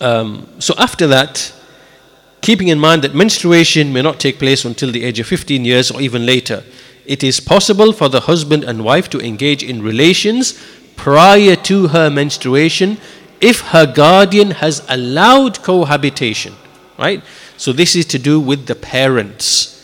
um, 0.00 0.46
so 0.58 0.74
after 0.76 1.06
that, 1.06 1.52
keeping 2.42 2.68
in 2.68 2.78
mind 2.78 3.02
that 3.02 3.14
menstruation 3.14 3.92
may 3.92 4.02
not 4.02 4.20
take 4.20 4.38
place 4.38 4.64
until 4.64 4.92
the 4.92 5.04
age 5.04 5.18
of 5.18 5.26
15 5.26 5.64
years 5.64 5.90
or 5.90 6.00
even 6.00 6.26
later, 6.26 6.62
it 7.06 7.22
is 7.22 7.40
possible 7.40 7.92
for 7.92 8.08
the 8.08 8.20
husband 8.20 8.64
and 8.64 8.84
wife 8.84 9.08
to 9.10 9.20
engage 9.20 9.62
in 9.62 9.82
relations 9.82 10.58
prior 10.96 11.56
to 11.56 11.88
her 11.88 12.10
menstruation 12.10 12.98
if 13.40 13.60
her 13.60 13.86
guardian 13.86 14.52
has 14.52 14.84
allowed 14.88 15.62
cohabitation. 15.62 16.54
Right? 16.98 17.22
So, 17.56 17.72
this 17.72 17.96
is 17.96 18.06
to 18.06 18.18
do 18.18 18.40
with 18.40 18.66
the 18.66 18.74
parents 18.74 19.74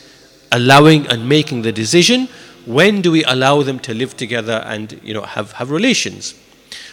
allowing 0.52 1.06
and 1.06 1.28
making 1.28 1.62
the 1.62 1.72
decision 1.72 2.28
when 2.66 3.00
do 3.00 3.10
we 3.10 3.24
allow 3.24 3.62
them 3.62 3.78
to 3.80 3.94
live 3.94 4.16
together 4.16 4.62
and 4.66 5.00
you 5.02 5.14
know 5.14 5.22
have, 5.22 5.52
have 5.52 5.70
relations 5.70 6.34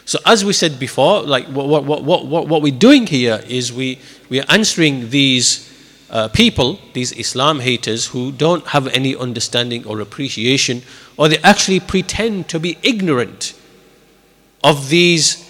so 0.06 0.20
as 0.26 0.46
we 0.46 0.54
said 0.54 0.80
before 0.80 1.22
like 1.22 1.46
what, 1.48 1.68
what, 1.68 1.84
what, 1.84 2.26
what, 2.26 2.48
what 2.48 2.62
we're 2.62 2.78
doing 2.78 3.08
here 3.08 3.42
is 3.48 3.74
we, 3.74 4.00
we 4.30 4.40
are 4.40 4.46
answering 4.50 5.10
these 5.10 5.66
uh, 6.10 6.28
people 6.30 6.80
these 6.94 7.12
islam 7.14 7.60
haters 7.60 8.08
who 8.08 8.32
don't 8.32 8.68
have 8.68 8.88
any 8.88 9.16
understanding 9.16 9.86
or 9.86 10.00
appreciation 10.00 10.82
or 11.18 11.28
they 11.28 11.38
actually 11.40 11.80
pretend 11.80 12.48
to 12.48 12.60
be 12.60 12.78
ignorant 12.82 13.54
of 14.68 14.90
these 14.90 15.46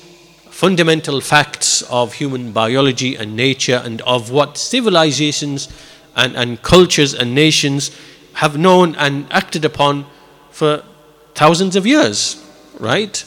fundamental 0.52 1.22
facts 1.22 1.82
of 1.84 2.14
human 2.14 2.52
biology 2.52 3.16
and 3.16 3.36
nature 3.36 3.82
and 3.84 4.02
of 4.02 4.30
what 4.30 4.58
civilizations 4.58 5.70
and, 6.16 6.36
and 6.36 6.62
cultures 6.62 7.16
and 7.16 7.34
nations 7.34 7.90
have 8.34 8.58
known 8.58 8.96
and 8.96 9.26
acted 9.32 9.66
upon 9.66 10.06
for 10.52 10.84
thousands 11.34 11.76
of 11.76 11.88
years, 11.88 12.44
right? 12.80 13.26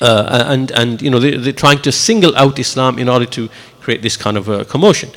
Uh, 0.00 0.46
and, 0.46 0.70
and, 0.70 1.02
you 1.02 1.10
know, 1.10 1.18
they, 1.18 1.36
they're 1.36 1.52
trying 1.52 1.82
to 1.82 1.92
single 1.92 2.34
out 2.36 2.58
Islam 2.58 2.98
in 2.98 3.06
order 3.06 3.26
to 3.26 3.50
create 3.80 4.00
this 4.00 4.16
kind 4.16 4.38
of 4.38 4.48
a 4.48 4.64
commotion. 4.64 5.10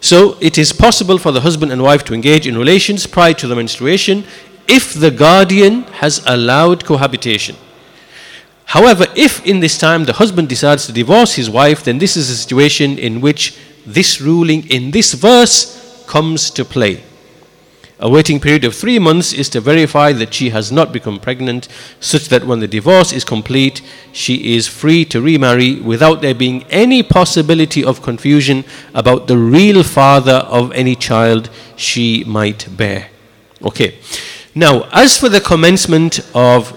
So 0.00 0.38
it 0.40 0.56
is 0.56 0.72
possible 0.72 1.18
for 1.18 1.32
the 1.32 1.42
husband 1.42 1.70
and 1.70 1.82
wife 1.82 2.02
to 2.04 2.14
engage 2.14 2.46
in 2.46 2.56
relations 2.56 3.06
prior 3.06 3.34
to 3.34 3.46
the 3.46 3.56
menstruation 3.56 4.24
if 4.66 4.94
the 4.94 5.10
guardian 5.10 5.82
has 6.00 6.24
allowed 6.26 6.86
cohabitation. 6.86 7.56
However, 8.72 9.04
if 9.14 9.44
in 9.44 9.60
this 9.60 9.76
time 9.76 10.06
the 10.06 10.14
husband 10.14 10.48
decides 10.48 10.86
to 10.86 10.92
divorce 10.92 11.34
his 11.34 11.50
wife, 11.50 11.84
then 11.84 11.98
this 11.98 12.16
is 12.16 12.30
a 12.30 12.36
situation 12.36 12.98
in 12.98 13.20
which 13.20 13.54
this 13.84 14.18
ruling 14.18 14.66
in 14.70 14.92
this 14.92 15.12
verse 15.12 16.06
comes 16.08 16.50
to 16.52 16.64
play. 16.64 17.02
A 17.98 18.08
waiting 18.08 18.40
period 18.40 18.64
of 18.64 18.74
three 18.74 18.98
months 18.98 19.34
is 19.34 19.50
to 19.50 19.60
verify 19.60 20.12
that 20.14 20.32
she 20.32 20.48
has 20.48 20.72
not 20.72 20.90
become 20.90 21.20
pregnant, 21.20 21.68
such 22.00 22.30
that 22.30 22.46
when 22.46 22.60
the 22.60 22.66
divorce 22.66 23.12
is 23.12 23.24
complete, 23.24 23.82
she 24.10 24.56
is 24.56 24.68
free 24.68 25.04
to 25.04 25.20
remarry 25.20 25.78
without 25.78 26.22
there 26.22 26.34
being 26.34 26.64
any 26.70 27.02
possibility 27.02 27.84
of 27.84 28.00
confusion 28.00 28.64
about 28.94 29.26
the 29.26 29.36
real 29.36 29.82
father 29.82 30.46
of 30.48 30.72
any 30.72 30.96
child 30.96 31.50
she 31.76 32.24
might 32.24 32.74
bear. 32.74 33.10
Okay. 33.62 33.98
Now, 34.54 34.88
as 34.92 35.18
for 35.18 35.28
the 35.28 35.42
commencement 35.42 36.20
of 36.34 36.72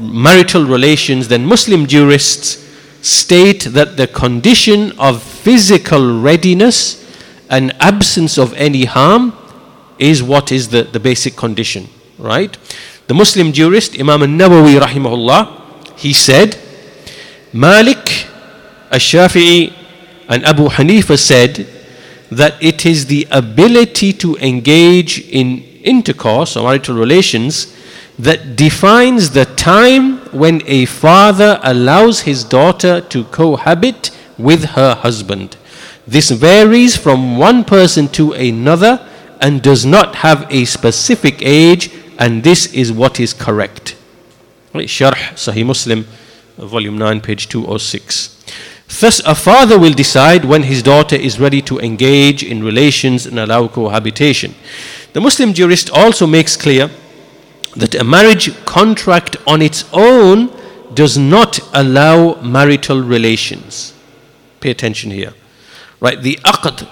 marital 0.00 0.64
relations, 0.64 1.28
then 1.28 1.44
Muslim 1.46 1.86
jurists 1.86 2.64
state 3.02 3.64
that 3.64 3.96
the 3.96 4.06
condition 4.06 4.92
of 4.98 5.22
physical 5.22 6.20
readiness 6.20 7.04
and 7.48 7.72
absence 7.80 8.38
of 8.38 8.52
any 8.54 8.84
harm 8.84 9.32
is 9.98 10.22
what 10.22 10.50
is 10.50 10.68
the, 10.68 10.82
the 10.82 11.00
basic 11.00 11.36
condition, 11.36 11.88
right? 12.18 12.56
The 13.06 13.14
Muslim 13.14 13.52
jurist 13.52 13.98
Imam 13.98 14.22
al-Nawawi 14.22 14.80
rahimahullah, 14.80 15.98
he 15.98 16.12
said, 16.12 16.58
Malik 17.52 18.26
al-Shafi'i 18.90 19.72
and 20.28 20.44
Abu 20.44 20.68
Hanifa 20.68 21.16
said 21.18 21.66
that 22.30 22.60
it 22.62 22.84
is 22.84 23.06
the 23.06 23.26
ability 23.30 24.12
to 24.14 24.36
engage 24.38 25.20
in 25.30 25.62
intercourse 25.84 26.56
or 26.56 26.64
marital 26.64 26.96
relations 26.96 27.75
that 28.18 28.56
defines 28.56 29.30
the 29.30 29.44
time 29.44 30.18
when 30.32 30.62
a 30.66 30.86
father 30.86 31.60
allows 31.62 32.20
his 32.20 32.44
daughter 32.44 33.00
to 33.00 33.24
cohabit 33.24 34.10
with 34.38 34.64
her 34.70 34.94
husband. 34.94 35.56
This 36.06 36.30
varies 36.30 36.96
from 36.96 37.36
one 37.36 37.64
person 37.64 38.08
to 38.08 38.32
another 38.32 39.06
and 39.40 39.60
does 39.62 39.84
not 39.84 40.16
have 40.16 40.46
a 40.50 40.64
specific 40.64 41.42
age, 41.42 41.90
and 42.18 42.42
this 42.42 42.72
is 42.72 42.92
what 42.92 43.20
is 43.20 43.34
correct. 43.34 43.96
Sharh 44.72 45.34
Sahih 45.34 45.66
Muslim, 45.66 46.06
volume 46.56 46.96
9, 46.96 47.20
page 47.20 47.48
206. 47.48 48.44
Thus, 49.00 49.20
a 49.20 49.34
father 49.34 49.78
will 49.78 49.92
decide 49.92 50.44
when 50.44 50.62
his 50.62 50.82
daughter 50.82 51.16
is 51.16 51.40
ready 51.40 51.60
to 51.62 51.78
engage 51.80 52.42
in 52.42 52.62
relations 52.62 53.26
and 53.26 53.38
allow 53.38 53.68
cohabitation. 53.68 54.54
The 55.12 55.20
Muslim 55.20 55.52
jurist 55.52 55.90
also 55.90 56.26
makes 56.26 56.56
clear 56.56 56.90
that 57.76 57.94
a 57.94 58.04
marriage 58.04 58.54
contract 58.64 59.36
on 59.46 59.62
its 59.62 59.84
own 59.92 60.50
does 60.94 61.18
not 61.18 61.60
allow 61.74 62.40
marital 62.40 63.00
relations. 63.02 63.92
Pay 64.60 64.70
attention 64.70 65.10
here. 65.10 65.34
Right? 66.00 66.20
The 66.20 66.36
aqd 66.44 66.88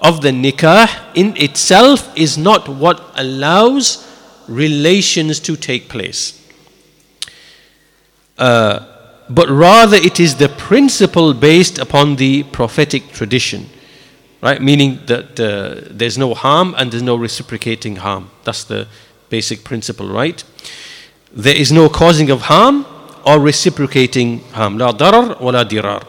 of 0.00 0.20
the 0.20 0.28
nikah 0.28 0.88
in 1.14 1.36
itself 1.36 2.16
is 2.16 2.36
not 2.36 2.68
what 2.68 3.02
allows 3.16 4.06
relations 4.46 5.40
to 5.40 5.56
take 5.56 5.88
place. 5.88 6.42
Uh, 8.38 8.86
but 9.28 9.48
rather 9.48 9.96
it 9.96 10.20
is 10.20 10.36
the 10.36 10.48
principle 10.48 11.34
based 11.34 11.78
upon 11.78 12.16
the 12.16 12.42
prophetic 12.44 13.10
tradition. 13.12 13.68
Right? 14.42 14.60
Meaning 14.60 15.00
that 15.06 15.40
uh, 15.40 15.88
there's 15.90 16.18
no 16.18 16.34
harm 16.34 16.74
and 16.76 16.92
there's 16.92 17.02
no 17.02 17.16
reciprocating 17.16 17.96
harm. 17.96 18.30
That's 18.44 18.64
the 18.64 18.86
basic 19.28 19.64
principle, 19.64 20.08
right? 20.08 20.42
There 21.32 21.56
is 21.56 21.72
no 21.72 21.88
causing 21.88 22.30
of 22.30 22.42
harm 22.42 22.86
or 23.24 23.40
reciprocating 23.40 24.40
harm. 24.52 24.78
La 24.78 24.92
darar 24.92 25.40
wa 25.40 25.50
la 25.50 25.64
dirar. 25.64 26.06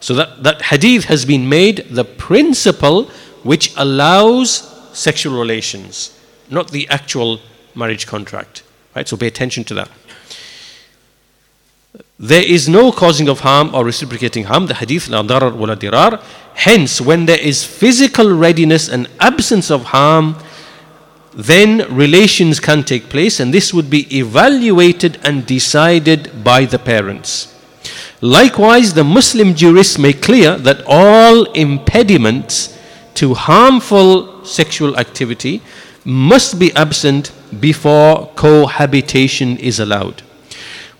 So 0.00 0.14
that, 0.14 0.42
that 0.42 0.62
hadith 0.62 1.04
has 1.04 1.24
been 1.24 1.48
made 1.48 1.86
the 1.90 2.04
principle 2.04 3.04
which 3.44 3.72
allows 3.76 4.68
sexual 4.92 5.38
relations, 5.38 6.18
not 6.50 6.70
the 6.70 6.88
actual 6.88 7.38
marriage 7.74 8.06
contract. 8.06 8.62
Right? 8.96 9.06
So 9.06 9.16
pay 9.16 9.26
attention 9.26 9.64
to 9.64 9.74
that. 9.74 9.90
There 12.18 12.44
is 12.44 12.68
no 12.68 12.92
causing 12.92 13.28
of 13.28 13.40
harm 13.40 13.74
or 13.74 13.84
reciprocating 13.84 14.44
harm, 14.44 14.66
the 14.66 14.74
hadith 14.74 15.08
la 15.08 15.22
darar 15.22 15.54
wa 15.54 15.66
la 15.66 15.74
dirar. 15.74 16.22
Hence, 16.54 17.00
when 17.00 17.26
there 17.26 17.40
is 17.40 17.64
physical 17.64 18.32
readiness 18.32 18.88
and 18.88 19.08
absence 19.20 19.70
of 19.70 19.84
harm, 19.84 20.36
then 21.34 21.94
relations 21.94 22.60
can 22.60 22.84
take 22.84 23.08
place, 23.08 23.40
and 23.40 23.52
this 23.52 23.72
would 23.72 23.88
be 23.88 24.06
evaluated 24.16 25.18
and 25.24 25.46
decided 25.46 26.44
by 26.44 26.64
the 26.64 26.78
parents. 26.78 27.48
Likewise, 28.20 28.94
the 28.94 29.04
Muslim 29.04 29.54
jurists 29.54 29.98
make 29.98 30.22
clear 30.22 30.56
that 30.56 30.82
all 30.86 31.44
impediments 31.52 32.78
to 33.14 33.34
harmful 33.34 34.44
sexual 34.44 34.96
activity 34.96 35.60
must 36.04 36.58
be 36.58 36.72
absent 36.74 37.32
before 37.60 38.30
cohabitation 38.34 39.56
is 39.56 39.80
allowed. 39.80 40.22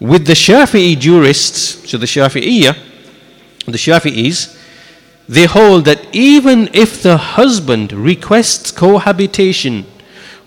With 0.01 0.27
the 0.27 0.33
Shafi'i 0.33 0.99
jurists, 0.99 1.89
so 1.89 1.99
the 1.99 2.07
Shafi'iyah, 2.07 2.77
the 3.67 3.79
Shafi'is, 3.79 4.59
they 5.29 5.45
hold 5.45 5.85
that 5.85 6.13
even 6.13 6.69
if 6.73 7.03
the 7.03 7.17
husband 7.17 7.93
requests 7.93 8.73
cohabitation 8.73 9.87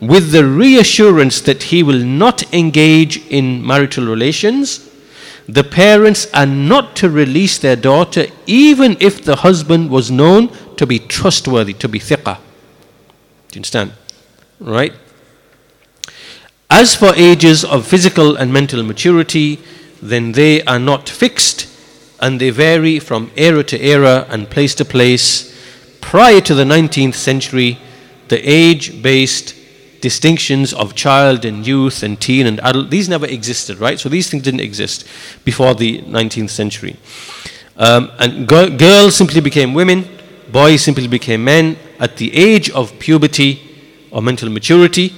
with 0.08 0.32
the 0.32 0.46
reassurance 0.46 1.42
that 1.42 1.64
he 1.64 1.84
will 1.84 2.04
not 2.04 2.54
engage 2.54 3.26
in 3.28 3.66
marital 3.66 4.06
relations, 4.06 4.90
the 5.48 5.64
parents 5.64 6.28
are 6.34 6.46
not 6.46 6.96
to 6.98 7.10
release 7.10 7.58
their 7.58 7.76
daughter 7.76 8.26
even 8.48 8.98
if 9.00 9.24
the 9.24 9.38
husband 9.38 9.90
was 9.90 10.10
known 10.10 10.50
to 10.78 10.88
be 10.88 11.00
trustworthy, 11.00 11.74
to 11.74 11.88
be 11.88 12.00
thiqah. 12.00 12.38
Do 12.38 13.54
you 13.54 13.60
understand? 13.60 13.94
Right? 14.60 14.94
As 16.70 16.96
for 16.96 17.14
ages 17.16 17.64
of 17.64 17.88
physical 17.88 18.36
and 18.36 18.52
mental 18.52 18.82
maturity, 18.84 19.60
then 20.02 20.32
they 20.32 20.64
are 20.64 20.80
not 20.80 21.08
fixed 21.08 21.70
and 22.20 22.42
they 22.42 22.50
vary 22.50 23.00
from 23.00 23.32
era 23.36 23.64
to 23.64 23.80
era 23.80 24.26
and 24.30 24.50
place 24.50 24.74
to 24.76 24.86
place. 24.86 25.56
Prior 26.02 26.42
to 26.42 26.56
the 26.56 26.64
19th 26.64 27.14
century, 27.14 27.78
the 28.30 28.42
age 28.50 29.02
based 29.02 29.56
distinctions 30.06 30.72
of 30.72 30.94
child 30.94 31.46
and 31.46 31.66
youth 31.66 32.04
and 32.04 32.22
teen 32.22 32.46
and 32.46 32.60
adult, 32.60 32.92
these 32.92 33.10
never 33.10 33.26
existed, 33.26 33.80
right? 33.80 34.00
So 34.00 34.08
these 34.08 34.30
things 34.30 34.44
didn't 34.44 34.60
exist 34.60 35.04
before 35.44 35.74
the 35.74 36.04
19th 36.04 36.52
century. 36.52 36.96
Um, 37.76 38.12
and 38.20 38.48
girls 38.48 39.16
simply 39.16 39.42
became 39.42 39.74
women, 39.74 40.08
boys 40.52 40.84
simply 40.84 41.08
became 41.08 41.44
men 41.44 41.76
at 42.00 42.18
the 42.18 42.30
age 42.36 42.70
of 42.70 43.00
puberty 43.00 43.52
or 44.12 44.22
mental 44.22 44.50
maturity. 44.52 45.12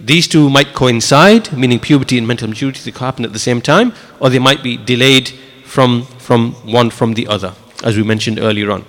These 0.00 0.28
two 0.28 0.48
might 0.48 0.72
coincide, 0.72 1.52
meaning 1.52 1.80
puberty 1.80 2.16
and 2.16 2.28
mental 2.28 2.46
maturity, 2.46 2.80
they 2.84 2.92
could 2.92 3.06
happen 3.10 3.24
at 3.24 3.32
the 3.32 3.40
same 3.40 3.60
time, 3.60 3.92
or 4.20 4.30
they 4.30 4.38
might 4.38 4.62
be 4.62 4.76
delayed 4.76 5.30
from, 5.64 6.04
from 6.18 6.52
one 6.78 6.90
from 6.90 7.14
the 7.14 7.26
other, 7.26 7.54
as 7.82 7.96
we 7.96 8.04
mentioned 8.04 8.38
earlier 8.38 8.70
on. 8.70 8.84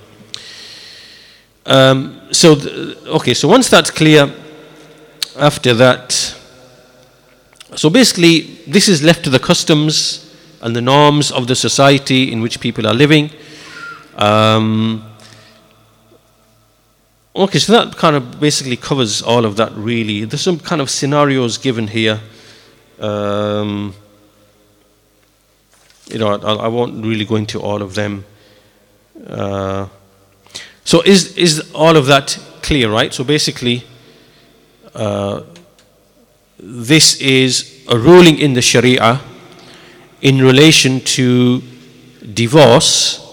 Um, 1.65 2.21
so, 2.31 2.53
th- 2.53 2.97
okay, 3.19 3.33
so 3.33 3.47
once 3.47 3.67
that's 3.67 3.89
clear, 3.89 4.31
after 5.39 5.73
that, 5.75 6.35
so 7.75 7.89
basically, 7.89 8.41
this 8.67 8.89
is 8.89 9.03
left 9.03 9.23
to 9.23 9.29
the 9.29 9.39
customs 9.39 10.33
and 10.61 10.75
the 10.75 10.81
norms 10.81 11.31
of 11.31 11.47
the 11.47 11.55
society 11.55 12.31
in 12.31 12.41
which 12.41 12.59
people 12.59 12.85
are 12.87 12.93
living. 12.93 13.29
Um, 14.15 15.05
okay, 17.35 17.59
so 17.59 17.71
that 17.73 17.95
kind 17.95 18.15
of 18.15 18.39
basically 18.39 18.75
covers 18.75 19.21
all 19.21 19.45
of 19.45 19.55
that, 19.57 19.71
really. 19.73 20.25
There's 20.25 20.41
some 20.41 20.59
kind 20.59 20.81
of 20.81 20.89
scenarios 20.89 21.57
given 21.57 21.87
here. 21.87 22.19
Um, 22.99 23.93
you 26.09 26.17
know, 26.17 26.35
I, 26.35 26.65
I, 26.65 26.67
won't 26.67 27.05
really 27.05 27.23
go 27.23 27.35
into 27.35 27.61
all 27.61 27.81
of 27.81 27.95
them. 27.95 28.25
Uh, 29.25 29.87
so, 30.83 31.01
is, 31.03 31.37
is 31.37 31.71
all 31.73 31.95
of 31.95 32.07
that 32.07 32.37
clear, 32.61 32.91
right? 32.91 33.13
So, 33.13 33.23
basically, 33.23 33.85
uh, 34.95 35.43
this 36.57 37.19
is 37.21 37.85
a 37.87 37.97
ruling 37.97 38.37
in 38.37 38.53
the 38.53 38.61
Sharia 38.61 39.21
in 40.21 40.41
relation 40.41 40.99
to 41.01 41.61
divorce, 42.33 43.25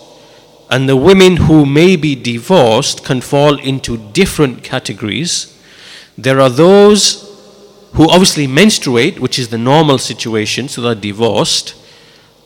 and 0.71 0.89
the 0.89 0.97
women 0.97 1.37
who 1.37 1.67
may 1.67 1.97
be 1.97 2.15
divorced 2.15 3.05
can 3.05 3.21
fall 3.21 3.59
into 3.59 3.97
different 4.13 4.63
categories. 4.63 5.57
There 6.17 6.41
are 6.41 6.51
those 6.51 7.23
who 7.95 8.09
obviously 8.11 8.47
menstruate, 8.47 9.21
which 9.21 9.39
is 9.39 9.49
the 9.49 9.59
normal 9.59 9.99
situation, 9.99 10.69
so 10.69 10.83
they're 10.83 10.95
divorced. 10.95 11.75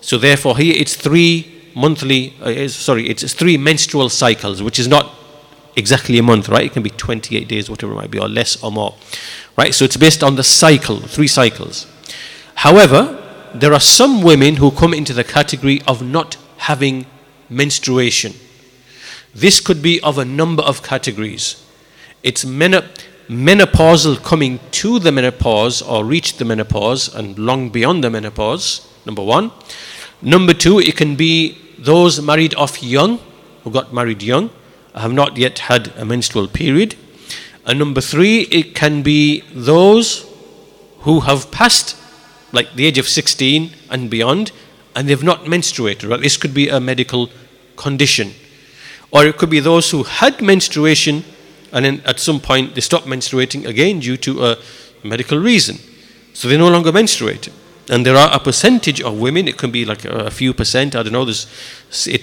So 0.01 0.17
therefore, 0.17 0.57
here 0.57 0.75
it's 0.77 0.97
three 0.97 1.71
monthly, 1.75 2.35
uh, 2.41 2.69
sorry, 2.69 3.09
it's 3.09 3.33
three 3.35 3.57
menstrual 3.57 4.09
cycles, 4.09 4.63
which 4.63 4.79
is 4.79 4.89
not 4.89 5.15
exactly 5.81 6.19
a 6.19 6.23
month, 6.23 6.49
right? 6.49 6.67
It 6.67 6.73
can 6.73 6.85
be 6.85 6.91
28 6.91 7.49
days, 7.49 7.69
whatever 7.69 7.93
it 7.93 7.97
might 7.97 8.11
be, 8.13 8.21
or 8.21 8.29
less 8.29 8.63
or 8.63 8.71
more, 8.71 8.95
right? 9.57 9.75
So 9.75 9.85
it's 9.85 9.97
based 9.97 10.23
on 10.23 10.37
the 10.37 10.45
cycle, 10.45 11.01
three 11.01 11.27
cycles. 11.27 11.87
However, 12.55 13.17
there 13.53 13.73
are 13.73 13.81
some 13.81 14.23
women 14.23 14.57
who 14.57 14.71
come 14.71 14.95
into 14.95 15.13
the 15.13 15.25
category 15.25 15.83
of 15.89 16.03
not 16.03 16.37
having 16.59 17.07
menstruation. 17.49 18.35
This 19.35 19.61
could 19.61 19.83
be 19.83 20.01
of 20.03 20.19
a 20.19 20.25
number 20.25 20.63
of 20.63 20.83
categories. 20.83 21.57
It's 22.23 22.45
menopausal 22.45 24.23
coming 24.23 24.61
to 24.73 24.99
the 24.99 25.11
menopause 25.11 25.83
or 25.83 26.05
reach 26.05 26.37
the 26.37 26.45
menopause 26.45 27.13
and 27.15 27.39
long 27.39 27.71
beyond 27.71 28.05
the 28.05 28.11
menopause, 28.11 28.87
number 29.07 29.25
one. 29.25 29.51
Number 30.23 30.53
two, 30.53 30.79
it 30.79 30.97
can 30.97 31.17
be 31.17 31.57
those 31.79 32.21
married 32.21 32.55
off 32.55 32.83
young, 32.83 33.19
who 33.65 33.71
got 33.71 33.93
married 33.93 34.23
young, 34.23 34.51
have 34.95 35.13
not 35.13 35.37
yet 35.37 35.61
had 35.61 35.89
a 35.97 36.05
menstrual 36.05 36.49
period. 36.49 36.97
And 37.67 37.79
number 37.79 38.01
three, 38.01 38.43
it 38.43 38.75
can 38.75 39.03
be 39.03 39.43
those 39.53 40.27
who 41.01 41.21
have 41.21 41.51
passed 41.51 41.97
like 42.53 42.75
the 42.75 42.87
age 42.87 42.99
of 42.99 43.09
16 43.09 43.71
and 43.91 44.11
beyond, 44.11 44.51
and 44.97 45.09
they've 45.09 45.23
not 45.23 45.45
menstruated. 45.45 46.11
Right? 46.11 46.21
This 46.21 46.37
could 46.37 46.53
be 46.53 46.69
a 46.69 46.81
medical 46.81 47.31
condition. 47.77 48.33
Or 49.13 49.25
it 49.27 49.37
could 49.37 49.51
be 49.51 49.61
those 49.61 49.91
who 49.91 50.03
had 50.05 50.41
menstruation 50.43 51.25
and 51.73 51.85
then 51.85 52.03
at 52.05 52.19
some 52.19 52.41
point 52.41 52.75
they 52.75 52.81
stopped 52.81 53.07
menstruating 53.07 53.67
again 53.67 54.01
due 54.01 54.17
to 54.19 54.45
a 54.45 54.59
medical 55.03 55.39
reason. 55.39 55.79
So 56.33 56.49
they 56.49 56.57
no 56.57 56.69
longer 56.69 56.93
menstruate. 56.93 57.49
And 57.91 58.07
there 58.07 58.17
are 58.17 58.31
a 58.33 58.39
percentage 58.39 59.03
of 59.03 59.19
women, 59.19 59.49
it 59.49 59.59
can 59.59 59.73
be 59.73 59.85
like 59.85 60.05
a 60.05 60.31
few 60.31 60.55
percent, 60.55 60.95
I 60.95 61.03
don't 61.03 61.13
know, 61.13 61.27
it's 61.27 61.49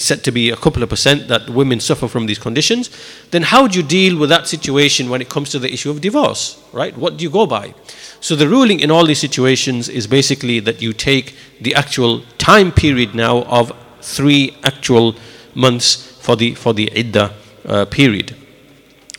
said 0.05 0.23
to 0.23 0.31
be 0.31 0.49
a 0.49 0.55
couple 0.55 0.81
of 0.81 0.87
percent 0.87 1.27
that 1.27 1.49
women 1.49 1.81
suffer 1.81 2.07
from 2.07 2.25
these 2.25 2.39
conditions. 2.39 2.89
Then 3.31 3.43
how 3.43 3.67
do 3.67 3.77
you 3.77 3.83
deal 3.83 4.17
with 4.17 4.29
that 4.29 4.47
situation 4.47 5.09
when 5.09 5.21
it 5.21 5.27
comes 5.27 5.49
to 5.49 5.59
the 5.59 5.71
issue 5.71 5.91
of 5.91 5.99
divorce, 5.99 6.57
right? 6.71 6.97
What 6.97 7.17
do 7.17 7.23
you 7.23 7.29
go 7.29 7.45
by? 7.45 7.73
So 8.21 8.33
the 8.33 8.47
ruling 8.47 8.79
in 8.79 8.89
all 8.89 9.05
these 9.05 9.19
situations 9.19 9.89
is 9.89 10.07
basically 10.07 10.61
that 10.61 10.81
you 10.81 10.93
take 10.93 11.35
the 11.59 11.75
actual 11.75 12.21
time 12.37 12.71
period 12.71 13.13
now 13.13 13.43
of 13.43 13.73
three 13.99 14.55
actual 14.63 15.15
months 15.53 16.17
for 16.21 16.37
the 16.37 16.55
for 16.55 16.73
the 16.73 16.87
idda 16.95 17.33
uh, 17.65 17.85
period. 17.85 18.35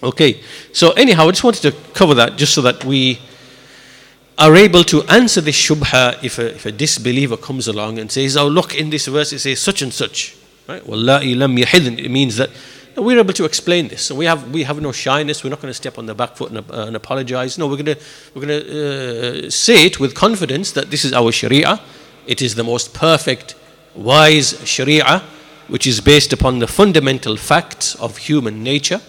Okay, 0.02 0.40
so 0.72 0.92
anyhow, 0.92 1.28
I 1.28 1.30
just 1.30 1.44
wanted 1.44 1.62
to 1.62 1.72
cover 1.92 2.14
that 2.14 2.36
just 2.36 2.54
so 2.54 2.62
that 2.62 2.84
we 2.86 3.18
are 4.38 4.54
able 4.54 4.84
to 4.84 5.02
answer 5.04 5.40
this 5.40 5.56
shubha 5.56 6.22
if 6.22 6.38
a, 6.38 6.54
if 6.54 6.64
a 6.64 6.72
disbeliever 6.72 7.36
comes 7.36 7.66
along 7.68 7.98
and 7.98 8.10
says, 8.10 8.36
"Oh, 8.36 8.48
look, 8.48 8.74
in 8.74 8.90
this 8.90 9.06
verse 9.06 9.32
it 9.32 9.40
says 9.40 9.60
such 9.60 9.82
and 9.82 9.92
such." 9.92 10.36
Right? 10.68 10.86
Wallahi 10.86 11.34
lam 11.34 11.56
It 11.56 12.10
means 12.10 12.36
that 12.36 12.50
we're 12.96 13.18
able 13.18 13.32
to 13.32 13.44
explain 13.44 13.88
this. 13.88 14.02
So 14.02 14.14
we 14.14 14.24
have, 14.24 14.50
we 14.50 14.64
have 14.64 14.80
no 14.80 14.92
shyness. 14.92 15.42
We're 15.44 15.50
not 15.50 15.60
going 15.60 15.70
to 15.70 15.74
step 15.74 15.98
on 15.98 16.06
the 16.06 16.14
back 16.14 16.36
foot 16.36 16.50
and, 16.50 16.58
uh, 16.70 16.86
and 16.86 16.96
apologize. 16.96 17.58
No, 17.58 17.66
we're 17.66 17.82
going 17.82 17.96
to, 17.96 17.98
we're 18.34 18.46
going 18.46 18.64
to 18.64 19.46
uh, 19.46 19.50
say 19.50 19.86
it 19.86 20.00
with 20.00 20.14
confidence 20.14 20.72
that 20.72 20.90
this 20.90 21.04
is 21.04 21.12
our 21.12 21.32
Sharia. 21.32 21.80
It 22.26 22.42
is 22.42 22.54
the 22.54 22.64
most 22.64 22.94
perfect, 22.94 23.54
wise 23.94 24.60
Sharia, 24.68 25.22
which 25.68 25.86
is 25.86 26.00
based 26.00 26.32
upon 26.32 26.58
the 26.58 26.66
fundamental 26.66 27.36
facts 27.36 27.94
of 27.96 28.16
human 28.18 28.62
nature. 28.62 29.00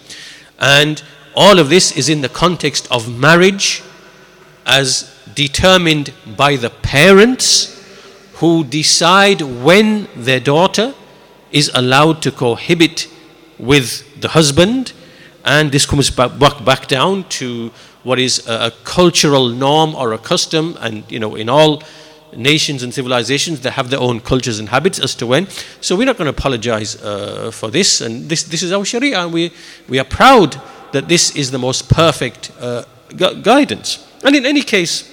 And 0.58 1.02
all 1.34 1.58
of 1.58 1.68
this 1.68 1.96
is 1.96 2.08
in 2.08 2.20
the 2.20 2.28
context 2.28 2.90
of 2.90 3.18
marriage 3.18 3.82
as 4.66 5.09
determined 5.34 6.12
by 6.36 6.56
the 6.56 6.70
parents 6.70 7.76
who 8.34 8.64
decide 8.64 9.42
when 9.42 10.08
their 10.16 10.40
daughter 10.40 10.94
is 11.52 11.70
allowed 11.74 12.22
to 12.22 12.30
cohabit 12.30 13.06
with 13.58 14.20
the 14.20 14.28
husband, 14.28 14.92
and 15.44 15.72
this 15.72 15.86
comes 15.86 16.10
back, 16.10 16.38
back, 16.38 16.86
down 16.86 17.24
to 17.28 17.70
what 18.02 18.18
is 18.18 18.46
a, 18.46 18.66
a, 18.66 18.70
cultural 18.84 19.48
norm 19.48 19.94
or 19.94 20.12
a 20.12 20.18
custom, 20.18 20.76
and 20.80 21.04
you 21.10 21.18
know, 21.18 21.34
in 21.34 21.48
all 21.48 21.82
nations 22.34 22.82
and 22.82 22.94
civilizations, 22.94 23.60
they 23.60 23.70
have 23.70 23.90
their 23.90 24.00
own 24.00 24.20
cultures 24.20 24.58
and 24.58 24.68
habits 24.68 24.98
as 24.98 25.14
to 25.16 25.26
when. 25.26 25.48
So 25.80 25.96
we're 25.96 26.06
not 26.06 26.16
going 26.16 26.32
to 26.32 26.38
apologize 26.38 27.02
uh, 27.02 27.50
for 27.50 27.70
this, 27.70 28.00
and 28.00 28.28
this, 28.28 28.44
this 28.44 28.62
is 28.62 28.72
our 28.72 28.84
Sharia, 28.84 29.20
and 29.20 29.32
we, 29.32 29.52
we 29.88 29.98
are 29.98 30.04
proud 30.04 30.60
that 30.92 31.08
this 31.08 31.36
is 31.36 31.50
the 31.50 31.58
most 31.58 31.88
perfect 31.88 32.52
uh, 32.60 32.84
gu- 33.16 33.42
guidance. 33.42 34.06
And 34.24 34.34
in 34.36 34.46
any 34.46 34.62
case, 34.62 35.10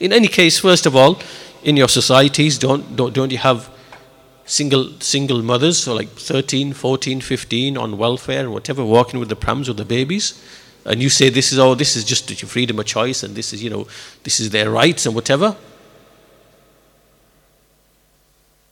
in 0.00 0.12
any 0.12 0.28
case, 0.28 0.58
first 0.58 0.86
of 0.86 0.96
all, 0.96 1.18
in 1.62 1.76
your 1.76 1.88
societies, 1.88 2.58
don't, 2.58 2.96
don't, 2.96 3.12
don't 3.12 3.30
you 3.30 3.38
have 3.38 3.70
single 4.46 4.90
single 4.98 5.42
mothers, 5.42 5.78
so 5.78 5.94
like 5.94 6.08
13, 6.08 6.72
14, 6.72 7.20
15 7.20 7.78
on 7.78 7.96
welfare 7.96 8.50
whatever, 8.50 8.84
walking 8.84 9.20
with 9.20 9.28
the 9.28 9.36
prams 9.36 9.68
or 9.68 9.74
the 9.74 9.84
babies, 9.84 10.42
and 10.84 11.00
you 11.00 11.08
say 11.08 11.28
this 11.28 11.52
is 11.52 11.58
oh 11.58 11.74
this 11.74 11.94
is 11.94 12.04
just 12.04 12.28
your 12.42 12.48
freedom 12.48 12.78
of 12.78 12.86
choice 12.86 13.22
and 13.22 13.36
this 13.36 13.52
is 13.52 13.62
you 13.62 13.70
know 13.70 13.86
this 14.24 14.40
is 14.40 14.50
their 14.50 14.70
rights 14.70 15.06
and 15.06 15.14
whatever. 15.14 15.54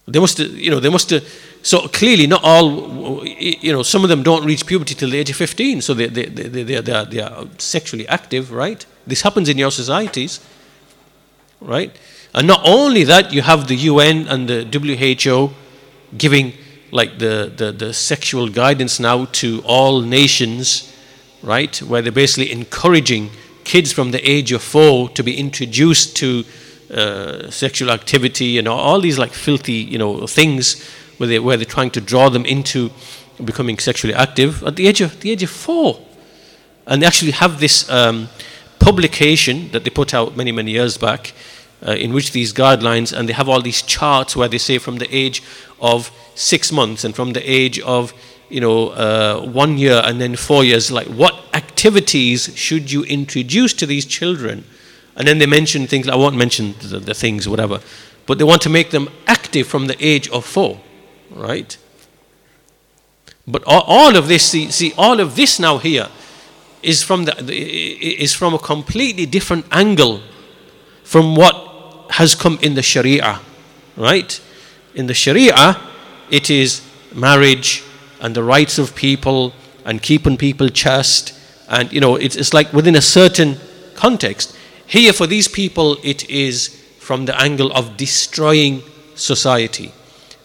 They 0.08 0.18
must 0.18 0.38
you 0.38 0.70
know 0.70 0.80
they 0.80 0.88
must 0.88 1.12
so 1.62 1.86
clearly 1.88 2.26
not 2.26 2.42
all 2.42 3.24
you 3.26 3.72
know 3.72 3.82
some 3.82 4.02
of 4.02 4.08
them 4.08 4.22
don't 4.22 4.44
reach 4.44 4.66
puberty 4.66 4.94
till 4.94 5.10
the 5.10 5.18
age 5.18 5.30
of 5.30 5.36
15 5.36 5.82
so 5.82 5.92
they 5.92 6.06
they, 6.06 6.24
they, 6.24 6.62
they, 6.62 6.80
they, 6.80 6.94
are, 6.94 7.04
they 7.04 7.20
are 7.20 7.46
sexually 7.58 8.08
active 8.08 8.50
right? 8.50 8.84
This 9.06 9.20
happens 9.20 9.48
in 9.48 9.58
your 9.58 9.70
societies 9.70 10.40
right 11.60 11.98
and 12.34 12.46
not 12.46 12.60
only 12.64 13.04
that 13.04 13.32
you 13.32 13.42
have 13.42 13.68
the 13.68 13.74
UN 13.74 14.28
and 14.28 14.48
the 14.48 14.64
WHO 14.64 15.50
giving 16.16 16.52
like 16.90 17.18
the, 17.18 17.52
the, 17.54 17.72
the 17.72 17.92
sexual 17.92 18.48
guidance 18.48 18.98
now 18.98 19.26
to 19.26 19.62
all 19.64 20.00
nations, 20.00 20.94
right? 21.42 21.76
Where 21.82 22.02
they're 22.02 22.12
basically 22.12 22.52
encouraging 22.52 23.30
kids 23.64 23.92
from 23.92 24.10
the 24.10 24.20
age 24.28 24.52
of 24.52 24.62
four 24.62 25.08
to 25.10 25.22
be 25.22 25.38
introduced 25.38 26.16
to 26.16 26.44
uh, 26.92 27.50
sexual 27.50 27.90
activity 27.90 28.58
and 28.58 28.66
all 28.66 29.00
these 29.00 29.18
like 29.18 29.32
filthy, 29.32 29.74
you 29.74 29.98
know, 29.98 30.26
things 30.26 30.82
where, 31.18 31.28
they, 31.28 31.38
where 31.38 31.56
they're 31.56 31.66
trying 31.66 31.90
to 31.90 32.00
draw 32.00 32.30
them 32.30 32.46
into 32.46 32.90
becoming 33.44 33.78
sexually 33.78 34.14
active 34.14 34.64
at 34.64 34.76
the 34.76 34.88
age 34.88 35.00
of 35.00 35.20
the 35.20 35.30
age 35.30 35.42
of 35.42 35.50
four. 35.50 36.00
And 36.86 37.02
they 37.02 37.06
actually 37.06 37.32
have 37.32 37.60
this 37.60 37.88
um, 37.90 38.28
publication 38.78 39.70
that 39.72 39.84
they 39.84 39.90
put 39.90 40.14
out 40.14 40.36
many, 40.36 40.52
many 40.52 40.72
years 40.72 40.96
back 40.96 41.32
uh, 41.86 41.92
in 41.92 42.12
which 42.12 42.32
these 42.32 42.52
guidelines, 42.52 43.16
and 43.16 43.28
they 43.28 43.32
have 43.32 43.48
all 43.48 43.62
these 43.62 43.82
charts 43.82 44.34
where 44.34 44.48
they 44.48 44.58
say 44.58 44.78
from 44.78 44.96
the 44.96 45.14
age 45.14 45.42
of 45.80 46.10
six 46.34 46.72
months 46.72 47.04
and 47.04 47.14
from 47.14 47.32
the 47.32 47.50
age 47.50 47.78
of 47.80 48.12
you 48.48 48.60
know 48.60 48.88
uh, 48.90 49.40
one 49.40 49.78
year 49.78 50.02
and 50.04 50.20
then 50.20 50.36
four 50.36 50.64
years, 50.64 50.90
like 50.90 51.06
what 51.06 51.34
activities 51.54 52.56
should 52.56 52.90
you 52.90 53.04
introduce 53.04 53.72
to 53.74 53.86
these 53.86 54.06
children? 54.06 54.64
And 55.16 55.26
then 55.26 55.38
they 55.38 55.46
mention 55.46 55.86
things, 55.86 56.08
I 56.08 56.14
won't 56.14 56.36
mention 56.36 56.74
the, 56.80 57.00
the 57.00 57.14
things, 57.14 57.48
whatever, 57.48 57.80
but 58.26 58.38
they 58.38 58.44
want 58.44 58.62
to 58.62 58.70
make 58.70 58.90
them 58.90 59.08
active 59.26 59.66
from 59.66 59.86
the 59.86 59.96
age 60.04 60.28
of 60.28 60.44
four, 60.44 60.80
right? 61.30 61.76
But 63.46 63.64
all, 63.66 63.82
all 63.86 64.16
of 64.16 64.28
this, 64.28 64.44
see, 64.44 64.70
see, 64.70 64.92
all 64.96 65.18
of 65.18 65.34
this 65.34 65.58
now 65.58 65.78
here 65.78 66.08
is 66.82 67.02
from, 67.02 67.24
the, 67.24 67.34
is 67.52 68.34
from 68.34 68.54
a 68.54 68.58
completely 68.58 69.26
different 69.26 69.66
angle 69.70 70.20
from 71.02 71.34
what 71.34 72.10
has 72.10 72.34
come 72.34 72.58
in 72.62 72.74
the 72.74 72.82
Sharia, 72.82 73.40
right? 73.96 74.40
In 74.94 75.06
the 75.06 75.14
Sharia, 75.14 75.80
it 76.30 76.50
is 76.50 76.82
marriage 77.14 77.82
and 78.20 78.34
the 78.34 78.42
rights 78.42 78.78
of 78.78 78.94
people 78.94 79.52
and 79.84 80.02
keeping 80.02 80.36
people 80.36 80.68
chaste, 80.68 81.34
and 81.68 81.92
you 81.92 82.00
know, 82.00 82.16
it's, 82.16 82.36
it's 82.36 82.52
like 82.52 82.72
within 82.72 82.94
a 82.96 83.00
certain 83.00 83.56
context. 83.94 84.56
Here, 84.86 85.12
for 85.12 85.26
these 85.26 85.48
people, 85.48 85.96
it 86.02 86.28
is 86.28 86.68
from 86.98 87.24
the 87.24 87.40
angle 87.40 87.72
of 87.72 87.96
destroying 87.96 88.82
society 89.14 89.92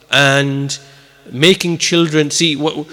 and 0.10 0.78
making 1.32 1.78
children 1.78 2.32
see 2.32 2.56
what 2.56 2.88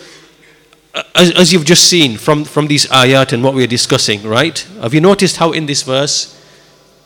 as, 1.14 1.30
as, 1.32 1.52
you've 1.52 1.64
just 1.64 1.88
seen 1.88 2.16
from, 2.16 2.44
from 2.44 2.66
these 2.66 2.86
ayat 2.86 3.32
and 3.32 3.44
what 3.44 3.54
we're 3.54 3.66
discussing, 3.66 4.22
right? 4.22 4.58
Have 4.80 4.92
you 4.92 5.00
noticed 5.00 5.36
how 5.36 5.52
in 5.52 5.66
this 5.66 5.82
verse, 5.82 6.36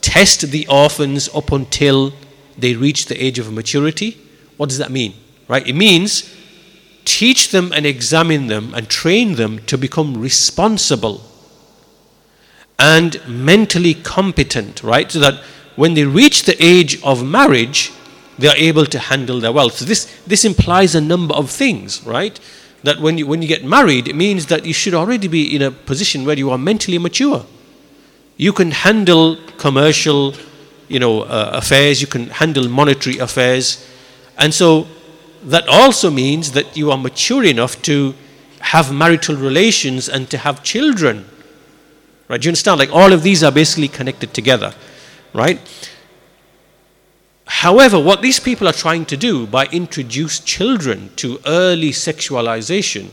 test 0.00 0.50
the 0.50 0.66
orphans 0.68 1.28
up 1.34 1.52
until 1.52 2.12
they 2.56 2.74
reach 2.74 3.06
the 3.06 3.22
age 3.22 3.38
of 3.38 3.52
maturity? 3.52 4.18
What 4.56 4.68
does 4.68 4.78
that 4.78 4.90
mean? 4.90 5.14
Right? 5.48 5.66
It 5.66 5.74
means 5.74 6.34
teach 7.04 7.50
them 7.50 7.72
and 7.74 7.84
examine 7.84 8.46
them 8.46 8.72
and 8.74 8.88
train 8.88 9.34
them 9.34 9.58
to 9.66 9.76
become 9.76 10.20
responsible 10.20 11.22
and 12.78 13.20
mentally 13.28 13.94
competent, 13.94 14.82
right? 14.82 15.10
So 15.10 15.20
that 15.20 15.42
when 15.76 15.94
they 15.94 16.04
reach 16.04 16.44
the 16.44 16.56
age 16.62 17.02
of 17.02 17.24
marriage, 17.24 17.92
they 18.38 18.48
are 18.48 18.56
able 18.56 18.86
to 18.86 18.98
handle 18.98 19.40
their 19.40 19.52
wealth. 19.52 19.74
So 19.74 19.84
this, 19.84 20.04
this 20.26 20.44
implies 20.44 20.94
a 20.94 21.00
number 21.00 21.34
of 21.34 21.50
things, 21.50 22.02
right? 22.04 22.38
That 22.84 23.00
when 23.00 23.18
you, 23.18 23.26
when 23.26 23.42
you 23.42 23.48
get 23.48 23.64
married, 23.64 24.08
it 24.08 24.14
means 24.14 24.46
that 24.46 24.64
you 24.64 24.72
should 24.72 24.94
already 24.94 25.26
be 25.26 25.56
in 25.56 25.62
a 25.62 25.70
position 25.70 26.24
where 26.24 26.38
you 26.38 26.50
are 26.50 26.58
mentally 26.58 26.98
mature. 26.98 27.44
You 28.36 28.52
can 28.52 28.70
handle 28.70 29.36
commercial, 29.56 30.34
you 30.88 30.98
know, 30.98 31.22
uh, 31.22 31.50
affairs. 31.54 32.00
You 32.00 32.06
can 32.06 32.28
handle 32.28 32.68
monetary 32.68 33.18
affairs, 33.18 33.86
and 34.38 34.54
so 34.54 34.86
that 35.44 35.66
also 35.68 36.10
means 36.10 36.52
that 36.52 36.76
you 36.76 36.90
are 36.90 36.98
mature 36.98 37.44
enough 37.44 37.80
to 37.82 38.14
have 38.60 38.92
marital 38.92 39.36
relations 39.36 40.08
and 40.08 40.30
to 40.30 40.38
have 40.38 40.62
children. 40.62 41.26
Right? 42.28 42.40
Do 42.40 42.46
you 42.46 42.50
understand? 42.50 42.78
Like 42.78 42.92
all 42.92 43.12
of 43.12 43.22
these 43.22 43.42
are 43.42 43.52
basically 43.52 43.88
connected 43.88 44.32
together, 44.32 44.74
right? 45.34 45.60
However, 47.64 47.98
what 47.98 48.20
these 48.20 48.40
people 48.40 48.68
are 48.68 48.74
trying 48.74 49.06
to 49.06 49.16
do 49.16 49.46
by 49.46 49.64
introduce 49.72 50.38
children 50.38 51.08
to 51.16 51.40
early 51.46 51.92
sexualization 51.92 53.08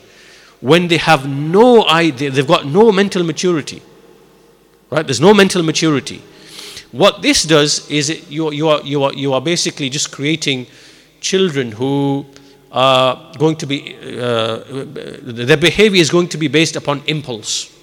when 0.59 0.89
they 0.89 0.97
have 0.97 1.25
no 1.25 1.87
idea, 1.87 2.31
they've 2.31 2.45
got 2.45 2.65
no 2.65 2.91
mental 2.91 3.23
maturity, 3.23 3.81
right? 4.89 5.07
There's 5.07 5.21
no 5.21 5.33
mental 5.33 5.63
maturity. 5.63 6.21
What 6.91 7.21
this 7.21 7.43
does 7.43 7.89
is 7.89 8.09
it, 8.09 8.29
you, 8.29 8.51
you, 8.51 8.67
are, 8.67 8.81
you, 8.81 9.03
are, 9.03 9.13
you 9.13 9.31
are 9.31 9.39
basically 9.39 9.89
just 9.89 10.11
creating 10.11 10.67
children 11.21 11.71
who 11.71 12.25
are 12.73 13.31
going 13.37 13.55
to 13.55 13.65
be, 13.65 13.95
uh, 14.19 14.57
their 14.67 15.55
behavior 15.55 16.01
is 16.01 16.09
going 16.09 16.27
to 16.27 16.37
be 16.37 16.49
based 16.49 16.75
upon 16.75 17.03
impulse, 17.07 17.73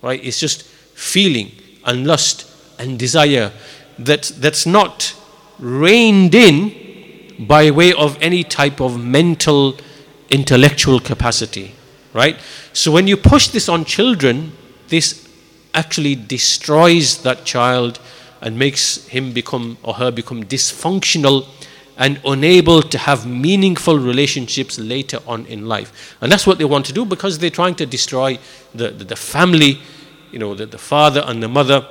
right? 0.00 0.24
It's 0.24 0.40
just 0.40 0.62
feeling 0.62 1.52
and 1.84 2.06
lust 2.06 2.50
and 2.78 2.98
desire 2.98 3.52
that, 3.98 4.32
that's 4.38 4.64
not 4.64 5.14
reined 5.60 6.34
in 6.34 7.46
by 7.46 7.70
way 7.70 7.92
of 7.92 8.20
any 8.20 8.42
type 8.44 8.80
of 8.80 9.02
mental, 9.02 9.76
intellectual 10.30 11.00
capacity, 11.00 11.74
right? 12.12 12.36
So 12.72 12.90
when 12.90 13.06
you 13.06 13.16
push 13.16 13.48
this 13.48 13.68
on 13.68 13.84
children, 13.84 14.52
this 14.88 15.28
actually 15.74 16.16
destroys 16.16 17.22
that 17.22 17.44
child 17.44 18.00
and 18.40 18.58
makes 18.58 19.06
him 19.08 19.32
become 19.32 19.78
or 19.82 19.94
her 19.94 20.10
become 20.10 20.44
dysfunctional 20.44 21.46
and 21.96 22.18
unable 22.24 22.82
to 22.82 22.96
have 22.96 23.26
meaningful 23.26 23.98
relationships 23.98 24.78
later 24.78 25.18
on 25.26 25.44
in 25.46 25.66
life. 25.66 26.16
And 26.22 26.32
that's 26.32 26.46
what 26.46 26.56
they 26.56 26.64
want 26.64 26.86
to 26.86 26.94
do 26.94 27.04
because 27.04 27.38
they're 27.38 27.50
trying 27.50 27.74
to 27.74 27.86
destroy 27.86 28.38
the, 28.74 28.88
the, 28.88 29.04
the 29.04 29.16
family, 29.16 29.78
you 30.32 30.38
know, 30.38 30.54
the, 30.54 30.64
the 30.64 30.78
father 30.78 31.22
and 31.26 31.42
the 31.42 31.48
mother. 31.48 31.86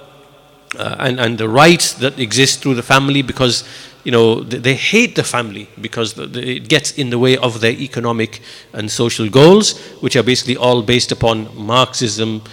Uh, 0.77 0.95
and, 0.99 1.19
and 1.19 1.37
the 1.39 1.49
rights 1.49 1.93
that 1.93 2.19
exist 2.19 2.61
through 2.61 2.75
the 2.75 2.83
family 2.83 3.23
because 3.23 3.63
you 4.03 4.11
know 4.11 4.41
they, 4.41 4.75
hate 4.75 5.15
the 5.15 5.23
family 5.23 5.67
because 5.81 6.15
it 6.17 6.69
gets 6.69 6.91
in 6.91 7.09
the 7.09 7.17
way 7.17 7.35
of 7.37 7.59
their 7.59 7.71
economic 7.71 8.39
and 8.73 8.91
social 8.91 9.27
goals 9.29 9.79
which 10.01 10.15
are 10.15 10.21
basically 10.21 10.55
all 10.55 10.83
based 10.83 11.11
upon 11.11 11.49
marxism 11.57 12.43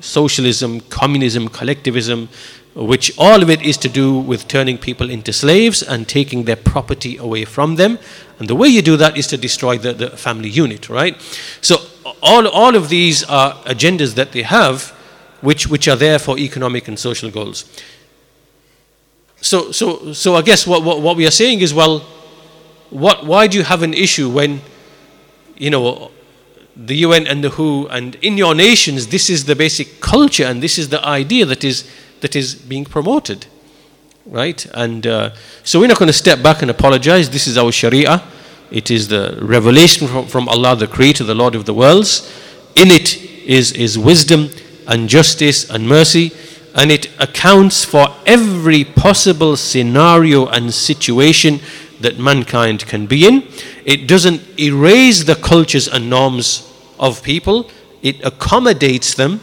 socialism 0.00 0.80
communism 0.90 1.46
collectivism 1.48 2.28
which 2.74 3.16
all 3.18 3.42
of 3.42 3.50
it 3.50 3.62
is 3.62 3.76
to 3.76 3.88
do 3.88 4.18
with 4.18 4.48
turning 4.48 4.78
people 4.78 5.10
into 5.10 5.32
slaves 5.32 5.82
and 5.82 6.08
taking 6.08 6.44
their 6.44 6.56
property 6.56 7.16
away 7.18 7.44
from 7.44 7.76
them. 7.76 7.98
And 8.38 8.48
the 8.48 8.54
way 8.54 8.68
you 8.68 8.80
do 8.80 8.96
that 8.96 9.16
is 9.16 9.26
to 9.28 9.36
destroy 9.36 9.76
the, 9.76 9.92
the 9.92 10.10
family 10.10 10.48
unit, 10.48 10.88
right? 10.88 11.20
So 11.60 11.76
all, 12.22 12.48
all 12.48 12.74
of 12.74 12.88
these 12.88 13.24
are 13.24 13.54
agendas 13.64 14.14
that 14.14 14.32
they 14.32 14.42
have 14.42 14.96
which, 15.42 15.66
which 15.68 15.86
are 15.88 15.96
there 15.96 16.18
for 16.18 16.38
economic 16.38 16.88
and 16.88 16.98
social 16.98 17.30
goals. 17.30 17.64
So, 19.40 19.72
so, 19.72 20.12
so 20.12 20.36
I 20.36 20.42
guess 20.42 20.66
what, 20.66 20.82
what, 20.82 21.00
what 21.00 21.16
we 21.16 21.26
are 21.26 21.32
saying 21.32 21.60
is, 21.60 21.74
well, 21.74 22.00
what, 22.90 23.26
why 23.26 23.48
do 23.48 23.58
you 23.58 23.64
have 23.64 23.82
an 23.82 23.92
issue 23.92 24.30
when, 24.30 24.60
you 25.56 25.70
know, 25.70 26.10
the 26.74 26.96
UN 26.96 27.26
and 27.26 27.44
the 27.44 27.50
WHO 27.50 27.88
and 27.88 28.14
in 28.16 28.38
your 28.38 28.54
nations, 28.54 29.08
this 29.08 29.28
is 29.28 29.44
the 29.44 29.54
basic 29.54 30.00
culture 30.00 30.44
and 30.44 30.62
this 30.62 30.78
is 30.78 30.88
the 30.88 31.04
idea 31.04 31.44
that 31.44 31.64
is 31.64 31.86
that 32.20 32.34
is 32.34 32.54
being 32.54 32.84
promoted. 32.84 33.46
Right? 34.24 34.64
And 34.72 35.06
uh, 35.06 35.30
so 35.64 35.80
we're 35.80 35.88
not 35.88 35.98
going 35.98 36.06
to 36.06 36.12
step 36.12 36.42
back 36.42 36.62
and 36.62 36.70
apologize. 36.70 37.28
This 37.28 37.48
is 37.48 37.58
our 37.58 37.72
Sharia. 37.72 38.22
It 38.70 38.90
is 38.90 39.08
the 39.08 39.38
revelation 39.42 40.06
from, 40.06 40.26
from 40.26 40.48
Allah, 40.48 40.76
the 40.76 40.86
Creator, 40.86 41.24
the 41.24 41.34
Lord 41.34 41.56
of 41.56 41.66
the 41.66 41.74
worlds. 41.74 42.32
In 42.76 42.90
it 42.92 43.20
is, 43.20 43.72
is 43.72 43.98
wisdom 43.98 44.48
and 44.92 45.08
justice 45.08 45.70
and 45.70 45.88
mercy, 45.88 46.30
and 46.74 46.92
it 46.92 47.08
accounts 47.18 47.82
for 47.82 48.08
every 48.26 48.84
possible 48.84 49.56
scenario 49.56 50.46
and 50.46 50.72
situation 50.72 51.60
that 52.00 52.18
mankind 52.18 52.86
can 52.86 53.06
be 53.06 53.26
in. 53.26 53.42
It 53.86 54.06
doesn't 54.06 54.42
erase 54.60 55.24
the 55.24 55.34
cultures 55.34 55.88
and 55.88 56.10
norms 56.10 56.70
of 56.98 57.22
people, 57.22 57.70
it 58.02 58.22
accommodates 58.22 59.14
them, 59.14 59.40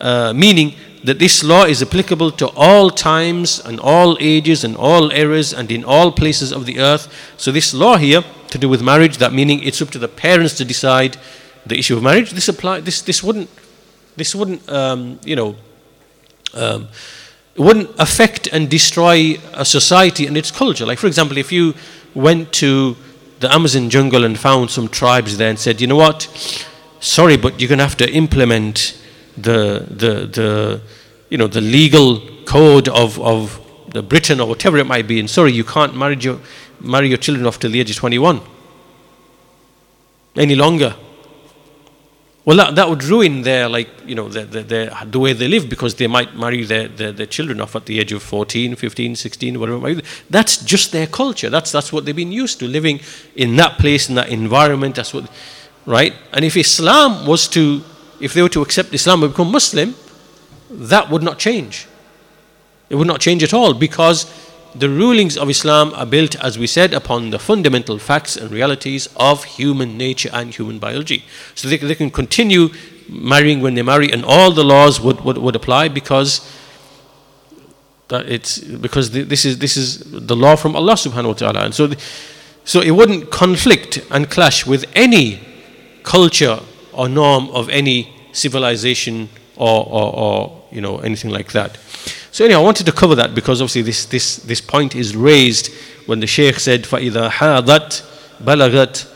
uh, 0.00 0.34
meaning 0.34 0.74
that 1.02 1.18
this 1.18 1.42
law 1.42 1.64
is 1.64 1.82
applicable 1.82 2.30
to 2.32 2.48
all 2.48 2.90
times 2.90 3.60
and 3.60 3.80
all 3.80 4.18
ages 4.20 4.64
and 4.64 4.76
all 4.76 5.10
eras 5.12 5.54
and 5.54 5.72
in 5.72 5.82
all 5.82 6.12
places 6.12 6.52
of 6.52 6.66
the 6.66 6.78
earth. 6.78 7.08
So, 7.38 7.50
this 7.52 7.72
law 7.72 7.96
here 7.96 8.22
to 8.50 8.58
do 8.58 8.68
with 8.68 8.82
marriage, 8.82 9.16
that 9.18 9.32
meaning 9.32 9.62
it's 9.62 9.80
up 9.80 9.90
to 9.90 9.98
the 9.98 10.08
parents 10.08 10.54
to 10.56 10.64
decide 10.64 11.16
the 11.64 11.78
issue 11.78 11.96
of 11.96 12.02
marriage. 12.02 12.32
This 12.32 12.48
apply. 12.48 12.80
This 12.80 13.00
this 13.00 13.22
wouldn't 13.22 13.48
this 14.18 14.34
wouldn't 14.34 14.68
um, 14.68 15.18
you 15.24 15.36
know 15.36 15.56
um, 16.54 16.88
wouldn't 17.56 17.90
affect 17.98 18.48
and 18.52 18.68
destroy 18.68 19.36
a 19.54 19.64
society 19.64 20.26
and 20.26 20.36
its 20.36 20.50
culture. 20.50 20.86
Like 20.86 20.98
for 20.98 21.06
example, 21.06 21.38
if 21.38 21.50
you 21.52 21.74
went 22.14 22.52
to 22.54 22.96
the 23.40 23.52
Amazon 23.52 23.90
jungle 23.90 24.24
and 24.24 24.38
found 24.38 24.70
some 24.70 24.88
tribes 24.88 25.36
there 25.36 25.50
and 25.50 25.58
said, 25.58 25.80
you 25.80 25.86
know 25.86 25.96
what, 25.96 26.22
sorry, 27.00 27.36
but 27.36 27.60
you're 27.60 27.68
going 27.68 27.78
to 27.78 27.84
have 27.84 27.96
to 27.98 28.10
implement 28.10 29.00
the, 29.36 29.86
the, 29.88 30.26
the, 30.26 30.80
you 31.28 31.38
know, 31.38 31.46
the 31.46 31.60
legal 31.60 32.20
code 32.44 32.88
of, 32.88 33.20
of 33.20 33.60
the 33.92 34.02
Britain 34.02 34.40
or 34.40 34.48
whatever 34.48 34.78
it 34.78 34.86
might 34.86 35.06
be, 35.06 35.20
and 35.20 35.30
sorry, 35.30 35.52
you 35.52 35.64
can't 35.64 35.96
marry 35.96 36.16
your, 36.16 36.40
marry 36.80 37.08
your 37.08 37.18
children 37.18 37.46
off 37.46 37.58
till 37.58 37.70
the 37.70 37.80
age 37.80 37.90
of 37.90 37.96
21 37.96 38.40
any 40.36 40.54
longer. 40.54 40.94
Well, 42.44 42.56
that, 42.56 42.76
that 42.76 42.88
would 42.88 43.04
ruin 43.04 43.42
their, 43.42 43.68
like, 43.68 43.88
you 44.06 44.14
know, 44.14 44.28
the, 44.28 44.44
the, 44.44 44.62
the, 44.62 45.06
the 45.10 45.18
way 45.18 45.34
they 45.34 45.48
live 45.48 45.68
because 45.68 45.96
they 45.96 46.06
might 46.06 46.34
marry 46.34 46.64
their, 46.64 46.88
their, 46.88 47.12
their, 47.12 47.26
children 47.26 47.60
off 47.60 47.76
at 47.76 47.84
the 47.84 48.00
age 48.00 48.10
of 48.12 48.22
14, 48.22 48.74
15, 48.74 49.16
16, 49.16 49.60
whatever. 49.60 50.00
That's 50.30 50.56
just 50.64 50.92
their 50.92 51.06
culture. 51.06 51.50
That's, 51.50 51.70
that's 51.72 51.92
what 51.92 52.06
they've 52.06 52.16
been 52.16 52.32
used 52.32 52.58
to, 52.60 52.66
living 52.66 53.00
in 53.36 53.56
that 53.56 53.78
place, 53.78 54.08
in 54.08 54.14
that 54.14 54.30
environment. 54.30 54.94
That's 54.94 55.12
what, 55.12 55.30
right? 55.84 56.14
And 56.32 56.42
if 56.42 56.56
Islam 56.56 57.26
was 57.26 57.48
to 57.48 57.82
if 58.20 58.34
they 58.34 58.42
were 58.42 58.48
to 58.48 58.62
accept 58.62 58.92
Islam 58.92 59.22
and 59.22 59.32
become 59.32 59.50
Muslim, 59.50 59.94
that 60.70 61.10
would 61.10 61.22
not 61.22 61.38
change. 61.38 61.86
It 62.90 62.96
would 62.96 63.06
not 63.06 63.20
change 63.20 63.42
at 63.42 63.54
all 63.54 63.74
because 63.74 64.26
the 64.78 64.88
rulings 64.88 65.36
of 65.36 65.50
Islam 65.50 65.92
are 65.94 66.06
built, 66.06 66.36
as 66.36 66.58
we 66.58 66.66
said, 66.66 66.94
upon 66.94 67.30
the 67.30 67.38
fundamental 67.38 67.98
facts 67.98 68.36
and 68.36 68.50
realities 68.50 69.08
of 69.16 69.44
human 69.44 69.96
nature 69.96 70.30
and 70.32 70.54
human 70.54 70.78
biology. 70.78 71.24
So 71.54 71.68
they, 71.68 71.76
they 71.76 71.94
can 71.94 72.10
continue 72.10 72.70
marrying 73.08 73.60
when 73.60 73.74
they 73.74 73.82
marry, 73.82 74.12
and 74.12 74.24
all 74.24 74.50
the 74.50 74.64
laws 74.64 75.00
would, 75.00 75.20
would, 75.22 75.38
would 75.38 75.56
apply 75.56 75.88
because 75.88 76.40
it's 78.10 78.58
because 78.58 79.10
this 79.10 79.44
is 79.44 79.58
this 79.58 79.76
is 79.76 79.98
the 80.00 80.36
law 80.36 80.56
from 80.56 80.74
Allah 80.74 80.94
subhanahu 80.94 81.28
wa 81.28 81.32
ta'ala. 81.34 81.60
And 81.64 81.74
so 81.74 81.86
the, 81.88 82.00
so 82.64 82.80
it 82.80 82.90
wouldn't 82.92 83.30
conflict 83.30 84.04
and 84.10 84.30
clash 84.30 84.66
with 84.66 84.84
any 84.94 85.40
culture 86.02 86.60
or 86.92 87.08
norm 87.08 87.48
of 87.50 87.68
any 87.68 88.12
civilization 88.32 89.28
or, 89.56 89.86
or, 89.86 90.14
or 90.14 90.64
you 90.70 90.80
know 90.80 90.98
anything 90.98 91.30
like 91.30 91.52
that. 91.52 91.78
So 92.31 92.45
anyway, 92.45 92.59
I 92.59 92.63
wanted 92.63 92.85
to 92.85 92.91
cover 92.91 93.15
that 93.15 93.35
because 93.35 93.61
obviously 93.61 93.83
this 93.83 94.05
this 94.05 94.37
this 94.37 94.61
point 94.61 94.95
is 94.95 95.15
raised 95.15 95.73
when 96.05 96.19
the 96.19 96.27
Shaykh 96.27 96.59
said 96.59 96.83
فَإِذَا 96.83 97.29
حَاضَتْ 97.29 98.03
بَلَغَتْ 98.43 99.09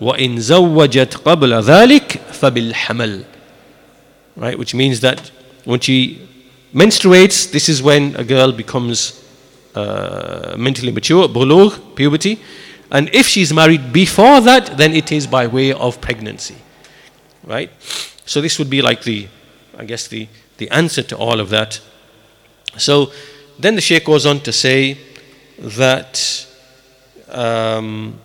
وَإِن 0.00 0.36
زَوَّجَتْ 0.38 1.22
قَبْلَ 1.22 1.62
ذَلِكَ 1.62 2.08
فَبِالْحَمَلِ 2.32 3.24
Right, 4.36 4.58
which 4.58 4.74
means 4.74 5.00
that 5.00 5.30
when 5.64 5.80
she 5.80 6.20
menstruates, 6.74 7.50
this 7.50 7.68
is 7.68 7.82
when 7.82 8.16
a 8.16 8.24
girl 8.24 8.50
becomes 8.50 9.24
uh, 9.74 10.56
mentally 10.58 10.90
mature, 10.90 11.28
bulugh, 11.28 11.94
puberty. 11.94 12.40
And 12.90 13.08
if 13.14 13.26
she's 13.26 13.52
married 13.52 13.92
before 13.92 14.40
that, 14.40 14.76
then 14.76 14.92
it 14.92 15.12
is 15.12 15.26
by 15.26 15.46
way 15.46 15.72
of 15.72 16.00
pregnancy. 16.00 16.56
Right? 17.44 17.70
So 18.26 18.40
this 18.40 18.58
would 18.58 18.70
be 18.70 18.82
like 18.82 19.04
the, 19.04 19.28
I 19.78 19.84
guess, 19.84 20.08
the, 20.08 20.28
the 20.58 20.68
answer 20.70 21.02
to 21.02 21.16
all 21.16 21.40
of 21.40 21.50
that. 21.50 21.80
So 22.77 23.11
then 23.57 23.75
the 23.75 23.81
Sheikh 23.81 24.05
goes 24.05 24.25
on 24.25 24.39
to 24.41 24.53
say 24.53 24.97
that, 25.57 26.47
um, 27.29 28.19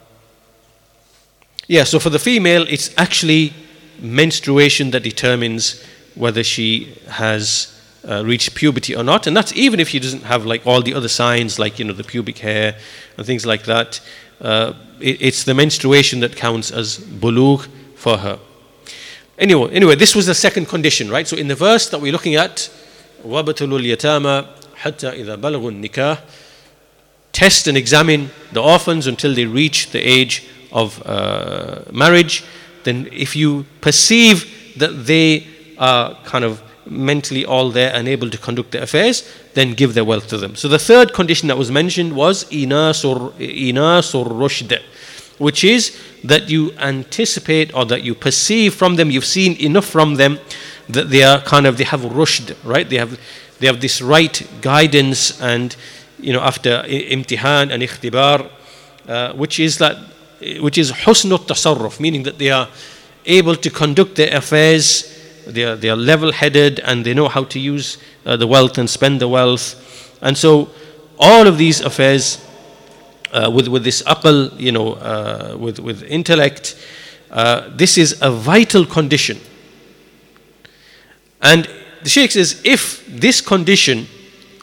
yeah, 1.66 1.84
so 1.84 1.98
for 1.98 2.10
the 2.10 2.18
female, 2.18 2.66
it's 2.68 2.94
actually 2.96 3.52
menstruation 4.00 4.90
that 4.90 5.02
determines 5.02 5.82
whether 6.14 6.44
she 6.44 6.94
has 7.08 7.70
uh, 8.08 8.24
reached 8.24 8.54
puberty 8.54 8.94
or 8.94 9.02
not. 9.02 9.26
And 9.26 9.36
that's 9.36 9.52
even 9.54 9.80
if 9.80 9.88
she 9.88 9.98
doesn't 9.98 10.24
have 10.24 10.44
like 10.44 10.66
all 10.66 10.82
the 10.82 10.94
other 10.94 11.08
signs, 11.08 11.58
like, 11.58 11.78
you 11.78 11.84
know, 11.84 11.92
the 11.94 12.04
pubic 12.04 12.38
hair 12.38 12.76
and 13.16 13.26
things 13.26 13.46
like 13.46 13.64
that. 13.64 14.00
Uh, 14.40 14.74
it, 15.00 15.22
it's 15.22 15.44
the 15.44 15.54
menstruation 15.54 16.20
that 16.20 16.36
counts 16.36 16.70
as 16.70 16.98
bulugh 16.98 17.66
for 17.96 18.18
her. 18.18 18.38
Anyway, 19.38 19.70
anyway, 19.72 19.96
this 19.96 20.14
was 20.14 20.26
the 20.26 20.34
second 20.34 20.66
condition, 20.66 21.10
right? 21.10 21.26
So 21.26 21.36
in 21.36 21.48
the 21.48 21.54
verse 21.56 21.88
that 21.88 22.00
we're 22.00 22.12
looking 22.12 22.36
at, 22.36 22.70
وَبَتُلُوا 23.25 23.79
الْيَتَامَى 23.79 24.45
حَتَّى 24.81 25.23
إِذَا 25.23 25.35
بَلَغُوا 25.35 25.71
النِّكَاحِ 25.71 26.19
Test 27.31 27.67
and 27.67 27.77
examine 27.77 28.31
the 28.51 28.61
orphans 28.61 29.07
until 29.07 29.33
they 29.33 29.45
reach 29.45 29.91
the 29.91 29.99
age 29.99 30.47
of 30.71 31.01
uh, 31.05 31.81
marriage. 31.91 32.43
Then 32.83 33.07
if 33.11 33.35
you 33.35 33.65
perceive 33.81 34.73
that 34.77 35.05
they 35.05 35.47
are 35.77 36.15
kind 36.23 36.43
of 36.43 36.61
mentally 36.85 37.45
all 37.45 37.69
there 37.69 37.93
and 37.93 38.07
able 38.07 38.29
to 38.29 38.37
conduct 38.37 38.71
their 38.71 38.83
affairs, 38.83 39.29
then 39.53 39.73
give 39.73 39.93
their 39.93 40.03
wealth 40.03 40.27
to 40.27 40.37
them. 40.37 40.55
So 40.55 40.67
the 40.67 40.79
third 40.79 41.13
condition 41.13 41.47
that 41.49 41.57
was 41.57 41.69
mentioned 41.71 42.15
was 42.15 42.45
inasur 42.45 43.31
inasur 43.33 44.25
rushd, 44.25 44.81
which 45.37 45.63
is 45.63 45.97
that 46.23 46.49
you 46.49 46.71
anticipate 46.79 47.73
or 47.75 47.85
that 47.85 48.03
you 48.03 48.15
perceive 48.15 48.73
from 48.73 48.95
them, 48.95 49.11
you've 49.11 49.25
seen 49.25 49.55
enough 49.57 49.85
from 49.85 50.15
them 50.15 50.39
that 50.88 51.10
they 51.10 51.22
are 51.22 51.40
kind 51.40 51.66
of 51.66 51.76
they 51.78 51.84
have 51.84 52.00
rushd, 52.00 52.56
right? 52.64 52.88
They 52.88 52.98
have 52.98 53.18
they 53.58 53.66
have 53.66 53.80
this 53.80 54.02
right 54.02 54.46
guidance 54.60 55.40
and 55.40 55.74
you 56.18 56.32
know 56.32 56.40
after 56.40 56.82
imtihan 56.86 57.72
and 57.72 57.82
ikhtibar, 57.82 58.50
uh, 59.08 59.32
which 59.34 59.60
is 59.60 59.78
that 59.78 59.96
which 60.60 60.78
is 60.78 60.92
husnut 60.92 61.46
tasarruf, 61.46 62.00
meaning 62.00 62.24
that 62.24 62.38
they 62.38 62.50
are 62.50 62.68
able 63.26 63.56
to 63.56 63.70
conduct 63.70 64.16
their 64.16 64.36
affairs 64.36 65.14
they 65.46 65.64
are, 65.64 65.76
they 65.76 65.90
are 65.90 65.96
level 65.96 66.32
headed 66.32 66.80
and 66.80 67.04
they 67.04 67.14
know 67.14 67.28
how 67.28 67.44
to 67.44 67.60
use 67.60 67.98
uh, 68.24 68.36
the 68.36 68.46
wealth 68.46 68.78
and 68.78 68.88
spend 68.88 69.20
the 69.20 69.28
wealth. 69.28 70.18
And 70.22 70.36
so, 70.36 70.70
all 71.18 71.46
of 71.46 71.58
these 71.58 71.80
affairs 71.80 72.44
uh, 73.32 73.50
with, 73.52 73.68
with 73.68 73.84
this 73.84 74.02
aql, 74.02 74.58
you 74.58 74.72
know, 74.72 74.94
uh, 74.94 75.56
with, 75.58 75.78
with 75.78 76.02
intellect, 76.04 76.76
uh, 77.30 77.68
this 77.70 77.98
is 77.98 78.20
a 78.22 78.30
vital 78.30 78.86
condition. 78.86 79.38
And 81.44 81.68
the 82.02 82.08
Sheikh 82.08 82.32
says 82.32 82.60
if 82.64 83.06
this 83.06 83.40
condition 83.40 84.08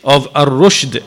of 0.03 0.27
ar 0.35 0.47
rushd 0.47 1.03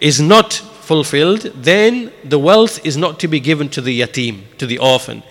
is 0.00 0.20
not 0.20 0.52
fulfilled, 0.52 1.40
then 1.56 2.12
the 2.24 2.38
wealth 2.38 2.86
is 2.86 2.96
not 2.96 3.18
to 3.20 3.28
be 3.28 3.40
given 3.40 3.68
to 3.70 3.80
the 3.80 4.00
yatim, 4.00 4.56
to 4.56 4.66
the 4.66 4.78
orphan. 4.78 5.22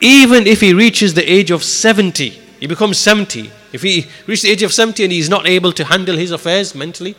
Even 0.00 0.46
if 0.46 0.60
he 0.60 0.72
reaches 0.72 1.14
the 1.14 1.30
age 1.30 1.50
of 1.50 1.64
70, 1.64 2.30
he 2.60 2.66
becomes 2.66 2.98
70. 2.98 3.50
If 3.72 3.82
he 3.82 4.06
reaches 4.26 4.42
the 4.42 4.50
age 4.50 4.62
of 4.62 4.72
70 4.72 5.04
and 5.04 5.12
he's 5.12 5.28
not 5.28 5.46
able 5.46 5.72
to 5.72 5.84
handle 5.84 6.16
his 6.16 6.30
affairs 6.30 6.74
mentally, 6.74 7.16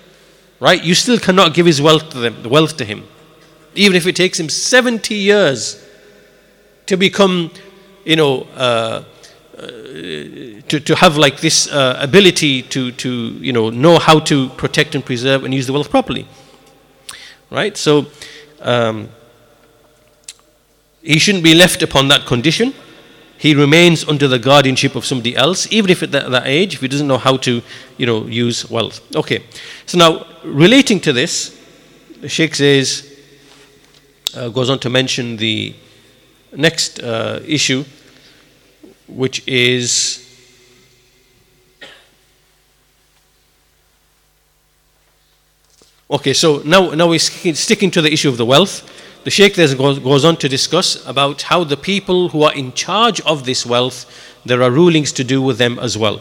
right, 0.59 0.82
you 0.84 0.95
still 0.95 1.20
cannot 1.20 1.53
give 1.53 1.65
his 1.65 1.82
wealth 1.82 2.09
to 2.11 2.20
them, 2.20 2.41
the 2.43 2.49
wealth 2.49 2.78
to 2.78 2.86
him. 2.86 3.03
Even 3.76 3.95
if 3.95 4.07
it 4.07 4.15
takes 4.15 4.39
him 4.39 4.49
70 4.49 5.13
years 5.13 5.84
to 6.86 6.97
become, 6.97 7.51
you 8.05 8.15
know, 8.15 8.43
uh, 8.55 9.03
to, 9.58 10.80
to 10.80 10.95
have 10.95 11.18
like 11.18 11.41
this 11.41 11.72
uh, 11.72 11.97
ability 11.99 12.62
to, 12.64 12.91
to, 12.91 13.10
you 13.10 13.51
know, 13.51 13.70
know 13.70 13.97
how 13.99 14.20
to 14.20 14.49
protect 14.49 14.95
and 14.95 15.03
preserve 15.03 15.43
and 15.43 15.53
use 15.53 15.68
the 15.68 15.74
wealth 15.74 15.89
properly. 15.89 16.28
Right? 17.49 17.76
So, 17.78 18.08
um, 18.62 19.10
he 21.01 21.20
shouldn't 21.20 21.43
be 21.43 21.55
left 21.55 21.82
upon 21.82 22.10
that 22.10 22.26
condition 22.26 22.74
he 23.38 23.53
remains 23.53 24.08
under 24.08 24.28
the 24.28 24.39
guardianship 24.39 24.95
of 24.95 25.05
somebody 25.05 25.36
else, 25.36 25.72
even 25.72 25.91
if 25.91 26.01
at 26.01 26.12
that, 26.12 26.32
that, 26.32 26.47
age, 26.47 26.76
if 26.76 26.82
he 26.82 26.88
doesn't 26.88 27.08
know 27.08 27.20
how 27.20 27.38
to, 27.38 27.62
you 27.97 28.05
know, 28.05 28.26
use 28.26 28.70
wealth. 28.70 28.99
Okay. 29.16 29.43
So 29.86 29.97
now, 29.97 30.26
relating 30.43 30.99
to 31.01 31.14
this, 31.14 31.55
Sheikh 32.26 32.55
says, 32.55 33.16
uh, 34.36 34.49
goes 34.49 34.70
on 34.70 34.80
to 34.80 34.89
mention 34.89 35.38
the 35.38 35.76
next 36.55 36.99
uh, 36.99 37.41
issue, 37.45 37.86
which 39.09 39.47
is 39.47 40.18
okay. 46.11 46.33
So 46.33 46.62
now, 46.64 46.91
now 46.91 47.09
we're 47.09 47.18
sticking 47.18 47.91
to 47.91 48.03
the 48.03 48.12
issue 48.12 48.29
of 48.29 48.37
the 48.37 48.47
wealth. 48.47 48.89
The 49.25 49.31
Sheikh 49.31 49.55
then 49.55 49.77
goes 49.77 50.25
on 50.25 50.37
to 50.39 50.49
discuss 50.49 51.07
about 51.07 51.43
how 51.43 51.62
the 51.62 51.77
people 51.77 52.31
who 52.31 52.43
are 52.43 52.53
in 52.55 52.73
charge 52.73 53.20
of 53.20 53.45
this 53.45 53.64
wealth, 53.64 54.07
there 54.45 54.62
are 54.62 54.70
rulings 54.70 55.12
to 55.12 55.23
do 55.23 55.41
with 55.41 55.59
them 55.59 55.79
as 55.79 55.97
well. 55.97 56.20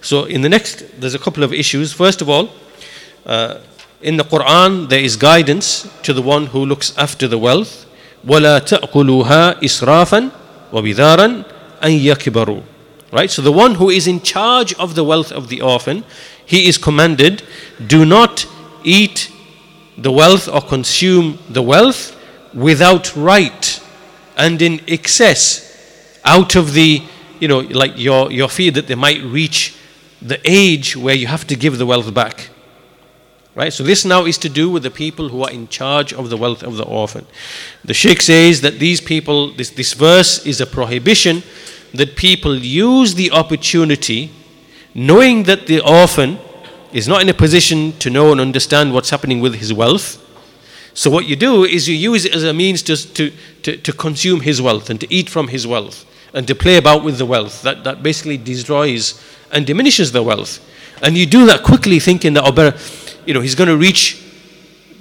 So, 0.00 0.24
in 0.24 0.42
the 0.42 0.48
next, 0.48 1.00
there's 1.00 1.14
a 1.14 1.18
couple 1.18 1.44
of 1.44 1.52
issues. 1.52 1.92
First 1.92 2.20
of 2.20 2.28
all, 2.28 2.50
uh, 3.24 3.60
in 4.02 4.16
the 4.16 4.24
Quran, 4.24 4.88
there 4.88 5.00
is 5.00 5.14
guidance 5.16 5.86
to 6.02 6.12
the 6.12 6.22
one 6.22 6.46
who 6.46 6.64
looks 6.64 6.96
after 6.98 7.28
the 7.28 7.38
wealth. 7.38 7.86
وَلَا 8.26 8.58
تَأْكُلُوهَا 8.60 9.60
إِسْرَافًا 9.60 10.30
وَبِذَارًا 10.72 11.53
أَن 11.82 11.98
يَكِبَرُوا 12.00 12.62
Right? 13.12 13.30
So 13.30 13.42
the 13.42 13.50
one 13.52 13.74
who 13.74 13.90
is 13.90 14.06
in 14.06 14.20
charge 14.20 14.72
of 14.74 14.94
the 14.94 15.02
wealth 15.02 15.32
of 15.32 15.48
the 15.48 15.60
orphan, 15.60 16.04
he 16.46 16.68
is 16.68 16.78
commanded, 16.78 17.42
do 17.84 18.04
not 18.04 18.46
eat 18.84 19.32
the 19.98 20.12
wealth 20.12 20.48
or 20.48 20.60
consume 20.60 21.38
the 21.48 21.62
wealth 21.62 22.16
without 22.54 23.14
right 23.16 23.82
and 24.36 24.62
in 24.62 24.80
excess 24.88 25.66
out 26.24 26.56
of 26.56 26.72
the 26.72 27.02
you 27.38 27.48
know 27.48 27.60
like 27.60 27.92
your 27.96 28.30
your 28.32 28.48
fear 28.48 28.70
that 28.70 28.86
they 28.86 28.94
might 28.94 29.22
reach 29.22 29.74
the 30.22 30.40
age 30.44 30.96
where 30.96 31.14
you 31.14 31.26
have 31.26 31.46
to 31.46 31.54
give 31.54 31.78
the 31.78 31.86
wealth 31.86 32.12
back 32.14 32.48
right 33.55 33.73
so 33.73 33.83
this 33.83 34.05
now 34.05 34.25
is 34.25 34.37
to 34.37 34.49
do 34.49 34.69
with 34.69 34.83
the 34.83 34.91
people 34.91 35.29
who 35.29 35.43
are 35.43 35.51
in 35.51 35.67
charge 35.67 36.13
of 36.13 36.29
the 36.29 36.37
wealth 36.37 36.61
of 36.63 36.77
the 36.77 36.83
orphan 36.83 37.25
the 37.83 37.93
sheikh 37.93 38.21
says 38.21 38.61
that 38.61 38.79
these 38.79 39.01
people 39.01 39.51
this, 39.53 39.71
this 39.71 39.93
verse 39.93 40.45
is 40.45 40.61
a 40.61 40.65
prohibition 40.65 41.41
that 41.93 42.15
people 42.15 42.55
use 42.57 43.15
the 43.15 43.31
opportunity 43.31 44.31
knowing 44.93 45.43
that 45.43 45.67
the 45.67 45.79
orphan 45.79 46.37
is 46.93 47.07
not 47.07 47.21
in 47.21 47.29
a 47.29 47.33
position 47.33 47.91
to 47.99 48.09
know 48.09 48.31
and 48.31 48.39
understand 48.39 48.93
what's 48.93 49.09
happening 49.09 49.39
with 49.39 49.55
his 49.55 49.73
wealth 49.73 50.21
so 50.95 51.09
what 51.09 51.25
you 51.25 51.35
do 51.35 51.65
is 51.65 51.89
you 51.89 51.95
use 51.95 52.23
it 52.23 52.33
as 52.33 52.45
a 52.45 52.53
means 52.53 52.81
to, 52.83 52.95
to, 52.95 53.31
to, 53.63 53.75
to 53.75 53.91
consume 53.91 54.39
his 54.39 54.61
wealth 54.61 54.89
and 54.89 54.99
to 55.01 55.13
eat 55.13 55.29
from 55.29 55.49
his 55.49 55.67
wealth 55.67 56.05
and 56.33 56.47
to 56.47 56.55
play 56.55 56.77
about 56.77 57.03
with 57.03 57.17
the 57.17 57.25
wealth. 57.25 57.61
That, 57.63 57.83
that 57.83 58.01
basically 58.01 58.37
destroys 58.37 59.21
and 59.51 59.67
diminishes 59.67 60.13
the 60.13 60.23
wealth. 60.23 60.65
And 61.03 61.17
you 61.17 61.25
do 61.25 61.45
that 61.47 61.63
quickly 61.63 61.99
thinking 61.99 62.33
that, 62.35 62.45
oh, 62.45 62.51
better, 62.53 62.77
you 63.25 63.33
know, 63.33 63.41
he's 63.41 63.55
going 63.55 63.69
to 63.69 63.77
reach 63.77 64.21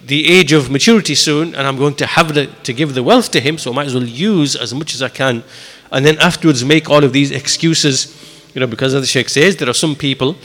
the 0.07 0.29
age 0.29 0.53
of 0.53 0.71
maturity 0.71 1.15
soon 1.15 1.55
and 1.55 1.67
I'm 1.67 1.77
going 1.77 1.95
to 1.97 2.07
have 2.07 2.35
the, 2.35 2.47
to 2.65 2.73
give 2.73 2.95
the 2.95 3.03
wealth 3.03 3.31
to 3.33 3.41
him, 3.41 3.59
so 3.59 3.73
I 3.73 3.75
might 3.75 3.87
as 3.87 3.95
well 3.95 4.05
use 4.05 4.57
as 4.57 4.75
much 4.75 4.95
as 4.95 5.03
I 5.03 5.09
can. 5.09 5.45
And 5.91 6.05
then 6.05 6.19
afterwards 6.19 6.65
make 6.65 6.91
all 6.91 7.05
of 7.05 7.13
these 7.13 7.31
excuses, 7.31 8.15
you 8.55 8.61
know, 8.61 8.67
because 8.67 8.95
as 8.95 9.03
the 9.03 9.07
Sheikh 9.07 9.29
says, 9.29 9.57
there 9.57 9.69
are 9.69 9.75
some 9.75 9.95
people 9.95 10.37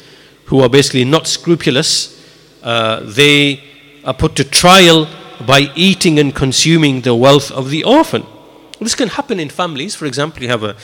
who 0.45 0.61
are 0.61 0.69
basically 0.69 1.05
not 1.05 1.27
scrupulous. 1.27 2.15
Uh, 2.63 3.01
they 3.01 3.63
are 4.05 4.13
put 4.13 4.35
to 4.37 4.43
trial 4.43 5.07
by 5.45 5.71
eating 5.75 6.19
and 6.19 6.35
consuming 6.35 7.01
the 7.01 7.15
wealth 7.15 7.51
of 7.51 7.69
the 7.69 7.83
orphan. 7.83 8.25
This 8.79 8.95
can 8.95 9.09
happen 9.09 9.39
in 9.39 9.49
families. 9.49 9.93
For 9.95 10.05
example, 10.05 10.41
you 10.41 10.49
have 10.49 10.63
a, 10.63 10.75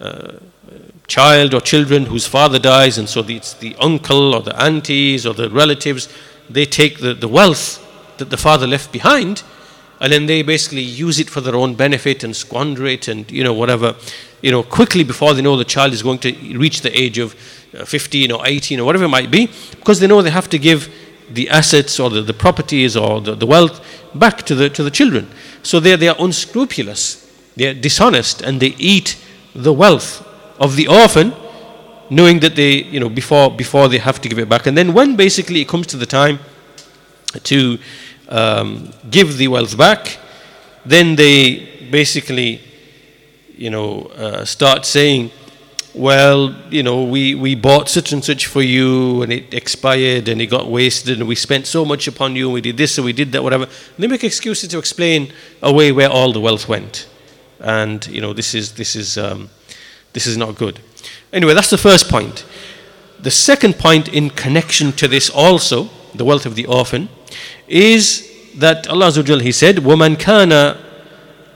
uh, 0.00 0.38
child 1.06 1.54
or 1.54 1.60
children 1.60 2.06
whose 2.06 2.26
father 2.26 2.58
dies, 2.58 2.98
and 2.98 3.08
so 3.08 3.22
the, 3.22 3.36
it's 3.36 3.54
the 3.54 3.76
uncle 3.76 4.34
or 4.34 4.42
the 4.42 4.60
aunties 4.60 5.26
or 5.26 5.34
the 5.34 5.48
relatives, 5.50 6.08
they 6.48 6.64
take 6.64 6.98
the, 6.98 7.14
the 7.14 7.28
wealth 7.28 7.82
that 8.18 8.30
the 8.30 8.36
father 8.36 8.66
left 8.66 8.92
behind 8.92 9.42
and 10.00 10.12
then 10.12 10.26
they 10.26 10.42
basically 10.42 10.82
use 10.82 11.18
it 11.18 11.30
for 11.30 11.40
their 11.40 11.54
own 11.54 11.74
benefit 11.74 12.22
and 12.22 12.34
squander 12.36 12.86
it 12.86 13.08
and 13.08 13.30
you 13.30 13.42
know 13.42 13.52
whatever 13.54 13.94
you 14.42 14.50
know 14.50 14.62
quickly 14.62 15.04
before 15.04 15.34
they 15.34 15.42
know 15.42 15.56
the 15.56 15.64
child 15.64 15.92
is 15.92 16.02
going 16.02 16.18
to 16.18 16.32
reach 16.58 16.82
the 16.82 16.98
age 16.98 17.18
of 17.18 17.34
uh, 17.74 17.84
15 17.84 18.32
or 18.32 18.46
18 18.46 18.80
or 18.80 18.84
whatever 18.84 19.04
it 19.04 19.08
might 19.08 19.30
be 19.30 19.48
because 19.70 20.00
they 20.00 20.06
know 20.06 20.22
they 20.22 20.30
have 20.30 20.48
to 20.48 20.58
give 20.58 20.92
the 21.30 21.48
assets 21.48 21.98
or 21.98 22.08
the, 22.10 22.22
the 22.22 22.34
properties 22.34 22.96
or 22.96 23.20
the, 23.20 23.34
the 23.34 23.46
wealth 23.46 23.80
back 24.14 24.42
to 24.44 24.54
the 24.54 24.70
to 24.70 24.84
the 24.84 24.90
children. 24.90 25.28
So 25.62 25.80
they 25.80 25.96
they 25.96 26.08
are 26.08 26.16
unscrupulous 26.18 27.26
they 27.56 27.66
are 27.66 27.74
dishonest 27.74 28.42
and 28.42 28.60
they 28.60 28.74
eat 28.78 29.16
the 29.54 29.72
wealth 29.72 30.22
of 30.60 30.76
the 30.76 30.86
orphan 30.86 31.32
knowing 32.10 32.40
that 32.40 32.56
they 32.56 32.84
you 32.84 33.00
know 33.00 33.08
before 33.08 33.50
before 33.50 33.88
they 33.88 33.98
have 33.98 34.20
to 34.20 34.28
give 34.28 34.38
it 34.38 34.48
back 34.48 34.66
and 34.66 34.76
then 34.76 34.92
when 34.92 35.16
basically 35.16 35.60
it 35.60 35.68
comes 35.68 35.86
to 35.86 35.96
the 35.96 36.06
time 36.06 36.38
to 37.42 37.78
um, 38.28 38.92
give 39.10 39.36
the 39.36 39.48
wealth 39.48 39.76
back, 39.76 40.18
then 40.84 41.16
they 41.16 41.88
basically, 41.90 42.60
you 43.56 43.70
know, 43.70 44.02
uh, 44.16 44.44
start 44.44 44.84
saying, 44.84 45.30
well, 45.94 46.54
you 46.70 46.82
know, 46.82 47.04
we, 47.04 47.34
we 47.34 47.54
bought 47.54 47.88
such 47.88 48.12
and 48.12 48.22
such 48.22 48.46
for 48.46 48.60
you 48.60 49.22
and 49.22 49.32
it 49.32 49.54
expired 49.54 50.28
and 50.28 50.42
it 50.42 50.46
got 50.46 50.68
wasted 50.68 51.18
and 51.18 51.26
we 51.26 51.34
spent 51.34 51.66
so 51.66 51.84
much 51.84 52.06
upon 52.06 52.36
you 52.36 52.46
and 52.46 52.54
we 52.54 52.60
did 52.60 52.76
this 52.76 52.98
and 52.98 53.04
we 53.04 53.14
did 53.14 53.32
that, 53.32 53.42
whatever. 53.42 53.64
And 53.64 53.98
they 53.98 54.06
make 54.06 54.22
excuses 54.22 54.68
to 54.70 54.78
explain 54.78 55.32
away 55.62 55.92
where 55.92 56.10
all 56.10 56.32
the 56.32 56.40
wealth 56.40 56.68
went. 56.68 57.08
And, 57.60 58.06
you 58.08 58.20
know, 58.20 58.34
this 58.34 58.54
is, 58.54 58.74
this 58.74 58.94
is, 58.94 59.16
um, 59.16 59.48
this 60.16 60.26
is 60.26 60.38
not 60.38 60.56
good. 60.56 60.80
Anyway, 61.30 61.52
that's 61.52 61.68
the 61.68 61.76
first 61.76 62.08
point. 62.08 62.46
The 63.20 63.30
second 63.30 63.78
point 63.78 64.08
in 64.08 64.30
connection 64.30 64.92
to 64.92 65.06
this 65.06 65.28
also, 65.28 65.90
the 66.14 66.24
wealth 66.24 66.46
of 66.46 66.54
the 66.54 66.64
orphan, 66.64 67.10
is 67.68 68.26
that 68.54 68.88
Allah 68.88 69.08
Azza 69.08 69.42
He 69.42 69.52
said, 69.52 69.80
"Woman 69.80 70.16
kana, 70.16 70.80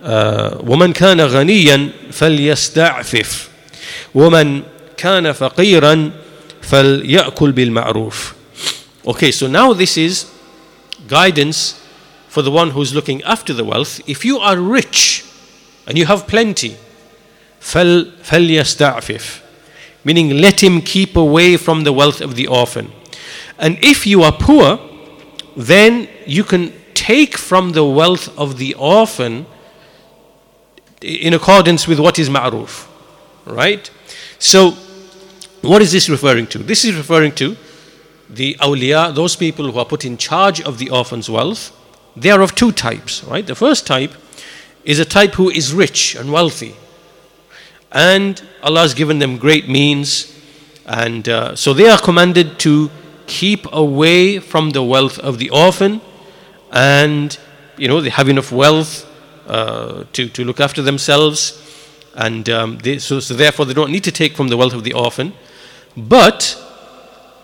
uh, 0.02 0.58
woman 0.62 0.92
kana 0.92 1.26
ghaniyan 1.28 2.12
falyasta'fif, 2.12 3.48
woman 4.12 4.66
kana 4.98 5.32
faqiran 5.32 6.12
falyakul 6.60 7.54
bil 7.54 7.70
ma'ruf." 7.70 8.34
Okay, 9.06 9.30
so 9.32 9.46
now 9.46 9.72
this 9.72 9.96
is 9.96 10.26
guidance 11.08 11.80
for 12.28 12.42
the 12.42 12.50
one 12.50 12.72
who's 12.72 12.94
looking 12.94 13.22
after 13.22 13.54
the 13.54 13.64
wealth. 13.64 14.02
If 14.06 14.22
you 14.22 14.38
are 14.38 14.58
rich 14.58 15.24
and 15.86 15.96
you 15.96 16.04
have 16.04 16.26
plenty, 16.26 16.76
فليستعفف 17.61 19.45
meaning 20.05 20.29
let 20.29 20.63
him 20.63 20.81
keep 20.81 21.17
away 21.17 21.57
from 21.57 21.83
the 21.83 21.91
wealth 21.91 22.21
of 22.21 22.35
the 22.35 22.47
orphan. 22.47 22.91
And 23.57 23.77
if 23.81 24.05
you 24.05 24.21
are 24.21 24.31
poor, 24.31 24.79
then 25.57 26.07
you 26.25 26.43
can 26.43 26.71
take 26.93 27.37
from 27.37 27.71
the 27.71 27.83
wealth 27.83 28.29
of 28.37 28.57
the 28.57 28.75
orphan 28.75 29.47
in 31.01 31.33
accordance 31.33 31.87
with 31.87 31.99
what 31.99 32.19
is 32.19 32.29
ma'ruf. 32.29 32.87
Right? 33.45 33.89
So, 34.39 34.71
what 35.61 35.81
is 35.81 35.91
this 35.91 36.07
referring 36.07 36.47
to? 36.47 36.59
This 36.59 36.85
is 36.85 36.95
referring 36.95 37.33
to 37.33 37.57
the 38.29 38.55
awliya, 38.59 39.13
those 39.13 39.35
people 39.35 39.71
who 39.71 39.79
are 39.79 39.85
put 39.85 40.05
in 40.05 40.17
charge 40.17 40.61
of 40.61 40.77
the 40.77 40.89
orphan's 40.89 41.29
wealth. 41.29 41.71
They 42.15 42.29
are 42.29 42.41
of 42.41 42.55
two 42.55 42.71
types, 42.71 43.23
right? 43.23 43.45
The 43.45 43.55
first 43.55 43.87
type 43.87 44.13
is 44.83 44.99
a 44.99 45.05
type 45.05 45.33
who 45.33 45.49
is 45.49 45.73
rich 45.73 46.15
and 46.15 46.31
wealthy. 46.31 46.75
and 47.92 48.40
Allah 48.62 48.80
has 48.82 48.94
given 48.94 49.18
them 49.18 49.36
great 49.36 49.68
means. 49.68 50.36
And 50.86 51.28
uh, 51.28 51.56
so 51.56 51.72
they 51.72 51.88
are 51.88 51.98
commanded 51.98 52.58
to 52.60 52.90
keep 53.26 53.66
away 53.72 54.38
from 54.38 54.70
the 54.70 54.82
wealth 54.82 55.18
of 55.18 55.38
the 55.38 55.50
orphan. 55.50 56.00
And 56.72 57.36
you 57.76 57.88
know 57.88 58.00
they 58.00 58.10
have 58.10 58.28
enough 58.28 58.52
wealth 58.52 59.06
uh, 59.46 60.04
to, 60.12 60.28
to 60.28 60.44
look 60.44 60.60
after 60.60 60.82
themselves. 60.82 61.56
And 62.14 62.48
um, 62.48 62.78
they, 62.78 62.98
so, 62.98 63.20
so 63.20 63.34
therefore 63.34 63.66
they 63.66 63.74
don't 63.74 63.90
need 63.90 64.04
to 64.04 64.12
take 64.12 64.34
from 64.36 64.48
the 64.48 64.56
wealth 64.56 64.74
of 64.74 64.84
the 64.84 64.92
orphan. 64.92 65.32
But 65.96 66.56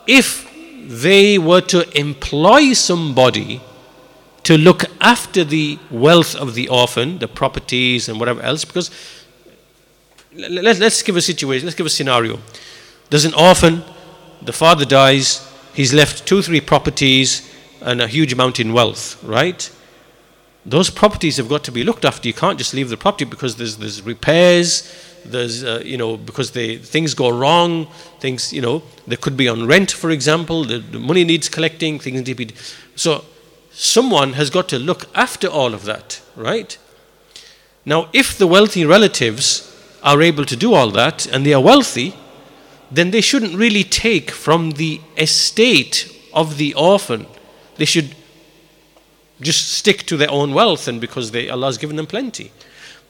if 0.06 0.46
they 0.86 1.38
were 1.38 1.60
to 1.62 1.98
employ 1.98 2.72
somebody 2.72 3.60
to 4.44 4.56
look 4.56 4.84
after 5.00 5.42
the 5.42 5.78
wealth 5.90 6.36
of 6.36 6.54
the 6.54 6.68
orphan 6.68 7.18
the 7.18 7.26
properties 7.26 8.08
and 8.08 8.20
whatever 8.20 8.40
else 8.42 8.64
because 8.64 8.92
let, 10.36 10.78
let's 10.78 11.02
give 11.02 11.16
a 11.16 11.22
situation 11.22 11.66
let's 11.66 11.76
give 11.76 11.86
a 11.86 11.90
scenario 11.90 12.38
there's 13.10 13.24
an 13.24 13.34
orphan 13.34 13.82
the 14.42 14.52
father 14.52 14.84
dies 14.84 15.46
he's 15.76 15.92
left 15.92 16.26
two, 16.26 16.42
three 16.42 16.60
properties 16.60 17.52
and 17.82 18.00
a 18.00 18.08
huge 18.08 18.32
amount 18.32 18.58
in 18.58 18.72
wealth, 18.72 19.22
right? 19.22 19.70
Those 20.64 20.90
properties 20.90 21.36
have 21.36 21.48
got 21.48 21.62
to 21.64 21.70
be 21.70 21.84
looked 21.84 22.04
after. 22.04 22.26
You 22.26 22.34
can't 22.34 22.58
just 22.58 22.74
leave 22.74 22.88
the 22.88 22.96
property 22.96 23.24
because 23.24 23.56
there's, 23.56 23.76
there's 23.76 24.02
repairs, 24.02 24.92
there's, 25.24 25.62
uh, 25.62 25.82
you 25.84 25.96
know, 25.96 26.16
because 26.16 26.50
they, 26.52 26.78
things 26.78 27.14
go 27.14 27.28
wrong, 27.28 27.86
things, 28.18 28.52
you 28.52 28.60
know, 28.60 28.82
they 29.06 29.16
could 29.16 29.36
be 29.36 29.48
on 29.48 29.66
rent, 29.66 29.92
for 29.92 30.10
example, 30.10 30.64
the, 30.64 30.78
the 30.78 30.98
money 30.98 31.24
needs 31.24 31.48
collecting, 31.48 31.98
things 32.00 32.16
need 32.16 32.26
to 32.26 32.34
be. 32.34 32.54
So 32.96 33.24
someone 33.70 34.32
has 34.32 34.50
got 34.50 34.68
to 34.70 34.78
look 34.78 35.04
after 35.14 35.46
all 35.46 35.74
of 35.74 35.84
that, 35.84 36.20
right? 36.34 36.76
Now, 37.84 38.08
if 38.12 38.36
the 38.36 38.46
wealthy 38.48 38.84
relatives 38.84 39.72
are 40.06 40.22
able 40.22 40.44
to 40.46 40.56
do 40.56 40.72
all 40.72 40.90
that 40.92 41.26
and 41.26 41.44
they 41.44 41.52
are 41.52 41.60
wealthy, 41.60 42.14
then 42.90 43.10
they 43.10 43.20
shouldn't 43.20 43.56
really 43.56 43.82
take 43.82 44.30
from 44.30 44.70
the 44.72 45.00
estate 45.18 46.10
of 46.32 46.56
the 46.56 46.72
orphan. 46.74 47.26
They 47.76 47.84
should 47.84 48.14
just 49.40 49.72
stick 49.72 50.04
to 50.06 50.16
their 50.16 50.30
own 50.30 50.54
wealth 50.54 50.86
and 50.86 51.00
because 51.00 51.32
they, 51.32 51.50
Allah 51.50 51.66
has 51.66 51.78
given 51.78 51.96
them 51.96 52.06
plenty. 52.06 52.52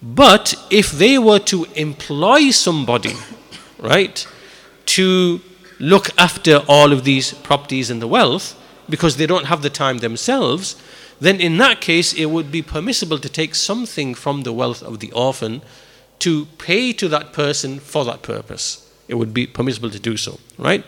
But 0.03 0.55
if 0.71 0.91
they 0.91 1.19
were 1.19 1.39
to 1.41 1.67
employ 1.75 2.51
somebody, 2.51 3.15
right, 3.79 4.27
to 4.87 5.41
look 5.79 6.09
after 6.19 6.63
all 6.67 6.93
of 6.93 7.05
these 7.05 7.35
properties 7.35 7.91
and 7.91 8.01
the 8.01 8.09
wealth, 8.09 8.59
because 8.89 9.17
they 9.17 9.27
don't 9.27 9.47
have 9.47 9.61
the 9.63 9.71
time 9.71 9.99
themselves, 9.99 10.77
then 11.21 11.41
in 11.41 11.59
that 11.59 11.81
case 11.83 12.15
it 12.15 12.27
would 12.27 12.51
be 12.51 12.63
permissible 12.63 13.19
to 13.19 13.29
take 13.29 13.55
something 13.55 14.15
from 14.15 14.43
the 14.43 14.53
wealth 14.53 14.83
of 14.83 15.01
the 15.01 15.13
orphan 15.13 15.61
to 16.20 16.46
pay 16.58 16.94
to 16.94 17.08
that 17.08 17.34
person 17.34 17.80
for 17.80 18.06
that 18.06 18.22
purpose 18.22 18.92
it 19.12 19.16
would 19.16 19.34
be 19.34 19.46
permissible 19.46 19.90
to 19.90 20.00
do 20.00 20.16
so, 20.16 20.40
right? 20.58 20.86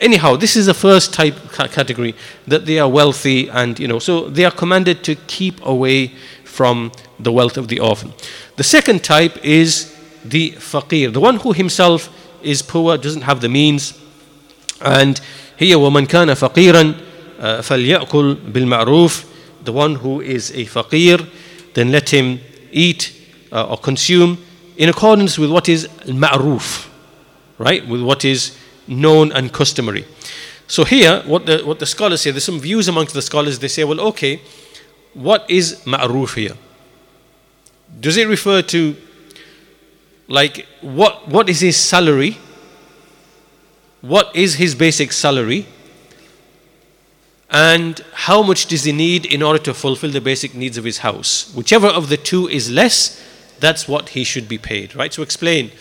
Anyhow, 0.00 0.36
this 0.36 0.54
is 0.54 0.66
the 0.66 0.74
first 0.74 1.12
type 1.12 1.34
category 1.52 2.14
that 2.46 2.66
they 2.66 2.78
are 2.78 2.88
wealthy 2.88 3.48
and, 3.48 3.80
you 3.80 3.88
know, 3.88 3.98
so 3.98 4.28
they 4.30 4.44
are 4.44 4.52
commanded 4.52 5.02
to 5.02 5.16
keep 5.26 5.60
away 5.66 6.12
from 6.44 6.92
the 7.18 7.32
wealth 7.32 7.56
of 7.56 7.66
the 7.66 7.80
orphan. 7.80 8.12
The 8.54 8.62
second 8.62 9.02
type 9.02 9.44
is 9.44 9.92
the 10.24 10.52
faqir, 10.52 11.12
the 11.12 11.18
one 11.18 11.36
who 11.36 11.52
himself 11.52 12.08
is 12.44 12.62
poor, 12.62 12.96
doesn't 12.96 13.22
have 13.22 13.40
the 13.40 13.48
means. 13.48 14.00
And 14.80 15.20
here, 15.56 15.76
وَمَنْ 15.76 16.06
كَانَ 16.06 16.32
فَقِيرًا 16.32 16.94
فَلْيَأْكُلْ 17.40 18.52
بِالْمَعْرُوفِ 18.52 19.64
The 19.64 19.72
one 19.72 19.96
who 19.96 20.20
is 20.20 20.52
a 20.52 20.64
faqir, 20.66 21.28
then 21.74 21.90
let 21.90 22.10
him 22.10 22.38
eat 22.70 23.12
uh, 23.50 23.66
or 23.66 23.78
consume 23.78 24.38
in 24.79 24.89
accordance 24.89 25.37
with 25.37 25.51
what 25.51 25.69
is 25.69 25.87
ma'ruf 26.07 26.89
right, 27.59 27.87
with 27.87 28.01
what 28.01 28.25
is 28.25 28.57
known 28.87 29.31
and 29.33 29.53
customary. 29.53 30.05
So 30.67 30.83
here, 30.83 31.21
what 31.27 31.45
the, 31.45 31.59
what 31.59 31.77
the 31.77 31.85
scholars 31.85 32.21
say, 32.21 32.31
there's 32.31 32.45
some 32.45 32.59
views 32.59 32.87
amongst 32.87 33.13
the 33.13 33.21
scholars, 33.21 33.59
they 33.59 33.67
say, 33.67 33.83
well, 33.83 33.99
okay, 33.99 34.41
what 35.13 35.45
is 35.49 35.81
ma'ruf 35.85 36.35
here? 36.35 36.55
Does 37.99 38.17
it 38.17 38.27
refer 38.27 38.61
to, 38.63 38.95
like, 40.27 40.65
what, 40.81 41.27
what 41.27 41.49
is 41.49 41.59
his 41.59 41.75
salary? 41.75 42.37
What 44.01 44.33
is 44.35 44.55
his 44.55 44.73
basic 44.73 45.11
salary? 45.11 45.67
And 47.49 47.99
how 48.13 48.43
much 48.43 48.67
does 48.67 48.83
he 48.83 48.91
need 48.91 49.25
in 49.25 49.41
order 49.41 49.59
to 49.59 49.73
fulfill 49.73 50.11
the 50.11 50.21
basic 50.21 50.53
needs 50.53 50.77
of 50.77 50.85
his 50.85 50.99
house? 50.99 51.51
Whichever 51.53 51.87
of 51.87 52.09
the 52.09 52.17
two 52.17 52.47
is 52.47 52.71
less, 52.71 53.19
that's 53.59 53.87
what 53.87 54.09
he 54.09 54.23
should 54.23 54.47
be 54.47 54.57
paid, 54.57 54.95
right? 54.95 55.13
So 55.13 55.21
explain 55.21 55.71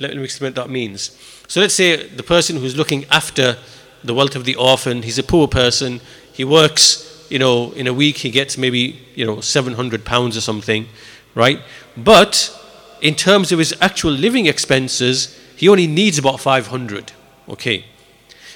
let 0.00 0.16
me 0.16 0.24
explain 0.24 0.50
what 0.50 0.54
that 0.56 0.70
means. 0.70 1.16
So 1.48 1.60
let's 1.60 1.74
say 1.74 2.06
the 2.06 2.22
person 2.22 2.56
who's 2.56 2.76
looking 2.76 3.04
after 3.06 3.56
the 4.04 4.14
wealth 4.14 4.36
of 4.36 4.44
the 4.44 4.54
orphan, 4.54 5.02
he's 5.02 5.18
a 5.18 5.22
poor 5.22 5.48
person, 5.48 6.00
he 6.32 6.44
works, 6.44 7.26
you 7.28 7.38
know, 7.38 7.72
in 7.72 7.86
a 7.86 7.92
week 7.92 8.18
he 8.18 8.30
gets 8.30 8.56
maybe, 8.56 9.00
you 9.14 9.26
know, 9.26 9.40
700 9.40 10.04
pounds 10.04 10.36
or 10.36 10.40
something, 10.40 10.86
right? 11.34 11.60
But 11.96 12.54
in 13.00 13.14
terms 13.14 13.50
of 13.50 13.58
his 13.58 13.74
actual 13.80 14.12
living 14.12 14.46
expenses, 14.46 15.36
he 15.56 15.68
only 15.68 15.86
needs 15.86 16.18
about 16.18 16.40
500. 16.40 17.12
Okay. 17.48 17.84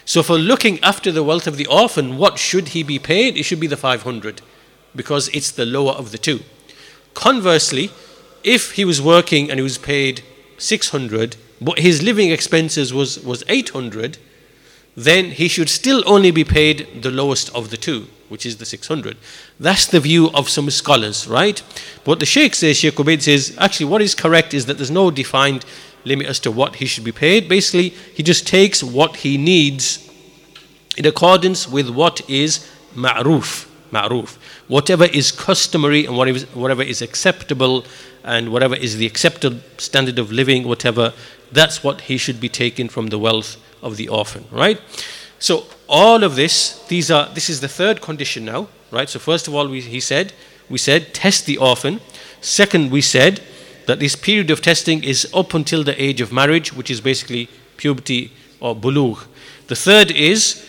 So 0.05 0.23
for 0.23 0.37
looking 0.37 0.81
after 0.81 1.11
the 1.11 1.23
wealth 1.23 1.47
of 1.47 1.57
the 1.57 1.67
orphan, 1.67 2.19
what 2.19 2.39
should 2.39 2.69
he 2.69 2.83
be 2.83 2.99
paid? 2.99 3.37
It 3.37 3.45
should 3.45 3.61
be 3.61 3.67
the 3.67 3.77
500 3.77 4.43
because 4.95 5.29
it's 5.29 5.51
the 5.51 5.67
lower 5.67 5.93
of 5.93 6.13
the 6.13 6.19
two. 6.19 6.41
Conversely, 7.15 7.91
if 8.45 8.73
he 8.73 8.85
was 8.85 9.01
working 9.01 9.51
and 9.51 9.59
he 9.59 9.63
was 9.63 9.79
paid 9.79 10.23
600, 10.59 11.37
but 11.61 11.79
his 11.79 12.03
living 12.03 12.31
expenses 12.31 12.93
was, 12.93 13.21
was 13.21 13.45
800, 13.49 14.19
then 14.97 15.27
he 15.27 15.49
should 15.49 15.69
still 15.69 16.03
only 16.07 16.31
be 16.31 16.45
paid 16.45 17.03
the 17.03 17.11
lowest 17.11 17.55
of 17.55 17.71
the 17.71 17.77
two, 17.77 18.07
which 18.29 18.45
is 18.45 18.59
the 18.59 18.67
600. 18.67 19.17
That's 19.59 19.87
the 19.87 20.01
view 20.01 20.31
of 20.33 20.49
some 20.49 20.69
scholars, 20.71 21.27
right? 21.27 21.63
But 22.05 22.19
the 22.19 22.27
Sheikh 22.27 22.55
says, 22.55 22.77
Sheikh 22.77 22.95
Ubaid 22.95 23.23
says, 23.23 23.57
actually, 23.59 23.87
what 23.87 24.03
is 24.03 24.15
correct 24.15 24.53
is 24.53 24.67
that 24.67 24.77
there's 24.77 24.91
no 24.91 25.11
defined 25.11 25.65
limit 26.05 26.27
as 26.27 26.41
to 26.41 26.51
what 26.51 26.77
he 26.77 26.87
should 26.87 27.05
be 27.05 27.13
paid. 27.13 27.49
Basically, 27.49 27.91
he 27.91 28.23
just 28.23 28.47
takes 28.47 28.83
what 28.83 29.17
he 29.17 29.39
needs 29.39 30.11
in 30.97 31.07
accordance 31.07 31.69
with 31.69 31.89
what 31.89 32.29
is 32.29 32.69
ma'ruf. 32.95 33.69
Ma'ruf. 33.93 34.37
Whatever 34.69 35.05
is 35.05 35.33
customary 35.33 36.07
and 36.07 36.17
whatever, 36.17 36.41
whatever 36.55 36.83
is 36.83 37.03
acceptable 37.03 37.85
and 38.25 38.53
whatever 38.53 38.75
is 38.75 38.97
the 38.97 39.07
accepted 39.07 39.63
standard 39.81 40.19
of 40.19 40.31
living, 40.31 40.67
whatever, 40.67 41.13
that's 41.51 41.83
what 41.83 42.03
he 42.03 42.17
should 42.17 42.41
be 42.41 42.49
taken 42.49 42.89
from 42.89 43.09
the 43.09 43.19
wealth 43.19 43.57
of 43.83 43.97
the 43.97 44.09
orphan, 44.09 44.45
right? 44.51 44.81
So 45.39 45.67
all 45.89 46.23
of 46.23 46.37
this, 46.37 46.85
these 46.87 47.11
are 47.11 47.29
this 47.35 47.51
is 47.51 47.61
the 47.61 47.69
third 47.69 48.01
condition 48.01 48.45
now, 48.45 48.69
right? 48.91 49.09
So 49.09 49.19
first 49.19 49.49
of 49.49 49.55
all, 49.55 49.69
we, 49.69 49.81
he 49.81 50.01
said, 50.01 50.33
we 50.71 50.79
said 50.79 51.13
test 51.13 51.47
the 51.47 51.59
orphan. 51.59 52.01
Second, 52.41 52.91
we 52.91 53.01
said 53.01 53.41
that 53.87 53.99
this 53.99 54.15
period 54.15 54.51
of 54.51 54.63
testing 54.63 55.03
is 55.03 55.29
up 55.35 55.55
until 55.55 55.83
the 55.83 56.01
age 56.01 56.21
of 56.21 56.33
marriage, 56.33 56.73
which 56.73 56.91
is 56.91 57.01
basically 57.01 57.49
puberty 57.77 58.33
or 58.61 58.77
bulugh. 58.77 59.27
The 59.67 59.77
third 59.77 60.11
is 60.11 60.69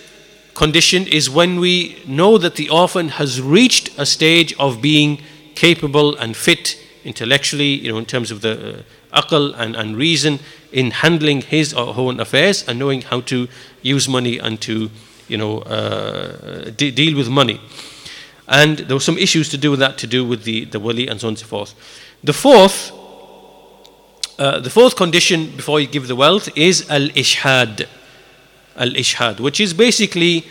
condition 0.56 1.08
is 1.08 1.30
when 1.30 1.60
we 1.60 2.02
know 2.08 2.38
that 2.38 2.56
the 2.56 2.70
orphan 2.70 3.10
has 3.10 3.42
reached 3.42 3.90
a 3.98 4.06
stage 4.06 4.54
of 4.58 4.82
being 4.82 5.22
capable 5.56 6.16
and 6.16 6.36
fit 6.36 6.83
intellectually, 7.06 7.74
you 7.74 7.92
know, 7.92 7.98
in 7.98 8.06
terms 8.06 8.32
of 8.32 8.42
the 8.42 8.84
uh, 9.12 9.22
aql 9.22 9.54
and, 9.58 9.76
and 9.76 9.98
reason 9.98 10.40
in 10.72 10.92
handling 10.92 11.42
his 11.42 11.74
or 11.74 11.94
her 11.94 12.02
own 12.02 12.20
affairs 12.20 12.68
and 12.68 12.80
knowing 12.80 13.02
how 13.02 13.22
to 13.22 13.48
use 13.82 14.08
money 14.08 14.38
and 14.40 14.60
to, 14.62 14.90
you 15.28 15.38
know, 15.38 15.60
uh, 15.60 16.70
de- 16.72 16.92
deal 16.92 17.16
with 17.18 17.30
money. 17.30 17.60
And 18.48 18.80
there 18.80 18.96
were 18.96 19.02
some 19.02 19.18
issues 19.18 19.50
to 19.50 19.58
do 19.58 19.72
with 19.72 19.80
that, 19.80 19.98
to 20.00 20.08
do 20.08 20.26
with 20.26 20.44
the, 20.44 20.66
the 20.66 20.80
wali 20.80 21.08
and 21.08 21.20
so 21.20 21.28
on 21.28 21.32
and 21.32 21.40
so 21.40 21.46
forth. 21.46 21.76
The 22.24 22.34
fourth, 22.34 22.92
uh, 24.40 24.60
the 24.60 24.70
fourth 24.70 24.96
condition 24.96 25.56
before 25.56 25.80
you 25.80 25.88
give 25.88 26.08
the 26.08 26.16
wealth 26.16 26.50
is 26.58 26.90
al 26.90 27.08
ishhad. 27.10 27.88
Al 28.76 28.90
ishhad, 28.90 29.40
which 29.40 29.60
is 29.60 29.74
basically 29.74 30.46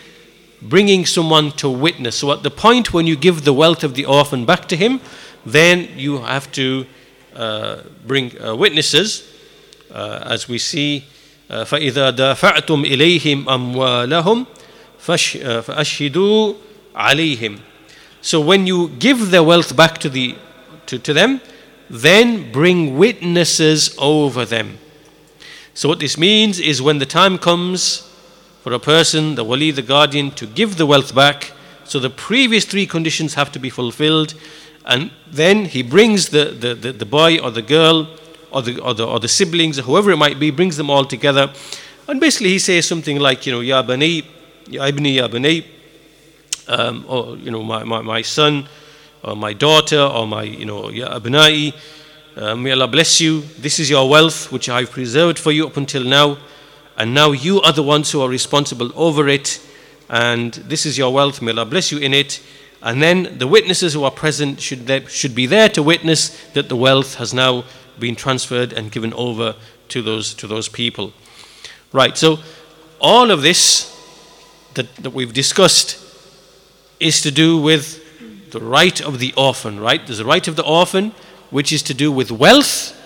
bringing 0.61 1.05
someone 1.05 1.51
to 1.51 1.69
witness. 1.69 2.15
So 2.15 2.31
at 2.31 2.43
the 2.43 2.51
point 2.51 2.93
when 2.93 3.05
you 3.05 3.15
give 3.15 3.43
the 3.43 3.53
wealth 3.53 3.83
of 3.83 3.95
the 3.95 4.05
orphan 4.05 4.45
back 4.45 4.67
to 4.69 4.77
him, 4.77 5.01
then 5.44 5.88
you 5.96 6.18
have 6.18 6.50
to 6.52 6.86
uh, 7.34 7.82
bring 8.06 8.32
uh, 8.40 8.54
witnesses, 8.54 9.22
uh, 9.90 10.20
as 10.24 10.48
we 10.48 10.58
see. 10.58 11.04
فإذا 11.48 12.10
دافعتم 12.10 12.84
إليهم 12.84 13.48
أموالهم 13.48 14.46
فأشهدوا 15.00 16.54
عليهم. 16.94 17.58
So 18.20 18.38
when 18.40 18.66
you 18.66 18.88
give 18.98 19.30
their 19.30 19.42
wealth 19.42 19.74
back 19.74 19.96
to, 19.98 20.10
the, 20.10 20.34
to, 20.84 20.98
to 20.98 21.14
them, 21.14 21.40
then 21.88 22.52
bring 22.52 22.98
witnesses 22.98 23.94
over 23.96 24.44
them. 24.44 24.76
So 25.72 25.88
what 25.88 26.00
this 26.00 26.18
means 26.18 26.60
is 26.60 26.82
when 26.82 26.98
the 26.98 27.06
time 27.06 27.38
comes 27.38 28.10
for 28.62 28.74
a 28.74 28.78
person, 28.78 29.36
the 29.36 29.44
wali, 29.44 29.70
the 29.70 29.80
guardian, 29.80 30.32
to 30.32 30.46
give 30.46 30.76
the 30.76 30.84
wealth 30.84 31.14
back, 31.14 31.52
so 31.84 31.98
the 31.98 32.10
previous 32.10 32.66
three 32.66 32.86
conditions 32.86 33.34
have 33.34 33.50
to 33.52 33.58
be 33.58 33.70
fulfilled 33.70 34.34
and 34.85 35.11
then 35.27 35.65
he 35.65 35.81
brings 35.81 36.29
the, 36.29 36.45
the, 36.45 36.75
the, 36.75 36.91
the 36.91 37.05
boy 37.05 37.39
or 37.39 37.51
the 37.51 37.61
girl 37.61 38.07
or 38.51 38.61
the, 38.61 38.79
or, 38.81 38.93
the, 38.93 39.05
or 39.05 39.19
the 39.19 39.27
siblings, 39.27 39.79
or 39.79 39.83
whoever 39.83 40.11
it 40.11 40.17
might 40.17 40.39
be, 40.39 40.51
brings 40.51 40.77
them 40.77 40.89
all 40.89 41.05
together. 41.05 41.51
And 42.07 42.19
basically 42.19 42.49
he 42.49 42.59
says 42.59 42.85
something 42.85 43.17
like, 43.19 43.45
you 43.45 43.51
know, 43.51 43.61
Ya 43.61 43.81
Bani, 43.81 44.23
Ya 44.67 44.83
Ibni, 44.85 45.15
Ya 45.15 45.27
Bani, 45.27 45.65
um, 46.67 47.05
or, 47.07 47.35
you 47.37 47.49
know, 47.49 47.63
my, 47.63 47.83
my, 47.83 48.01
my 48.01 48.21
son, 48.21 48.67
or 49.23 49.35
my 49.35 49.53
daughter, 49.53 49.99
or 49.99 50.27
my, 50.27 50.43
you 50.43 50.65
know, 50.65 50.89
Ya 50.89 51.17
Abnai, 51.17 51.73
uh, 52.35 52.55
may 52.55 52.71
Allah 52.71 52.87
bless 52.87 53.21
you. 53.21 53.41
This 53.59 53.79
is 53.79 53.89
your 53.89 54.09
wealth 54.09 54.51
which 54.51 54.67
I've 54.69 54.91
preserved 54.91 55.39
for 55.39 55.51
you 55.51 55.67
up 55.67 55.77
until 55.77 56.03
now. 56.03 56.37
And 56.97 57.13
now 57.13 57.31
you 57.31 57.61
are 57.61 57.71
the 57.71 57.83
ones 57.83 58.11
who 58.11 58.21
are 58.21 58.29
responsible 58.29 58.91
over 58.95 59.27
it. 59.29 59.59
And 60.09 60.53
this 60.53 60.85
is 60.85 60.97
your 60.97 61.13
wealth. 61.13 61.41
May 61.41 61.51
Allah 61.51 61.65
bless 61.65 61.91
you 61.91 61.99
in 61.99 62.13
it. 62.13 62.41
And 62.83 63.01
then 63.01 63.37
the 63.37 63.47
witnesses 63.47 63.93
who 63.93 64.03
are 64.03 64.11
present 64.11 64.59
should, 64.59 64.87
they, 64.87 65.05
should 65.05 65.33
be 65.33 65.45
there 65.45 65.69
to 65.69 65.81
witness 65.81 66.37
that 66.51 66.67
the 66.67 66.75
wealth 66.75 67.15
has 67.15 67.33
now 67.33 67.63
been 67.97 68.15
transferred 68.15 68.73
and 68.73 68.91
given 68.91 69.13
over 69.13 69.55
to 69.87 70.01
those, 70.01 70.33
to 70.35 70.47
those 70.47 70.67
people. 70.67 71.13
Right, 71.93 72.17
so 72.17 72.39
all 72.99 73.31
of 73.31 73.41
this 73.41 73.89
that, 74.73 74.93
that 74.97 75.11
we've 75.11 75.33
discussed 75.33 75.97
is 76.99 77.21
to 77.21 77.31
do 77.31 77.57
with 77.57 78.51
the 78.51 78.59
right 78.59 78.99
of 79.01 79.19
the 79.19 79.33
orphan, 79.37 79.79
right? 79.79 80.05
There's 80.05 80.17
the 80.17 80.25
right 80.25 80.47
of 80.47 80.57
the 80.57 80.65
orphan, 80.65 81.13
which 81.51 81.71
is 81.71 81.83
to 81.83 81.93
do 81.93 82.11
with 82.11 82.31
wealth, 82.31 82.99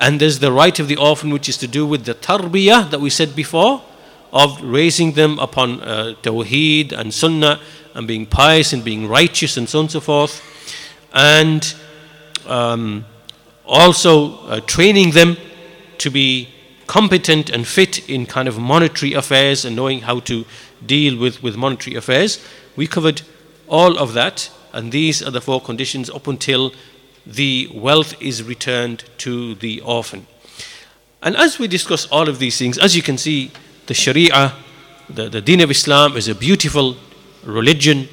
and 0.00 0.20
there's 0.20 0.40
the 0.40 0.52
right 0.52 0.78
of 0.80 0.88
the 0.88 0.96
orphan, 0.96 1.30
which 1.30 1.48
is 1.48 1.56
to 1.58 1.68
do 1.68 1.86
with 1.86 2.04
the 2.04 2.14
tarbiyah 2.14 2.90
that 2.90 3.00
we 3.00 3.10
said 3.10 3.36
before, 3.36 3.82
of 4.34 4.60
raising 4.62 5.12
them 5.12 5.38
upon 5.38 5.80
uh, 5.80 6.14
tawheed 6.22 6.92
and 6.92 7.14
sunnah 7.14 7.60
and 7.94 8.08
being 8.08 8.26
pious 8.26 8.72
and 8.72 8.82
being 8.82 9.06
righteous 9.06 9.56
and 9.56 9.68
so 9.68 9.78
on 9.78 9.84
and 9.84 9.92
so 9.92 10.00
forth. 10.00 10.42
And 11.14 11.74
um, 12.46 13.04
also 13.64 14.38
uh, 14.46 14.60
training 14.60 15.12
them 15.12 15.36
to 15.98 16.10
be 16.10 16.48
competent 16.88 17.48
and 17.48 17.66
fit 17.66 18.08
in 18.10 18.26
kind 18.26 18.48
of 18.48 18.58
monetary 18.58 19.12
affairs 19.12 19.64
and 19.64 19.76
knowing 19.76 20.00
how 20.00 20.18
to 20.20 20.44
deal 20.84 21.16
with, 21.16 21.40
with 21.40 21.56
monetary 21.56 21.96
affairs. 21.96 22.44
We 22.74 22.88
covered 22.88 23.22
all 23.68 23.96
of 23.96 24.12
that, 24.14 24.50
and 24.72 24.90
these 24.90 25.22
are 25.22 25.30
the 25.30 25.40
four 25.40 25.60
conditions 25.60 26.10
up 26.10 26.26
until 26.26 26.72
the 27.24 27.70
wealth 27.72 28.20
is 28.20 28.42
returned 28.42 29.04
to 29.18 29.54
the 29.54 29.80
orphan. 29.80 30.26
And 31.22 31.36
as 31.36 31.58
we 31.58 31.68
discuss 31.68 32.06
all 32.08 32.28
of 32.28 32.38
these 32.38 32.58
things, 32.58 32.76
as 32.76 32.94
you 32.94 33.02
can 33.02 33.16
see, 33.16 33.50
the 33.86 33.94
Sharia, 33.94 34.52
the, 35.08 35.28
the 35.28 35.40
Deen 35.40 35.60
of 35.60 35.70
Islam 35.70 36.16
is 36.16 36.28
a 36.28 36.34
beautiful 36.34 36.96
religion, 37.44 38.08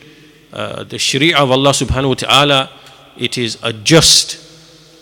uh, 0.51 0.83
the 0.83 0.99
Sharia 0.99 1.37
of 1.37 1.51
Allah 1.51 1.71
subhanahu 1.71 2.09
wa 2.09 2.13
ta'ala, 2.15 2.69
it 3.17 3.37
is 3.37 3.57
a 3.63 3.71
just, 3.71 4.37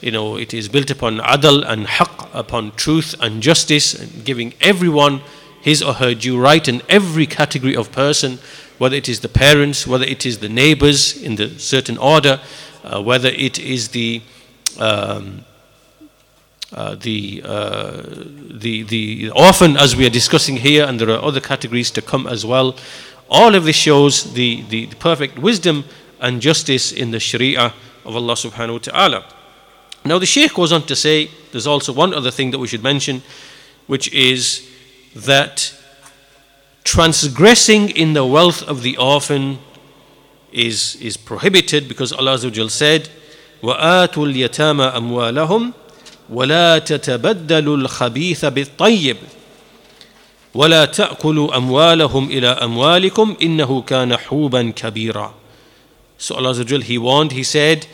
you 0.01 0.11
know, 0.11 0.38
it 0.38 0.53
is 0.53 0.70
built 0.70 0.91
upon 0.91 1.17
adl 1.20 1.63
and 1.67 1.88
haqq, 1.88 2.30
upon 2.34 2.72
truth 2.76 3.15
and 3.20 3.41
justice, 3.41 3.93
and 3.93 4.24
giving 4.24 4.53
everyone 4.61 5.22
his 5.61 5.82
or 5.82 5.93
her 5.95 6.13
due 6.13 6.39
right 6.39 6.67
in 6.67 6.82
every 6.88 7.26
category 7.26 7.76
of 7.76 7.91
person, 7.91 8.39
whether 8.78 8.95
it 8.95 9.09
is 9.09 9.20
the 9.20 9.30
parents, 9.30 9.86
whether 9.86 10.05
it 10.05 10.26
is 10.26 10.39
the 10.39 10.49
neighbors 10.49 11.22
in 11.22 11.36
the 11.36 11.49
certain 11.59 11.97
order, 11.97 12.39
uh, 12.84 13.01
whether 13.01 13.30
it 13.30 13.59
is 13.59 13.89
the 13.89 14.22
um, 14.80 15.43
uh, 16.72 16.97
the, 16.97 17.42
uh, 17.45 18.03
the 18.51 18.82
the 18.82 19.30
orphan 19.30 19.76
as 19.76 19.95
we 19.95 20.05
are 20.07 20.11
discussing 20.11 20.57
here, 20.57 20.84
and 20.84 20.99
there 20.99 21.11
are 21.11 21.22
other 21.22 21.40
categories 21.40 21.90
to 21.92 22.03
come 22.03 22.26
as 22.26 22.45
well. 22.45 22.74
All 23.30 23.55
of 23.55 23.64
this 23.64 23.76
shows 23.76 24.34
the, 24.34 24.62
the, 24.68 24.86
the 24.86 24.97
perfect 24.97 25.38
wisdom 25.38 25.84
and 26.20 26.40
justice 26.40 26.92
in 26.92 27.11
the 27.11 27.20
Sharia 27.20 27.72
of 28.05 28.16
Allah 28.16 28.34
subhanahu 28.34 28.72
wa 28.72 28.78
ta'ala. 28.78 29.24
Now 30.05 30.18
the 30.18 30.26
Shaykh 30.26 30.55
goes 30.55 30.72
on 30.72 30.82
to 30.86 30.97
say 30.97 31.30
there's 31.53 31.66
also 31.66 31.92
one 31.92 32.12
other 32.12 32.30
thing 32.30 32.51
that 32.51 32.59
we 32.59 32.66
should 32.66 32.82
mention, 32.82 33.22
which 33.86 34.12
is 34.12 34.68
that 35.14 35.74
transgressing 36.84 37.90
in 37.90 38.12
the 38.12 38.24
wealth 38.26 38.62
of 38.62 38.82
the 38.82 38.97
orphan 38.97 39.59
is, 40.53 40.97
is 40.97 41.16
prohibited 41.16 41.88
because 41.88 42.12
Allah 42.12 42.38
said, 42.38 43.09
وآتوا 43.62 44.26
اليتامى 44.26 44.97
أموالهم 44.97 45.72
ولا 46.34 46.80
تتبدلوا 46.80 47.77
الخبيث 47.77 48.45
بالطيب 48.45 49.17
ولا 50.53 50.86
تأكلوا 50.86 51.57
أموالهم 51.57 52.30
إلى 52.30 52.47
أموالكم 52.47 53.36
إنه 53.41 53.82
كان 53.82 54.17
حوبا 54.17 54.73
كبيرا 54.75 55.34
So 56.21 56.36
Allah 56.36 56.49
Azza 56.51 56.84
He 56.84 56.97
warned, 56.97 57.32
He 57.32 57.43
said, 57.43 57.88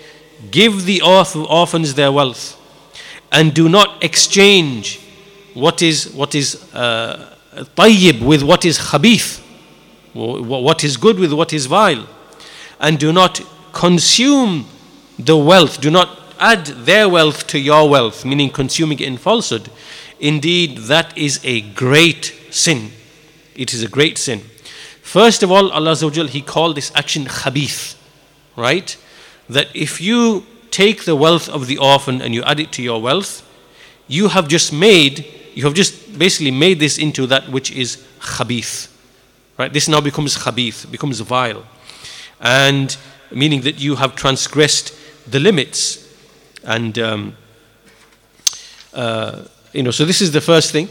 Give 0.50 0.86
the 0.86 1.00
orphans 1.04 1.94
their 1.94 2.12
wealth 2.12 2.60
and 3.32 3.54
do 3.54 3.70
not 3.70 4.04
exchange 4.04 5.00
what 5.54 5.82
is 5.82 6.12
what 6.14 6.36
is 6.36 6.74
uh, 6.74 7.34
tayyib 7.76 8.22
with 8.26 8.44
what 8.44 8.66
is 8.66 8.78
khabith, 8.78 9.40
what 10.14 10.84
is 10.84 10.98
good 10.98 11.20
with 11.20 11.32
what 11.34 11.54
is 11.54 11.66
vile, 11.66 12.06
and 12.80 13.00
do 13.00 13.14
not 13.14 13.42
consume 13.74 14.66
the 15.20 15.38
wealth, 15.38 15.80
do 15.82 15.90
not 15.90 16.25
add 16.40 16.66
their 16.66 17.08
wealth 17.10 17.48
to 17.48 17.60
your 17.60 17.90
wealth, 17.90 18.26
meaning 18.26 18.50
consuming 18.50 19.00
it 19.00 19.08
in 19.08 19.18
falsehood. 19.18 19.70
Indeed, 20.20 20.78
that 20.90 21.18
is 21.18 21.40
a 21.44 21.62
great 21.62 22.34
sin. 22.52 22.92
It 23.56 23.74
is 23.74 23.84
a 23.84 23.88
great 23.88 24.18
sin. 24.18 24.42
First 25.02 25.44
of 25.44 25.52
all, 25.52 25.72
Allah 25.72 25.96
He 25.96 26.42
called 26.42 26.76
this 26.76 26.92
action 26.96 27.26
khabith, 27.26 27.96
right? 28.56 28.98
That 29.50 29.68
if 29.74 30.02
you 30.02 30.46
take 30.72 31.06
the 31.06 31.16
wealth 31.16 31.48
of 31.48 31.68
the 31.68 31.78
orphan 31.78 32.22
and 32.22 32.34
you 32.34 32.44
add 32.44 32.60
it 32.60 32.72
to 32.74 32.82
your 32.82 33.02
wealth, 33.02 33.42
you 34.08 34.30
have 34.30 34.48
just 34.48 34.74
made 34.74 35.26
you 35.56 35.64
have 35.64 35.74
just 35.74 36.20
basically 36.20 36.52
made 36.52 36.80
this 36.80 36.98
into 36.98 37.26
that 37.28 37.50
which 37.50 37.72
is 37.72 38.06
khabith. 38.20 38.92
Right? 39.58 39.72
This 39.72 39.88
now 39.88 40.02
becomes 40.02 40.38
khabith, 40.38 40.92
becomes 40.92 41.22
vile. 41.22 41.66
And 42.42 42.96
meaning 43.32 43.62
that 43.62 43.80
you 43.80 43.96
have 43.96 44.16
transgressed 44.16 44.94
the 45.26 45.40
limits. 45.40 46.05
And, 46.65 46.99
um, 46.99 47.37
uh, 48.93 49.45
you 49.73 49.83
know, 49.83 49.91
so 49.91 50.05
this 50.05 50.21
is 50.21 50.33
the 50.33 50.41
first 50.41 50.73
thing. 50.73 50.89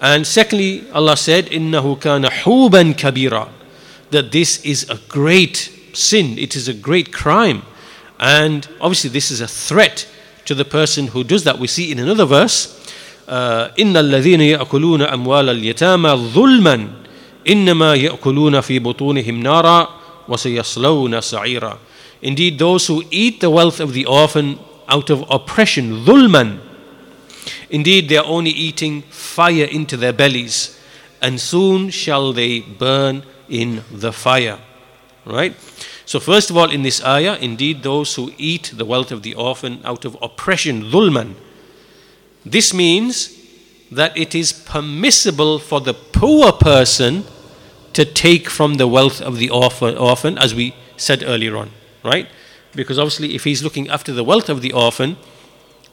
And 0.00 0.26
secondly, 0.26 0.88
Allah 0.92 1.16
said, 1.16 1.46
إِنَّهُ 1.46 2.00
كَانَ 2.00 2.26
حُوبًا 2.26 2.94
كَبِيرًا 2.94 3.48
That 4.10 4.32
this 4.32 4.64
is 4.64 4.88
a 4.88 4.96
great 5.08 5.72
sin, 5.92 6.38
it 6.38 6.54
is 6.54 6.68
a 6.68 6.74
great 6.74 7.12
crime. 7.12 7.62
And 8.20 8.68
obviously, 8.80 9.10
this 9.10 9.30
is 9.30 9.40
a 9.40 9.48
threat 9.48 10.06
to 10.44 10.54
the 10.54 10.64
person 10.64 11.08
who 11.08 11.24
does 11.24 11.44
that. 11.44 11.58
We 11.58 11.66
see 11.66 11.90
in 11.90 11.98
another 11.98 12.24
verse, 12.24 12.74
إن 13.28 13.96
الذين 13.96 14.40
يأكلون 14.40 15.02
أموال 15.02 15.48
اليتامى 15.48 16.10
ظلما 16.10 16.88
إنما 17.48 17.94
يأكلون 17.94 18.60
في 18.60 18.78
بطونهم 18.78 19.42
نارا 19.42 19.88
وسيصلون 20.28 21.20
سعيرا 21.20 21.78
Indeed, 22.20 22.58
those 22.58 22.86
who 22.88 23.04
eat 23.12 23.40
the 23.40 23.50
wealth 23.50 23.78
of 23.78 23.92
the 23.92 24.04
orphan 24.06 24.58
out 24.87 25.09
of 25.09 25.25
oppression, 25.29 26.05
dhulman. 26.05 26.59
Indeed, 27.69 28.09
they 28.09 28.17
are 28.17 28.25
only 28.25 28.51
eating 28.51 29.01
fire 29.03 29.65
into 29.65 29.97
their 29.97 30.13
bellies, 30.13 30.79
and 31.21 31.39
soon 31.39 31.89
shall 31.89 32.33
they 32.33 32.59
burn 32.59 33.23
in 33.49 33.83
the 33.91 34.11
fire. 34.11 34.59
Right? 35.25 35.55
So, 36.05 36.19
first 36.19 36.49
of 36.49 36.57
all, 36.57 36.69
in 36.69 36.83
this 36.83 37.03
ayah, 37.03 37.37
indeed, 37.39 37.83
those 37.83 38.15
who 38.15 38.33
eat 38.37 38.73
the 38.75 38.85
wealth 38.85 39.11
of 39.11 39.23
the 39.23 39.35
orphan 39.35 39.81
out 39.85 40.05
of 40.05 40.17
oppression, 40.21 40.83
dhulman. 40.83 41.35
This 42.45 42.73
means 42.73 43.39
that 43.89 44.17
it 44.17 44.35
is 44.35 44.51
permissible 44.51 45.59
for 45.59 45.79
the 45.79 45.93
poor 45.93 46.51
person 46.51 47.23
to 47.93 48.03
take 48.05 48.49
from 48.49 48.75
the 48.75 48.87
wealth 48.87 49.21
of 49.21 49.37
the 49.37 49.49
orphan, 49.49 49.97
orphan 49.97 50.37
as 50.37 50.53
we 50.53 50.75
said 50.97 51.23
earlier 51.25 51.55
on, 51.55 51.69
right? 52.03 52.27
Because 52.75 52.97
obviously, 52.97 53.35
if 53.35 53.43
he's 53.43 53.63
looking 53.63 53.89
after 53.89 54.11
the 54.11 54.23
wealth 54.23 54.49
of 54.49 54.61
the 54.61 54.73
orphan, 54.73 55.17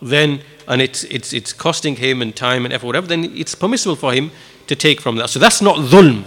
then 0.01 0.41
and 0.67 0.81
it's 0.81 1.05
it's 1.05 1.33
it's 1.33 1.53
costing 1.53 1.97
him 1.97 2.23
and 2.23 2.35
time 2.35 2.65
and 2.65 2.73
effort, 2.73 2.87
whatever, 2.87 3.07
then 3.07 3.25
it's 3.37 3.55
permissible 3.55 3.97
for 3.97 4.13
him 4.13 4.31
to 4.67 4.75
take 4.75 5.01
from 5.01 5.17
that. 5.17 5.29
So 5.31 5.39
that's 5.39 5.61
not 5.61 5.77
dhulm, 5.77 6.25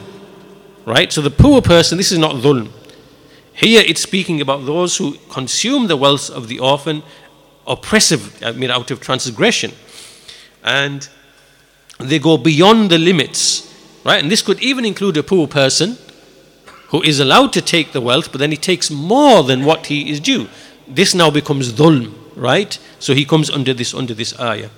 right? 0.86 1.12
So 1.12 1.22
the 1.22 1.32
poor 1.32 1.62
person, 1.62 1.98
this 1.98 2.12
is 2.12 2.20
not 2.20 2.36
dhulm. 2.36 2.70
Here 3.54 3.84
it's 3.86 4.02
speaking 4.02 4.42
about 4.42 4.66
those 4.66 4.98
who 4.98 5.18
consume 5.30 5.88
the 5.88 5.96
wealth 5.96 6.30
of 6.30 6.48
the 6.48 6.60
orphan, 6.60 7.04
oppressive, 7.66 8.44
I 8.44 8.52
mean, 8.52 8.72
out 8.72 8.92
of 8.92 9.00
transgression. 9.00 9.72
And 10.64 11.08
they 12.00 12.20
go 12.20 12.38
beyond 12.38 12.90
the 12.90 12.98
limits, 12.98 13.72
right? 14.04 14.22
And 14.22 14.32
this 14.32 14.42
could 14.42 14.62
even 14.62 14.86
include 14.86 15.18
a 15.18 15.24
poor 15.24 15.48
person 15.48 15.98
who 16.94 17.02
is 17.02 17.20
allowed 17.20 17.52
to 17.52 17.62
take 17.62 17.92
the 17.92 18.00
wealth, 18.00 18.32
but 18.32 18.40
then 18.40 18.52
he 18.52 18.58
takes 18.58 18.90
more 18.90 19.44
than 19.44 19.66
what 19.66 19.88
he 19.88 20.10
is 20.10 20.22
due. 20.22 20.48
This 20.88 21.14
now 21.14 21.30
becomes 21.30 21.74
dhulm, 21.74 22.14
right? 22.38 22.80
So 23.00 23.14
he 23.14 23.26
comes 23.26 23.50
under 23.50 23.74
this 23.74 23.94
under 23.94 24.14
this 24.14 24.40
ayah. 24.40 24.70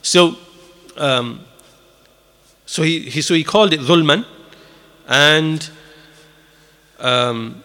So, 0.00 0.38
um, 0.96 1.40
so 2.64 2.82
he, 2.82 3.10
he 3.10 3.20
so 3.20 3.34
he 3.34 3.44
called 3.44 3.74
it 3.74 3.80
dhulman, 3.80 4.24
and 5.06 5.68
um, 6.98 7.62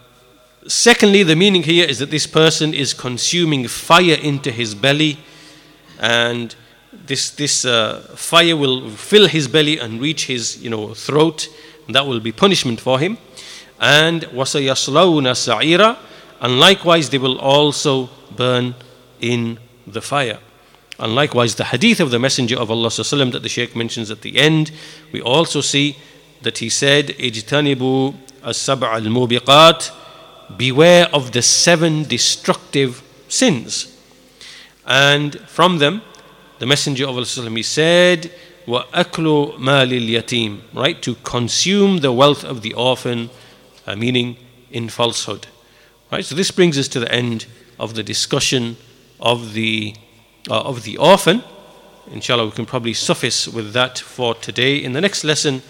Secondly, 0.66 1.22
the 1.22 1.36
meaning 1.36 1.62
here 1.62 1.86
is 1.86 1.98
that 1.98 2.10
this 2.10 2.26
person 2.26 2.72
is 2.72 2.94
consuming 2.94 3.68
fire 3.68 4.16
into 4.22 4.50
his 4.50 4.74
belly, 4.74 5.18
and 6.00 6.54
this, 6.90 7.30
this 7.30 7.66
uh, 7.66 8.00
fire 8.16 8.56
will 8.56 8.88
fill 8.88 9.28
his 9.28 9.46
belly 9.46 9.78
and 9.78 10.00
reach 10.00 10.26
his 10.26 10.62
you 10.64 10.70
know, 10.70 10.94
throat, 10.94 11.48
and 11.86 11.94
that 11.94 12.06
will 12.06 12.20
be 12.20 12.32
punishment 12.32 12.80
for 12.80 12.98
him 12.98 13.18
And 13.83 14.23
وَسَيَصْلَوْنَ 14.23 15.23
سَعِيرًا 15.31 15.97
And 16.41 16.59
likewise, 16.59 17.09
they 17.09 17.17
will 17.17 17.39
also 17.39 18.09
burn 18.35 18.75
in 19.19 19.59
the 19.87 20.01
fire. 20.01 20.39
And 20.97 21.15
likewise, 21.15 21.55
the 21.55 21.65
hadith 21.65 21.99
of 21.99 22.11
the 22.11 22.19
Messenger 22.19 22.59
of 22.59 22.69
Allah 22.69 22.89
that 22.89 23.39
the 23.41 23.49
Shaykh 23.49 23.75
mentions 23.75 24.11
at 24.11 24.21
the 24.21 24.37
end, 24.37 24.71
we 25.11 25.21
also 25.21 25.61
see 25.61 25.97
that 26.41 26.57
he 26.57 26.69
said, 26.69 27.07
اجتنبوا 27.17 28.13
السبع 28.45 28.97
الموبقات 28.97 29.89
beware 30.57 31.07
of 31.13 31.31
the 31.31 31.41
seven 31.41 32.03
destructive 32.03 33.01
sins. 33.27 33.95
And 34.85 35.39
from 35.41 35.77
them, 35.77 36.01
the 36.59 36.65
Messenger 36.65 37.07
of 37.07 37.15
Allah 37.17 37.49
he 37.51 37.63
said, 37.63 38.31
وَأَكْلُ 38.67 39.57
مَالِ 39.57 39.91
الْيَتِيمِ 39.91 40.59
Right? 40.73 41.01
To 41.01 41.15
consume 41.15 41.99
the 41.99 42.11
wealth 42.11 42.43
of 42.43 42.61
the 42.61 42.73
orphan, 42.73 43.29
uh, 43.86 43.96
meaning 43.96 44.36
in 44.70 44.88
falsehood. 44.88 45.46
Right? 46.10 46.24
So 46.24 46.34
this 46.34 46.50
brings 46.50 46.78
us 46.78 46.88
to 46.88 47.00
the 47.00 47.12
end 47.12 47.46
of 47.78 47.94
the 47.94 48.02
discussion 48.02 48.76
of 49.20 49.54
the, 49.54 49.94
uh, 50.50 50.62
of 50.62 50.82
the 50.82 50.96
orphan. 50.96 51.42
Inshallah, 52.12 52.44
we 52.44 52.50
can 52.52 52.66
probably 52.66 52.92
suffice 52.92 53.48
with 53.48 53.72
that 53.72 53.98
for 53.98 54.34
today. 54.34 54.76
In 54.76 54.92
the 54.92 55.00
next 55.00 55.24
lesson, 55.24 55.62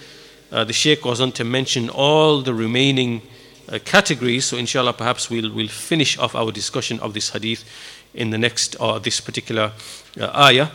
uh, 0.50 0.64
the 0.64 0.72
Shaykh 0.72 1.02
goes 1.02 1.20
on 1.20 1.32
to 1.32 1.44
mention 1.44 1.88
all 1.88 2.42
the 2.42 2.54
remaining 2.54 3.22
uh, 3.68 3.78
categories. 3.84 4.44
So, 4.46 4.56
inshallah, 4.56 4.94
perhaps 4.94 5.30
we'll, 5.30 5.52
we'll 5.52 5.68
finish 5.68 6.18
off 6.18 6.34
our 6.34 6.50
discussion 6.50 6.98
of 7.00 7.14
this 7.14 7.30
hadith 7.30 7.64
in 8.14 8.30
the 8.30 8.38
next, 8.38 8.76
or 8.80 9.00
this 9.00 9.20
particular 9.20 9.72
uh, 10.20 10.30
ayah, 10.34 10.68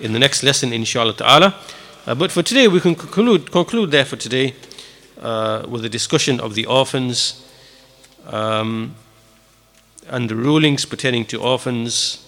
in 0.00 0.12
the 0.12 0.18
next 0.18 0.42
lesson, 0.42 0.72
inshallah 0.72 1.14
ta'ala. 1.14 1.54
Uh, 2.06 2.14
but 2.14 2.32
for 2.32 2.42
today, 2.42 2.66
we 2.68 2.80
can 2.80 2.94
conclude, 2.94 3.50
conclude 3.52 3.90
there 3.90 4.04
for 4.04 4.16
today 4.16 4.54
uh, 5.22 5.64
with 5.68 5.82
the 5.82 5.88
discussion 5.88 6.40
of 6.40 6.54
the 6.54 6.66
orphans 6.66 7.48
um, 8.26 8.94
and 10.08 10.28
the 10.28 10.36
rulings 10.36 10.84
pertaining 10.84 11.24
to 11.26 11.40
orphans. 11.40 12.18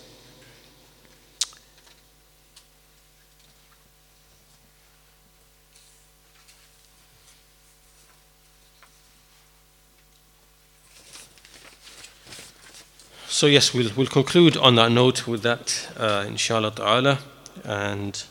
So 13.26 13.49
yes, 13.49 13.74
we'll, 13.74 13.90
we'll 13.97 14.07
conclude 14.07 14.57
on 14.57 14.76
that 14.76 14.92
note 14.92 15.26
with 15.26 15.42
that, 15.42 15.88
uh, 15.99 16.24
inshallah 16.26 16.70
ta'ala. 16.70 17.18
And 17.64 18.22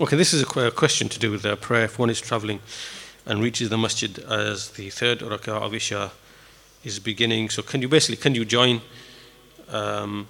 Okay, 0.00 0.16
this 0.16 0.32
is 0.32 0.40
a 0.40 0.70
question 0.70 1.10
to 1.10 1.18
do 1.18 1.30
with 1.30 1.44
uh, 1.44 1.56
prayer. 1.56 1.84
If 1.84 1.98
one 1.98 2.08
is 2.08 2.22
traveling 2.22 2.60
and 3.26 3.42
reaches 3.42 3.68
the 3.68 3.76
masjid 3.76 4.18
as 4.20 4.70
the 4.70 4.88
third 4.88 5.18
rak'ah 5.18 5.60
of 5.60 5.74
Isha, 5.74 6.10
is 6.82 6.98
beginning. 6.98 7.50
So 7.50 7.60
can 7.60 7.82
you 7.82 7.88
basically 7.88 8.16
can 8.16 8.34
you 8.34 8.46
join 8.46 8.80
um, 9.68 10.26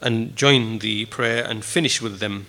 and 0.00 0.36
join 0.36 0.78
the 0.78 1.06
prayer 1.06 1.42
and 1.44 1.64
finish 1.64 2.00
with 2.00 2.20
them? 2.20 2.46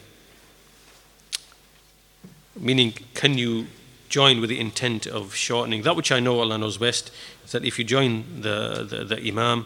Meaning, 2.56 2.94
can 3.16 3.40
you 3.40 3.66
join 4.08 4.40
with 4.40 4.52
the 4.52 4.60
intent 4.60 5.08
of 5.08 5.34
shortening? 5.34 5.82
That 5.82 5.96
which 5.96 6.12
I 6.12 6.20
know 6.20 6.42
Allah 6.42 6.60
knows 6.60 6.78
best 6.78 7.10
is 7.44 7.54
that 7.54 7.66
if 7.66 7.80
you 7.80 7.86
join 7.86 8.42
the 8.42 8.86
the, 8.88 9.04
the 9.04 9.28
imam, 9.28 9.66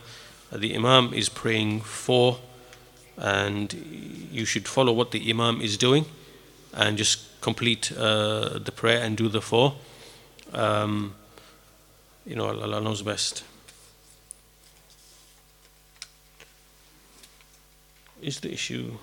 the 0.50 0.74
imam 0.74 1.14
is 1.14 1.28
praying 1.28 1.82
for, 1.82 2.40
and 3.22 3.72
you 4.32 4.46
should 4.46 4.68
follow 4.68 4.92
what 4.92 5.12
the 5.12 5.30
imam 5.30 5.62
is 5.62 5.78
doing, 5.78 6.06
and 6.74 6.98
just 6.98 7.40
complete 7.42 7.92
uh, 7.96 8.58
the 8.58 8.72
prayer 8.72 9.02
and 9.02 9.16
do 9.16 9.30
the 9.30 9.42
four. 9.42 9.76
Um, 10.54 11.14
you 12.26 12.36
know, 12.36 12.48
Allah 12.48 12.82
knows 12.82 13.04
best. 13.04 13.44
Is 18.22 18.40
the 18.40 18.52
issue. 18.52 18.98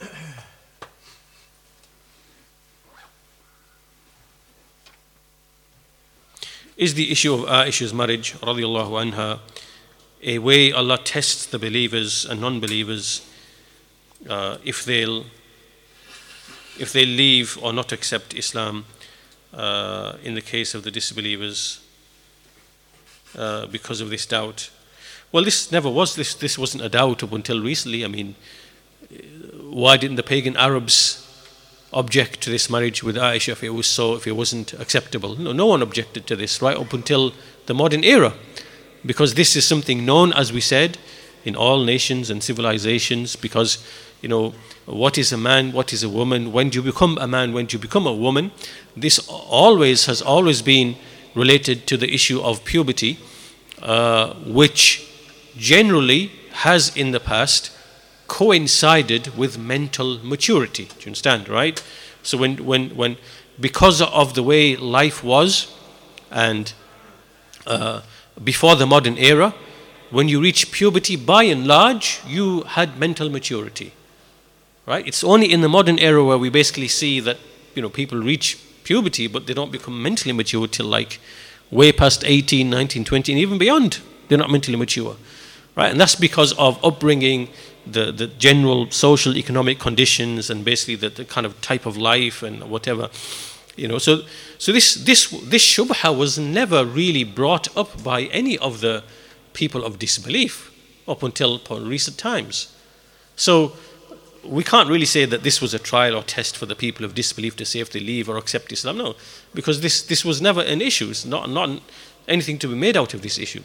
Is 6.76 6.94
the 6.94 7.10
issue 7.10 7.34
of 7.34 7.40
Aisha's 7.40 7.92
marriage, 7.92 8.34
radiallahu 8.34 9.12
anha, 9.12 9.40
a 10.22 10.38
way 10.38 10.72
Allah 10.72 10.98
tests 10.98 11.46
the 11.46 11.58
believers 11.58 12.24
and 12.24 12.40
non-believers 12.40 13.26
uh, 14.28 14.58
if 14.64 14.84
they'll 14.84 15.24
if 16.78 16.92
they 16.92 17.04
leave 17.04 17.58
or 17.60 17.72
not 17.72 17.92
accept 17.92 18.34
Islam 18.34 18.84
uh, 19.52 20.16
in 20.22 20.34
the 20.34 20.40
case 20.40 20.74
of 20.74 20.84
the 20.84 20.90
disbelievers 20.90 21.80
uh, 23.36 23.66
because 23.66 24.00
of 24.00 24.10
this 24.10 24.26
doubt. 24.26 24.70
Well, 25.32 25.44
this 25.44 25.70
never 25.72 25.90
was. 25.90 26.14
This 26.14 26.34
this 26.34 26.58
wasn't 26.58 26.84
a 26.84 26.88
doubt 26.88 27.22
up 27.22 27.32
until 27.32 27.60
recently. 27.60 28.04
I 28.04 28.08
mean, 28.08 28.34
why 29.60 29.96
didn't 29.96 30.16
the 30.16 30.22
pagan 30.22 30.56
Arabs 30.56 31.24
object 31.92 32.40
to 32.42 32.50
this 32.50 32.68
marriage 32.68 33.02
with 33.02 33.16
Aisha 33.16 33.52
if 33.52 33.62
it 33.62 33.70
was 33.70 33.86
so, 33.86 34.14
if 34.14 34.26
it 34.26 34.32
wasn't 34.32 34.72
acceptable? 34.74 35.36
No, 35.36 35.52
no 35.52 35.66
one 35.66 35.82
objected 35.82 36.26
to 36.26 36.36
this 36.36 36.60
right 36.62 36.76
up 36.76 36.92
until 36.92 37.32
the 37.66 37.74
modern 37.74 38.04
era, 38.04 38.32
because 39.08 39.32
this 39.32 39.56
is 39.56 39.66
something 39.66 40.04
known, 40.04 40.34
as 40.34 40.52
we 40.52 40.60
said, 40.60 40.98
in 41.42 41.56
all 41.56 41.82
nations 41.82 42.28
and 42.28 42.42
civilizations. 42.42 43.36
Because 43.36 43.78
you 44.20 44.28
know 44.28 44.52
what 44.84 45.16
is 45.16 45.32
a 45.32 45.38
man, 45.38 45.72
what 45.72 45.94
is 45.94 46.02
a 46.02 46.10
woman, 46.10 46.52
when 46.52 46.68
do 46.68 46.78
you 46.78 46.82
become 46.82 47.16
a 47.18 47.26
man, 47.26 47.54
when 47.54 47.64
do 47.64 47.76
you 47.76 47.80
become 47.80 48.06
a 48.06 48.12
woman? 48.12 48.52
This 48.94 49.18
always 49.28 50.04
has 50.04 50.20
always 50.20 50.60
been 50.60 50.96
related 51.34 51.86
to 51.86 51.96
the 51.96 52.12
issue 52.12 52.38
of 52.42 52.64
puberty, 52.64 53.18
uh, 53.80 54.34
which 54.44 55.08
generally 55.56 56.30
has 56.52 56.94
in 56.94 57.12
the 57.12 57.20
past 57.20 57.72
coincided 58.26 59.38
with 59.38 59.58
mental 59.58 60.18
maturity. 60.22 60.84
Do 60.84 61.00
you 61.00 61.06
understand, 61.06 61.48
right? 61.48 61.82
So 62.22 62.36
when, 62.36 62.66
when, 62.66 62.90
when 62.90 63.16
because 63.58 64.02
of 64.02 64.34
the 64.34 64.42
way 64.42 64.76
life 64.76 65.24
was 65.24 65.74
and 66.30 66.74
uh, 67.66 68.02
before 68.42 68.76
the 68.76 68.86
modern 68.86 69.16
era, 69.18 69.54
when 70.10 70.28
you 70.28 70.40
reach 70.40 70.70
puberty, 70.72 71.16
by 71.16 71.44
and 71.44 71.66
large, 71.66 72.20
you 72.26 72.62
had 72.62 72.98
mental 72.98 73.28
maturity. 73.28 73.92
Right? 74.86 75.06
It's 75.06 75.22
only 75.22 75.52
in 75.52 75.60
the 75.60 75.68
modern 75.68 75.98
era 75.98 76.24
where 76.24 76.38
we 76.38 76.48
basically 76.48 76.88
see 76.88 77.20
that 77.20 77.36
you 77.74 77.82
know 77.82 77.90
people 77.90 78.18
reach 78.18 78.58
puberty, 78.84 79.26
but 79.26 79.46
they 79.46 79.54
don't 79.54 79.70
become 79.70 80.02
mentally 80.02 80.32
mature 80.32 80.66
till 80.66 80.86
like 80.86 81.20
way 81.70 81.92
past 81.92 82.24
18, 82.24 82.70
19, 82.70 83.04
20, 83.04 83.32
and 83.32 83.38
even 83.38 83.58
beyond. 83.58 84.00
They're 84.28 84.38
not 84.38 84.50
mentally 84.50 84.78
mature. 84.78 85.16
Right? 85.76 85.90
And 85.90 86.00
that's 86.00 86.14
because 86.14 86.52
of 86.54 86.82
upbringing, 86.82 87.50
the, 87.86 88.10
the 88.10 88.26
general 88.26 88.90
social 88.90 89.36
economic 89.36 89.78
conditions, 89.78 90.50
and 90.50 90.64
basically 90.64 90.96
the, 90.96 91.10
the 91.10 91.24
kind 91.24 91.46
of 91.46 91.60
type 91.60 91.86
of 91.86 91.96
life 91.96 92.42
and 92.42 92.70
whatever. 92.70 93.10
You 93.78 93.88
know, 93.88 93.98
so 93.98 94.22
so 94.58 94.72
this 94.72 94.94
this 94.94 95.28
this 95.28 95.62
shubha 95.62 96.16
was 96.16 96.38
never 96.38 96.84
really 96.84 97.24
brought 97.24 97.74
up 97.76 98.02
by 98.02 98.22
any 98.24 98.58
of 98.58 98.80
the 98.80 99.04
people 99.52 99.84
of 99.84 99.98
disbelief 99.98 100.72
up 101.06 101.22
until 101.22 101.60
recent 101.80 102.18
times. 102.18 102.74
So 103.36 103.72
we 104.44 104.64
can't 104.64 104.88
really 104.88 105.06
say 105.06 105.24
that 105.24 105.42
this 105.42 105.60
was 105.60 105.74
a 105.74 105.78
trial 105.78 106.16
or 106.16 106.22
test 106.22 106.56
for 106.56 106.66
the 106.66 106.74
people 106.74 107.04
of 107.04 107.14
disbelief 107.14 107.56
to 107.56 107.64
see 107.64 107.80
if 107.80 107.90
they 107.90 108.00
leave 108.00 108.28
or 108.28 108.36
accept 108.36 108.72
Islam. 108.72 108.98
No, 108.98 109.14
because 109.54 109.80
this, 109.80 110.02
this 110.02 110.24
was 110.24 110.40
never 110.40 110.60
an 110.60 110.80
issue. 110.80 111.10
It's 111.10 111.24
not, 111.24 111.50
not 111.50 111.80
anything 112.26 112.58
to 112.58 112.68
be 112.68 112.74
made 112.74 112.96
out 112.96 113.14
of 113.14 113.22
this 113.22 113.38
issue. 113.38 113.62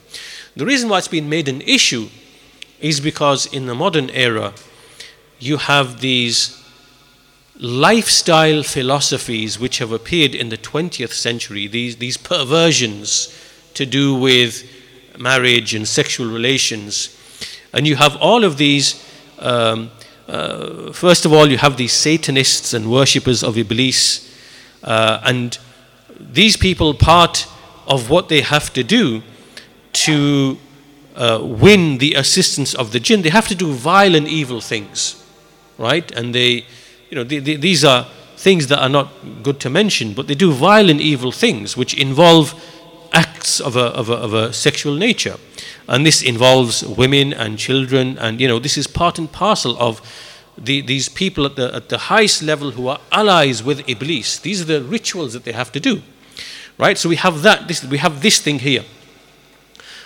The 0.56 0.66
reason 0.66 0.90
why 0.90 0.98
it's 1.00 1.08
been 1.08 1.30
made 1.30 1.48
an 1.48 1.62
issue 1.62 2.10
is 2.80 3.00
because 3.00 3.46
in 3.46 3.66
the 3.66 3.76
modern 3.76 4.10
era, 4.10 4.54
you 5.40 5.58
have 5.58 6.02
these 6.02 6.63
lifestyle 7.60 8.64
philosophies 8.64 9.60
which 9.60 9.78
have 9.78 9.92
appeared 9.92 10.34
in 10.34 10.50
the 10.50 10.58
20th 10.58 11.14
century, 11.14 11.68
these, 11.68 11.98
these 11.98 12.18
perversions 12.18 13.34
to 13.74 13.86
do 13.86 14.16
with 14.16 14.70
marriage 15.18 15.76
and 15.76 15.88
sexual 15.88 16.32
relations. 16.32 17.18
And 17.72 17.88
you 17.88 17.96
have 17.96 18.16
all 18.18 18.44
of 18.44 18.58
these 18.58 19.04
um, 19.40 19.92
uh, 20.28 20.92
first 20.94 21.26
of 21.26 21.34
all, 21.34 21.48
you 21.48 21.58
have 21.58 21.78
these 21.78 21.92
Satanists 21.92 22.74
and 22.74 22.90
worshippers 22.90 23.44
of 23.44 23.58
Iblis, 23.58 24.30
uh, 24.84 25.20
and 25.24 25.58
these 26.20 26.56
people, 26.56 26.94
part 26.94 27.48
of 27.88 28.10
what 28.10 28.30
they 28.30 28.42
have 28.42 28.72
to 28.74 28.84
do 28.84 29.22
to 29.92 30.58
uh, 31.16 31.40
win 31.42 31.98
the 31.98 32.14
assistance 32.14 32.74
of 32.74 32.92
the 32.92 33.00
jinn, 33.00 33.22
they 33.22 33.30
have 33.30 33.48
to 33.50 33.56
do 33.56 33.74
vile 33.74 34.16
and 34.16 34.28
evil 34.28 34.62
things, 34.62 35.22
right? 35.78 36.10
And 36.12 36.34
they, 36.34 36.66
you 37.14 37.20
know, 37.20 37.24
they, 37.24 37.38
they, 37.38 37.56
these 37.58 37.86
are 37.86 38.08
things 38.38 38.66
that 38.70 38.82
are 38.82 38.90
not 38.90 39.08
good 39.44 39.60
to 39.60 39.70
mention, 39.70 40.16
but 40.16 40.26
they 40.28 40.34
do 40.34 40.52
vile 40.52 40.90
and 40.90 41.00
evil 41.00 41.32
things 41.32 41.78
which 41.78 41.94
involve 41.94 42.60
acts 43.14 43.60
of 43.60 43.76
a, 43.76 43.86
of 43.94 44.10
a, 44.10 44.14
of 44.14 44.34
a 44.34 44.52
sexual 44.52 44.96
nature. 44.96 45.36
And 45.88 46.08
this 46.08 46.24
involves 46.24 46.84
women 46.84 47.32
and 47.32 47.60
children, 47.60 48.18
and 48.18 48.42
you 48.42 48.48
know, 48.48 48.58
this 48.58 48.80
is 48.80 48.88
part 48.88 49.20
and 49.20 49.32
parcel 49.32 49.78
of 49.78 50.02
the, 50.58 50.82
these 50.82 51.08
people 51.08 51.46
at 51.46 51.56
the, 51.56 51.76
at 51.76 51.90
the 51.90 52.00
highest 52.00 52.42
level 52.42 52.72
who 52.72 52.88
are 52.88 53.00
allies 53.12 53.62
with 53.62 53.88
Iblis. 53.88 54.40
These 54.40 54.62
are 54.64 54.66
the 54.66 54.82
rituals 54.82 55.34
that 55.34 55.44
they 55.44 55.52
have 55.52 55.72
to 55.74 55.80
do. 55.80 56.02
Right? 56.80 56.98
So 56.98 57.10
we 57.10 57.18
have 57.18 57.44
that, 57.44 57.68
this, 57.68 57.84
we 57.84 58.00
have 58.00 58.24
this 58.24 58.40
thing 58.42 58.58
here. 58.58 58.86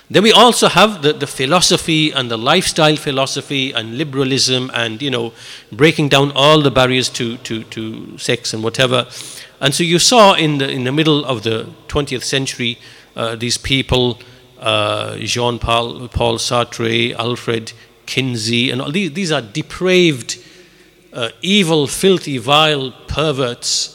Then 0.09 0.23
we 0.23 0.31
also 0.31 0.69
have 0.69 1.01
the, 1.01 1.11
the 1.11 1.27
philosophy 1.27 2.11
and 2.11 2.31
the 2.31 2.37
lifestyle 2.37 2.95
philosophy 2.95 3.73
and 3.73 3.97
liberalism 3.97 4.71
and, 4.73 5.01
you 5.01 5.11
know, 5.11 5.33
breaking 5.71 6.07
down 6.09 6.31
all 6.33 6.61
the 6.61 6.71
barriers 6.71 7.09
to, 7.09 7.37
to, 7.37 7.63
to 7.65 8.17
sex 8.17 8.53
and 8.53 8.63
whatever. 8.63 9.07
And 9.59 9.73
so 9.73 9.83
you 9.83 9.99
saw 9.99 10.33
in 10.33 10.59
the, 10.59 10.69
in 10.69 10.85
the 10.85 10.93
middle 10.93 11.25
of 11.25 11.43
the 11.43 11.69
20th 11.89 12.23
century 12.23 12.77
uh, 13.17 13.35
these 13.35 13.57
people 13.57 14.19
uh, 14.59 15.17
Jean 15.17 15.59
Paul, 15.59 16.07
Paul 16.07 16.37
Sartre, 16.37 17.13
Alfred 17.13 17.73
Kinsey, 18.05 18.71
and 18.71 18.81
all 18.81 18.91
these, 18.91 19.11
these 19.13 19.31
are 19.31 19.41
depraved, 19.41 20.37
uh, 21.13 21.29
evil, 21.41 21.87
filthy, 21.87 22.37
vile 22.37 22.91
perverts, 23.07 23.93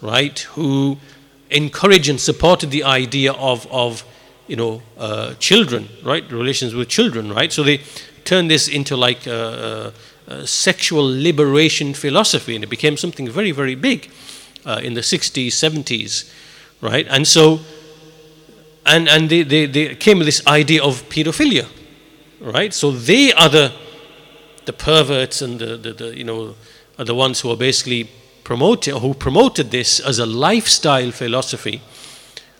right, 0.00 0.38
who 0.54 0.98
encourage 1.50 2.08
and 2.08 2.20
supported 2.20 2.70
the 2.70 2.84
idea 2.84 3.32
of, 3.32 3.66
of 3.72 4.04
you 4.46 4.56
know, 4.56 4.82
uh, 4.98 5.34
children, 5.34 5.88
right, 6.04 6.30
relations 6.30 6.74
with 6.74 6.88
children, 6.88 7.32
right? 7.32 7.52
So 7.52 7.62
they 7.62 7.80
turned 8.24 8.50
this 8.50 8.68
into 8.68 8.96
like 8.96 9.26
a, 9.26 9.92
a, 10.26 10.46
sexual 10.46 11.04
liberation 11.04 11.94
philosophy, 11.94 12.54
and 12.54 12.64
it 12.64 12.70
became 12.70 12.96
something 12.96 13.28
very, 13.28 13.52
very 13.52 13.74
big 13.74 14.10
uh, 14.64 14.80
in 14.82 14.94
the 14.94 15.00
60s, 15.00 15.48
70s, 15.48 16.30
right? 16.80 17.06
And 17.08 17.26
so 17.26 17.60
and, 18.86 19.08
and 19.08 19.28
they, 19.28 19.42
they, 19.42 19.66
they 19.66 19.94
came 19.96 20.18
with 20.18 20.28
this 20.28 20.46
idea 20.46 20.82
of 20.82 21.08
pedophilia, 21.08 21.66
right? 22.40 22.72
So 22.72 22.92
they 22.92 23.32
are 23.32 23.48
the, 23.48 23.72
the 24.64 24.72
perverts 24.72 25.42
and 25.42 25.58
the, 25.58 25.76
the, 25.76 25.92
the, 25.92 26.16
you 26.16 26.22
know, 26.22 26.54
are 26.96 27.04
the 27.04 27.14
ones 27.14 27.40
who 27.40 27.50
are 27.50 27.56
basically 27.56 28.08
promoting, 28.44 28.94
who 28.96 29.12
promoted 29.12 29.72
this 29.72 29.98
as 29.98 30.20
a 30.20 30.24
lifestyle 30.24 31.10
philosophy. 31.10 31.82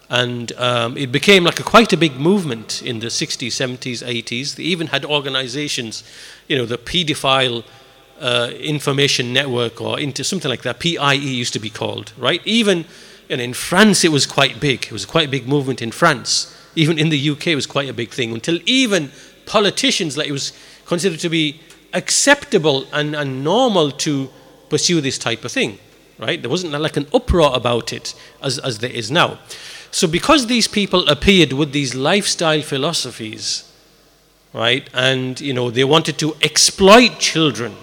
And 0.08 0.52
um, 0.52 0.96
it 0.96 1.10
became 1.10 1.42
like 1.44 1.58
a, 1.58 1.64
quite 1.64 1.92
a 1.92 1.96
big 1.96 2.18
movement 2.18 2.80
in 2.82 3.00
the 3.00 3.06
60s, 3.08 3.48
70s, 3.48 4.06
80s. 4.06 4.54
They 4.54 4.62
even 4.62 4.88
had 4.88 5.04
organizations, 5.04 6.04
you 6.46 6.56
know, 6.56 6.64
the 6.64 6.78
pedophile 6.78 7.64
uh, 8.20 8.50
information 8.58 9.32
network 9.32 9.80
or 9.80 9.98
into 9.98 10.24
something 10.24 10.48
like 10.48 10.62
that, 10.62 10.80
PIE 10.80 11.14
used 11.14 11.52
to 11.52 11.58
be 11.58 11.70
called, 11.70 12.12
right? 12.16 12.40
Even 12.44 12.84
and 13.28 13.40
in 13.40 13.54
France, 13.54 14.04
it 14.04 14.12
was 14.12 14.26
quite 14.26 14.60
big. 14.60 14.84
It 14.84 14.92
was 14.92 15.04
quite 15.04 15.28
a 15.28 15.30
big 15.30 15.48
movement 15.48 15.82
in 15.82 15.90
France. 15.90 16.54
Even 16.74 16.98
in 16.98 17.08
the 17.08 17.30
UK, 17.30 17.48
it 17.48 17.54
was 17.56 17.66
quite 17.66 17.88
a 17.88 17.92
big 17.92 18.10
thing 18.10 18.32
until 18.32 18.58
even 18.66 19.10
politicians, 19.46 20.16
like 20.16 20.28
it 20.28 20.32
was 20.32 20.52
considered 20.86 21.20
to 21.20 21.28
be 21.28 21.60
acceptable 21.92 22.86
and, 22.92 23.16
and 23.16 23.42
normal 23.42 23.90
to 23.90 24.28
pursue 24.68 25.00
this 25.00 25.18
type 25.18 25.44
of 25.44 25.52
thing, 25.52 25.78
right? 26.18 26.40
There 26.40 26.50
wasn't 26.50 26.72
like 26.72 26.96
an 26.96 27.06
uproar 27.12 27.54
about 27.54 27.92
it 27.92 28.14
as, 28.42 28.58
as 28.58 28.78
there 28.78 28.90
is 28.90 29.10
now. 29.10 29.38
So, 29.90 30.06
because 30.06 30.46
these 30.46 30.68
people 30.68 31.08
appeared 31.08 31.52
with 31.52 31.72
these 31.72 31.94
lifestyle 31.94 32.62
philosophies, 32.62 33.70
right, 34.52 34.88
and 34.92 35.40
you 35.40 35.52
know 35.52 35.70
they 35.70 35.84
wanted 35.84 36.18
to 36.18 36.36
exploit 36.42 37.18
children 37.18 37.76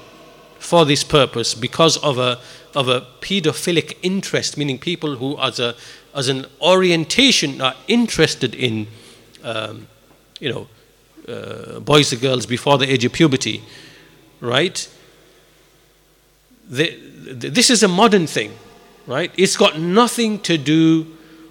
for 0.60 0.86
this 0.86 1.04
purpose 1.04 1.54
because 1.54 1.98
of 1.98 2.18
a 2.18 2.40
of 2.76 2.88
a 2.88 3.02
pedophilic 3.22 3.98
interest, 4.02 4.58
meaning 4.58 4.80
people 4.80 5.16
who, 5.16 5.40
as, 5.40 5.60
a, 5.60 5.76
as 6.16 6.28
an 6.28 6.46
orientation, 6.62 7.62
are 7.62 7.76
interested 7.88 8.56
in, 8.56 8.88
um, 9.44 9.88
you 10.40 10.52
know, 10.52 10.68
uh, 11.28 11.80
boys 11.80 12.12
and 12.12 12.22
girls 12.22 12.46
before 12.46 12.78
the 12.78 12.92
age 12.92 13.06
of 13.06 13.14
puberty, 13.14 13.64
right? 14.42 14.90
The, 16.70 16.96
the, 16.96 17.50
this 17.50 17.70
is 17.70 17.84
a 17.84 17.88
modern 17.88 18.28
thing, 18.28 18.54
right? 19.08 19.32
It's 19.38 19.56
got 19.56 19.80
nothing 19.80 20.40
to 20.40 20.58
do 20.58 21.08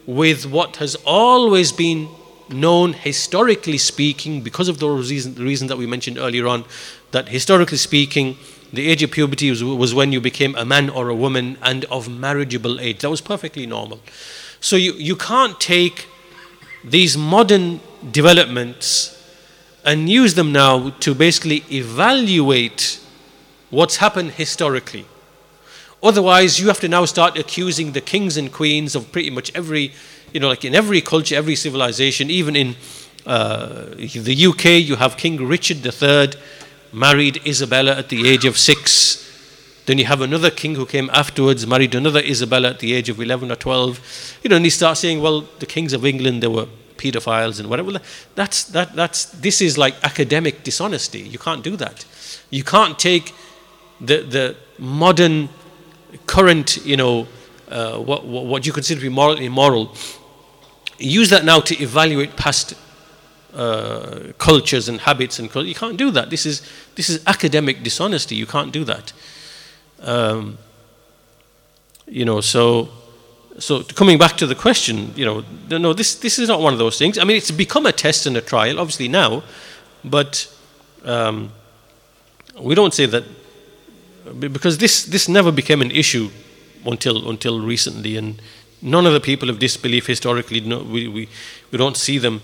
with 0.06 0.46
what 0.46 0.76
has 0.76 0.96
always 1.04 1.72
been 1.72 2.08
known 2.48 2.92
historically 2.92 3.78
speaking, 3.78 4.42
because 4.42 4.68
of 4.68 4.78
the 4.78 4.88
reasons 4.88 5.68
that 5.68 5.78
we 5.78 5.86
mentioned 5.86 6.18
earlier 6.18 6.46
on, 6.46 6.64
that 7.12 7.28
historically 7.28 7.78
speaking, 7.78 8.36
the 8.72 8.88
age 8.88 9.02
of 9.02 9.10
puberty 9.10 9.50
was, 9.50 9.62
was 9.62 9.94
when 9.94 10.12
you 10.12 10.20
became 10.20 10.54
a 10.56 10.64
man 10.64 10.90
or 10.90 11.08
a 11.08 11.14
woman 11.14 11.58
and 11.62 11.84
of 11.86 12.08
marriageable 12.08 12.80
age. 12.80 13.00
That 13.00 13.10
was 13.10 13.20
perfectly 13.20 13.66
normal. 13.66 14.00
So 14.60 14.76
you, 14.76 14.92
you 14.94 15.16
can't 15.16 15.60
take 15.60 16.06
these 16.84 17.16
modern 17.16 17.80
developments 18.10 19.18
and 19.84 20.08
use 20.08 20.34
them 20.34 20.52
now 20.52 20.90
to 20.90 21.14
basically 21.14 21.64
evaluate 21.70 23.00
what's 23.70 23.96
happened 23.96 24.32
historically. 24.32 25.06
Otherwise, 26.02 26.58
you 26.58 26.66
have 26.68 26.80
to 26.80 26.88
now 26.88 27.04
start 27.04 27.38
accusing 27.38 27.92
the 27.92 28.00
kings 28.00 28.36
and 28.36 28.52
queens 28.52 28.94
of 28.94 29.10
pretty 29.12 29.30
much 29.30 29.54
every, 29.54 29.92
you 30.32 30.40
know, 30.40 30.48
like 30.48 30.64
in 30.64 30.74
every 30.74 31.00
culture, 31.00 31.36
every 31.36 31.54
civilization, 31.54 32.30
even 32.30 32.56
in 32.56 32.76
uh, 33.24 33.84
the 33.94 34.46
UK, 34.48 34.64
you 34.86 34.96
have 34.96 35.16
King 35.16 35.46
Richard 35.46 35.84
III 35.84 36.32
married 36.92 37.40
Isabella 37.46 37.96
at 37.96 38.08
the 38.08 38.28
age 38.28 38.44
of 38.44 38.58
six. 38.58 39.18
Then 39.86 39.98
you 39.98 40.04
have 40.04 40.20
another 40.20 40.50
king 40.50 40.74
who 40.74 40.86
came 40.86 41.10
afterwards, 41.12 41.66
married 41.66 41.94
another 41.94 42.20
Isabella 42.20 42.70
at 42.70 42.78
the 42.78 42.94
age 42.94 43.08
of 43.08 43.20
11 43.20 43.50
or 43.50 43.56
12. 43.56 44.38
You 44.42 44.50
know, 44.50 44.56
and 44.56 44.64
he 44.64 44.70
starts 44.70 45.00
saying, 45.00 45.20
well, 45.20 45.42
the 45.58 45.66
kings 45.66 45.92
of 45.92 46.04
England, 46.04 46.42
they 46.42 46.48
were 46.48 46.66
pedophiles 46.96 47.58
and 47.58 47.68
whatever. 47.68 48.00
That's, 48.34 48.64
that, 48.64 48.94
that's, 48.94 49.26
this 49.26 49.60
is 49.60 49.76
like 49.76 49.94
academic 50.04 50.62
dishonesty. 50.62 51.20
You 51.20 51.38
can't 51.38 51.64
do 51.64 51.76
that. 51.76 52.04
You 52.50 52.62
can't 52.62 52.98
take 52.98 53.34
the, 54.00 54.22
the 54.22 54.56
modern, 54.78 55.48
current, 56.26 56.84
you 56.84 56.96
know, 56.96 57.26
uh, 57.68 57.98
what, 57.98 58.24
what 58.26 58.66
you 58.66 58.72
consider 58.72 59.00
to 59.00 59.06
be 59.06 59.14
moral, 59.14 59.38
immoral, 59.38 59.94
use 60.98 61.30
that 61.30 61.44
now 61.44 61.60
to 61.60 61.74
evaluate 61.82 62.36
past 62.36 62.74
uh, 63.54 64.32
cultures 64.38 64.88
and 64.88 65.00
habits 65.00 65.38
and 65.38 65.54
you 65.54 65.74
can't 65.74 65.96
do 65.96 66.10
that. 66.10 66.30
This 66.30 66.46
is 66.46 66.62
this 66.94 67.10
is 67.10 67.22
academic 67.26 67.82
dishonesty. 67.82 68.34
You 68.34 68.46
can't 68.46 68.72
do 68.72 68.84
that. 68.84 69.12
Um, 70.00 70.58
you 72.06 72.24
know, 72.24 72.40
so 72.40 72.88
so 73.58 73.82
coming 73.82 74.18
back 74.18 74.36
to 74.38 74.46
the 74.46 74.54
question, 74.54 75.12
you 75.16 75.24
know, 75.24 75.44
no, 75.78 75.92
this 75.92 76.14
this 76.14 76.38
is 76.38 76.48
not 76.48 76.60
one 76.60 76.72
of 76.72 76.78
those 76.78 76.98
things. 76.98 77.18
I 77.18 77.24
mean, 77.24 77.36
it's 77.36 77.50
become 77.50 77.86
a 77.86 77.92
test 77.92 78.26
and 78.26 78.36
a 78.36 78.40
trial, 78.40 78.80
obviously 78.80 79.08
now, 79.08 79.42
but 80.04 80.50
um, 81.04 81.52
we 82.58 82.74
don't 82.74 82.94
say 82.94 83.06
that 83.06 83.24
because 84.38 84.78
this 84.78 85.04
this 85.04 85.28
never 85.28 85.52
became 85.52 85.82
an 85.82 85.90
issue 85.90 86.30
until 86.84 87.28
until 87.28 87.60
recently, 87.60 88.16
and 88.16 88.40
none 88.80 89.06
of 89.06 89.12
the 89.12 89.20
people 89.20 89.50
of 89.50 89.58
disbelief 89.58 90.06
historically, 90.06 90.60
no, 90.60 90.82
we, 90.82 91.08
we 91.08 91.28
we 91.70 91.78
don't 91.78 91.96
see 91.96 92.18
them 92.18 92.42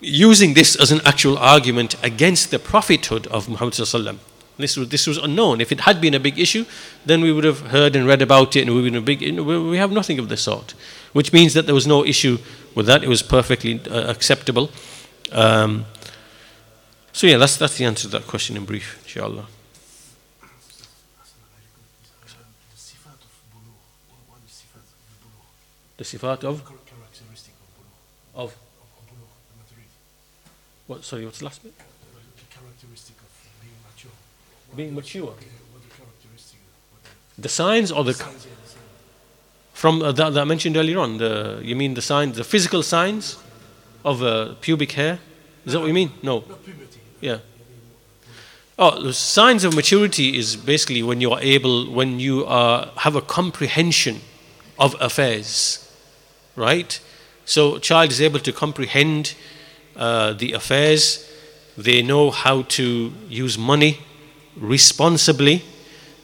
using 0.00 0.54
this 0.54 0.76
as 0.76 0.92
an 0.92 1.00
actual 1.04 1.38
argument 1.38 1.96
against 2.02 2.50
the 2.50 2.58
prophethood 2.58 3.26
of 3.28 3.48
Muhammad 3.48 3.74
this 4.58 4.76
was, 4.76 4.88
this 4.88 5.06
was 5.06 5.18
unknown. 5.18 5.60
If 5.60 5.70
it 5.70 5.80
had 5.80 6.00
been 6.00 6.14
a 6.14 6.20
big 6.20 6.38
issue, 6.38 6.64
then 7.04 7.20
we 7.20 7.32
would 7.32 7.44
have 7.44 7.60
heard 7.68 7.94
and 7.94 8.06
read 8.06 8.22
about 8.22 8.56
it, 8.56 8.62
and 8.62 8.74
we 8.74 8.82
would 8.82 8.94
have 8.94 9.04
big. 9.04 9.20
We 9.20 9.76
have 9.76 9.92
nothing 9.92 10.18
of 10.18 10.28
the 10.28 10.36
sort, 10.36 10.74
which 11.12 11.32
means 11.32 11.52
that 11.54 11.66
there 11.66 11.74
was 11.74 11.86
no 11.86 12.04
issue 12.04 12.38
with 12.74 12.86
that. 12.86 13.04
It 13.04 13.08
was 13.08 13.22
perfectly 13.22 13.80
uh, 13.90 14.10
acceptable. 14.10 14.70
Um, 15.30 15.84
so 17.12 17.26
yeah, 17.26 17.36
that's 17.36 17.56
that's 17.56 17.76
the 17.76 17.84
answer 17.84 18.08
to 18.08 18.18
that 18.18 18.26
question 18.26 18.56
in 18.56 18.64
brief, 18.64 18.98
inshallah. 19.04 19.46
The 25.96 26.04
sifat 26.04 26.44
of 26.44 26.62
of 28.34 28.54
what? 30.86 31.04
Sorry, 31.04 31.24
what's 31.24 31.38
the 31.38 31.46
last 31.46 31.62
bit? 31.62 31.72
The 31.76 32.54
characteristic 32.54 33.16
of 33.16 33.30
being 33.62 33.74
mature. 33.88 34.10
Being 34.76 34.94
mature. 34.94 35.26
What 35.26 35.38
the 35.38 35.94
characteristic? 35.96 36.58
The 37.38 37.48
signs 37.48 37.90
or 37.90 38.04
the 38.04 38.14
from 39.72 40.02
uh, 40.02 40.12
that, 40.12 40.34
that 40.34 40.40
I 40.40 40.44
mentioned 40.44 40.76
earlier 40.76 40.98
on. 40.98 41.18
The 41.18 41.60
you 41.62 41.76
mean 41.76 41.94
the 41.94 42.02
signs, 42.02 42.36
the 42.36 42.44
physical 42.44 42.82
signs 42.82 43.38
of 44.04 44.22
uh, 44.22 44.54
pubic 44.60 44.92
hair? 44.92 45.18
Is 45.66 45.72
that 45.72 45.80
what 45.80 45.88
you 45.88 45.94
mean? 45.94 46.12
No. 46.22 46.44
Not 46.48 46.64
puberty. 46.64 47.00
Yeah. 47.20 47.38
Oh, 48.78 49.02
the 49.02 49.12
signs 49.12 49.64
of 49.64 49.74
maturity 49.74 50.36
is 50.36 50.54
basically 50.54 51.02
when 51.02 51.20
you 51.20 51.32
are 51.32 51.40
able, 51.40 51.90
when 51.90 52.20
you 52.20 52.44
are, 52.44 52.90
have 52.98 53.16
a 53.16 53.22
comprehension 53.22 54.20
of 54.78 54.94
affairs, 55.00 55.85
right? 56.56 56.98
So, 57.44 57.76
a 57.76 57.80
child 57.80 58.10
is 58.10 58.20
able 58.20 58.40
to 58.40 58.52
comprehend 58.52 59.34
uh, 59.94 60.32
the 60.32 60.52
affairs. 60.52 61.30
They 61.78 62.02
know 62.02 62.30
how 62.30 62.62
to 62.62 63.12
use 63.28 63.56
money 63.56 64.00
responsibly. 64.56 65.62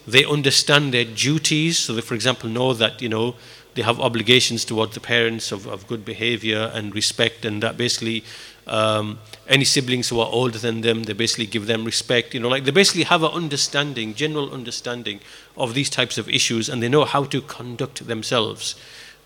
They 0.07 0.25
understand 0.25 0.93
their 0.93 1.05
duties. 1.05 1.79
So, 1.79 1.95
they, 1.95 2.01
for 2.01 2.15
example, 2.15 2.49
know 2.51 2.73
that 2.75 3.01
you 3.01 3.09
know 3.09 3.37
they 3.75 3.83
have 3.83 4.01
obligations 4.01 4.65
towards 4.65 4.95
the 4.95 5.01
parents 5.01 5.53
of, 5.53 5.67
of 5.67 5.87
good 5.87 6.05
behavior 6.05 6.71
and 6.75 6.95
respect, 6.95 7.45
and 7.45 7.63
that 7.63 7.77
basically 7.77 8.25
um, 8.67 9.19
any 9.49 9.65
siblings 9.65 10.09
who 10.09 10.21
are 10.21 10.29
older 10.31 10.59
than 10.59 10.83
them, 10.83 11.05
they 11.05 11.13
basically 11.13 11.47
give 11.47 11.67
them 11.67 11.85
respect. 11.85 12.35
You 12.35 12.41
know, 12.41 12.49
like 12.49 12.65
they 12.65 12.71
basically 12.71 13.05
have 13.05 13.23
an 13.23 13.31
understanding, 13.31 14.15
general 14.15 14.53
understanding 14.53 15.21
of 15.57 15.75
these 15.75 15.91
types 15.91 16.19
of 16.19 16.29
issues, 16.29 16.69
and 16.69 16.83
they 16.83 16.89
know 16.89 17.05
how 17.05 17.25
to 17.25 17.41
conduct 17.41 18.07
themselves, 18.07 18.75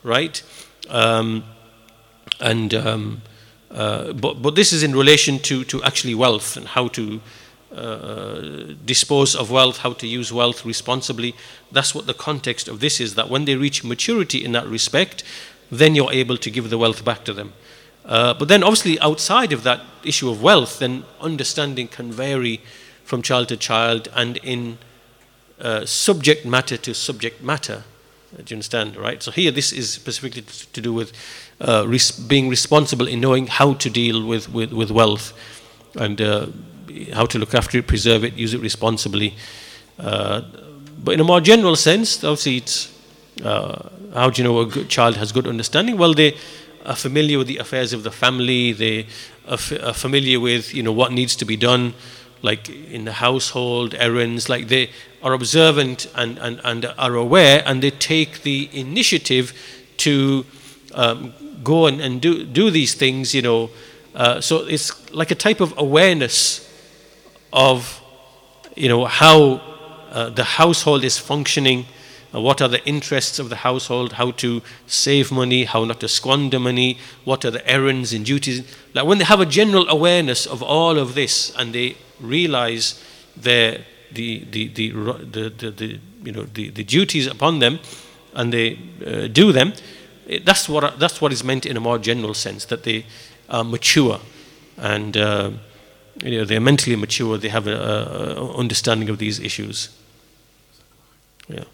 right? 0.02 0.42
Um, 0.88 1.44
and 2.40 2.74
um, 2.74 3.22
uh, 3.70 4.12
but, 4.12 4.40
but 4.40 4.54
this 4.54 4.72
is 4.72 4.82
in 4.82 4.94
relation 4.94 5.38
to, 5.40 5.64
to 5.64 5.82
actually 5.82 6.14
wealth 6.14 6.56
and 6.56 6.66
how 6.66 6.88
to 6.88 7.20
uh, 7.74 8.40
dispose 8.84 9.34
of 9.34 9.50
wealth, 9.50 9.78
how 9.78 9.92
to 9.92 10.06
use 10.06 10.32
wealth 10.32 10.64
responsibly. 10.64 11.34
That's 11.70 11.94
what 11.94 12.06
the 12.06 12.14
context 12.14 12.68
of 12.68 12.80
this 12.80 13.00
is 13.00 13.16
that 13.16 13.28
when 13.28 13.44
they 13.44 13.54
reach 13.54 13.84
maturity 13.84 14.44
in 14.44 14.52
that 14.52 14.66
respect, 14.66 15.24
then 15.70 15.94
you're 15.94 16.12
able 16.12 16.38
to 16.38 16.50
give 16.50 16.70
the 16.70 16.78
wealth 16.78 17.04
back 17.04 17.24
to 17.24 17.32
them. 17.32 17.52
Uh, 18.04 18.32
but 18.34 18.48
then, 18.48 18.62
obviously, 18.62 19.00
outside 19.00 19.52
of 19.52 19.64
that 19.64 19.80
issue 20.04 20.30
of 20.30 20.40
wealth, 20.40 20.78
then 20.78 21.04
understanding 21.20 21.88
can 21.88 22.12
vary 22.12 22.62
from 23.04 23.20
child 23.20 23.48
to 23.48 23.56
child 23.56 24.08
and 24.14 24.36
in 24.38 24.78
uh, 25.60 25.84
subject 25.84 26.46
matter 26.46 26.76
to 26.76 26.94
subject 26.94 27.42
matter. 27.42 27.82
Do 28.36 28.52
you 28.52 28.56
understand? 28.56 28.96
Right? 28.96 29.22
So, 29.22 29.30
here, 29.30 29.50
this 29.50 29.72
is 29.72 29.90
specifically 29.90 30.42
to 30.72 30.80
do 30.80 30.92
with 30.92 31.12
uh, 31.60 31.84
res- 31.88 32.10
being 32.10 32.48
responsible 32.48 33.06
in 33.08 33.20
knowing 33.20 33.46
how 33.46 33.74
to 33.74 33.90
deal 33.90 34.26
with, 34.26 34.52
with, 34.52 34.72
with 34.72 34.90
wealth 34.90 35.32
and 35.94 36.20
uh, 36.20 36.46
how 37.14 37.26
to 37.26 37.38
look 37.38 37.54
after 37.54 37.78
it, 37.78 37.86
preserve 37.86 38.24
it, 38.24 38.34
use 38.34 38.52
it 38.52 38.60
responsibly. 38.60 39.34
Uh, 39.98 40.42
but 41.02 41.12
in 41.12 41.20
a 41.20 41.24
more 41.24 41.40
general 41.40 41.76
sense, 41.76 42.22
obviously, 42.22 42.58
it's 42.58 42.92
uh, 43.44 43.88
how 44.14 44.30
do 44.30 44.42
you 44.42 44.48
know 44.48 44.60
a 44.60 44.84
child 44.84 45.16
has 45.16 45.32
good 45.32 45.46
understanding? 45.46 45.98
Well, 45.98 46.14
they 46.14 46.36
are 46.84 46.96
familiar 46.96 47.38
with 47.38 47.46
the 47.46 47.58
affairs 47.58 47.92
of 47.92 48.02
the 48.02 48.10
family. 48.10 48.72
They 48.72 49.06
are, 49.48 49.58
are 49.82 49.94
familiar 49.94 50.40
with 50.40 50.74
you 50.74 50.82
know 50.82 50.92
what 50.92 51.12
needs 51.12 51.36
to 51.36 51.44
be 51.44 51.56
done, 51.56 51.94
like 52.42 52.68
in 52.68 53.04
the 53.04 53.12
household 53.12 53.94
errands. 53.94 54.48
Like 54.48 54.68
they 54.68 54.90
are 55.26 55.32
observant 55.32 56.06
and, 56.14 56.38
and, 56.38 56.60
and 56.62 56.86
are 56.96 57.14
aware, 57.16 57.62
and 57.66 57.82
they 57.82 57.90
take 57.90 58.42
the 58.42 58.70
initiative 58.72 59.52
to 59.96 60.46
um, 60.94 61.34
go 61.64 61.86
and, 61.86 62.00
and 62.00 62.20
do 62.20 62.44
do 62.44 62.70
these 62.70 62.94
things. 62.94 63.34
You 63.34 63.42
know, 63.42 63.70
uh, 64.14 64.40
so 64.40 64.64
it's 64.66 64.88
like 65.12 65.32
a 65.32 65.34
type 65.34 65.60
of 65.60 65.74
awareness 65.76 66.62
of 67.52 68.00
you 68.76 68.88
know 68.88 69.04
how 69.04 69.60
uh, 70.10 70.30
the 70.30 70.44
household 70.44 71.02
is 71.02 71.18
functioning 71.18 71.86
uh, 72.34 72.40
what 72.40 72.60
are 72.60 72.68
the 72.68 72.84
interests 72.86 73.38
of 73.38 73.48
the 73.48 73.56
household, 73.56 74.14
how 74.14 74.30
to 74.32 74.62
save 74.86 75.32
money, 75.32 75.64
how 75.64 75.84
not 75.84 76.00
to 76.00 76.08
squander 76.08 76.58
money, 76.58 76.98
what 77.24 77.44
are 77.44 77.50
the 77.50 77.66
errands 77.68 78.12
and 78.12 78.26
duties. 78.26 78.62
Like 78.94 79.06
when 79.06 79.18
they 79.18 79.24
have 79.24 79.40
a 79.40 79.46
general 79.46 79.88
awareness 79.88 80.46
of 80.46 80.62
all 80.62 80.98
of 80.98 81.14
this 81.14 81.54
and 81.56 81.74
they 81.74 81.96
realize 82.20 83.02
their, 83.36 83.84
the, 84.16 84.44
the, 84.50 84.68
the, 84.68 84.90
the, 85.48 85.70
the, 85.70 86.00
you 86.24 86.32
know, 86.32 86.42
the, 86.42 86.70
the 86.70 86.84
duties 86.84 87.26
upon 87.26 87.60
them 87.60 87.78
and 88.34 88.52
they 88.52 88.78
uh, 89.06 89.28
do 89.28 89.52
them, 89.52 89.72
it, 90.26 90.44
that's, 90.44 90.68
what, 90.68 90.98
that's 90.98 91.20
what 91.20 91.32
is 91.32 91.44
meant 91.44 91.64
in 91.66 91.76
a 91.76 91.80
more 91.80 91.98
general 91.98 92.34
sense, 92.34 92.64
that 92.66 92.82
they 92.82 93.06
are 93.48 93.64
mature 93.64 94.18
and 94.76 95.16
uh, 95.16 95.50
you 96.22 96.38
know, 96.38 96.44
they're 96.44 96.60
mentally 96.60 96.96
mature, 96.96 97.38
they 97.38 97.48
have 97.48 97.66
an 97.66 97.76
understanding 97.76 99.08
of 99.08 99.18
these 99.18 99.38
issues. 99.38 99.90
Yeah. 101.48 101.64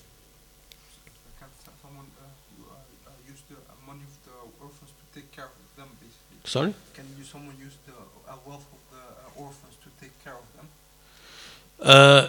Can 1.38 1.48
someone 1.80 2.06
uh, 2.18 2.26
uh, 2.26 2.74
uh, 3.06 3.30
use 3.30 3.42
the 3.48 3.54
uh, 3.54 3.86
money 3.86 4.02
of 4.02 4.16
the 4.26 4.34
orphans 4.60 4.90
to 4.90 5.04
take 5.14 5.30
care 5.32 5.46
of 5.46 5.76
them, 5.76 5.88
basically? 6.00 6.36
Sorry? 6.44 6.74
Can 6.94 7.06
you 7.16 7.24
someone 7.24 7.56
use 7.58 7.76
the 7.86 7.94
uh, 7.94 8.36
wealth 8.44 8.66
of 8.68 8.82
the 8.90 9.00
uh, 9.00 9.44
orphans 9.46 9.76
to 9.84 9.88
take 10.02 10.12
care 10.24 10.34
of 10.34 10.46
them? 10.56 10.66
Uh, 11.82 12.28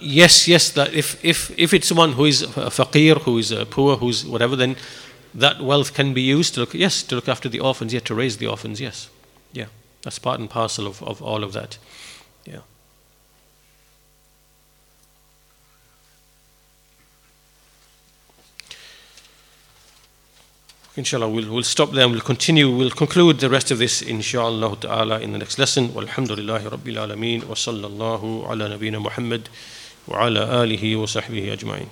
yes, 0.00 0.48
yes. 0.48 0.70
That 0.70 0.92
if, 0.92 1.22
if, 1.24 1.56
if 1.58 1.74
it's 1.74 1.86
someone 1.86 2.12
who 2.12 2.24
is 2.24 2.42
a 2.42 2.70
faqir, 2.70 3.20
who 3.22 3.38
is 3.38 3.54
poor, 3.70 3.96
who's 3.96 4.24
whatever, 4.24 4.56
then 4.56 4.76
that 5.34 5.60
wealth 5.60 5.94
can 5.94 6.14
be 6.14 6.22
used 6.22 6.54
to 6.54 6.60
look, 6.60 6.74
yes, 6.74 7.02
to 7.02 7.16
look 7.16 7.28
after 7.28 7.48
the 7.48 7.60
orphans, 7.60 7.92
yeah, 7.92 8.00
to 8.00 8.14
raise 8.14 8.36
the 8.36 8.46
orphans, 8.46 8.80
yes. 8.80 9.10
Yeah, 9.52 9.66
that's 10.02 10.18
part 10.18 10.40
and 10.40 10.48
parcel 10.48 10.86
of, 10.86 11.02
of 11.02 11.20
all 11.22 11.42
of 11.42 11.52
that. 11.52 11.76
Yeah. 12.44 12.60
Inshallah, 20.96 21.28
we'll, 21.28 21.52
we'll 21.52 21.64
stop 21.64 21.90
there. 21.90 22.08
We'll 22.08 22.20
continue. 22.20 22.70
We'll 22.70 22.90
conclude 22.90 23.40
the 23.40 23.50
rest 23.50 23.72
of 23.72 23.78
this, 23.78 24.00
inshallah 24.00 24.76
ta'ala, 24.76 25.18
in 25.18 25.32
the 25.32 25.38
next 25.38 25.58
lesson. 25.58 25.88
Walhamdulillahi 25.88 26.70
Rabbil 26.70 26.94
Alameen. 26.94 27.42
Wa 27.42 27.54
sallallahu 27.56 28.48
ala 28.48 28.68
nabina 28.78 29.02
Muhammad 29.02 29.48
wa 30.06 30.26
ala 30.26 30.46
alihi 30.64 30.96
wa 30.96 31.06
sahbihi 31.06 31.50
ajma'in. 31.56 31.88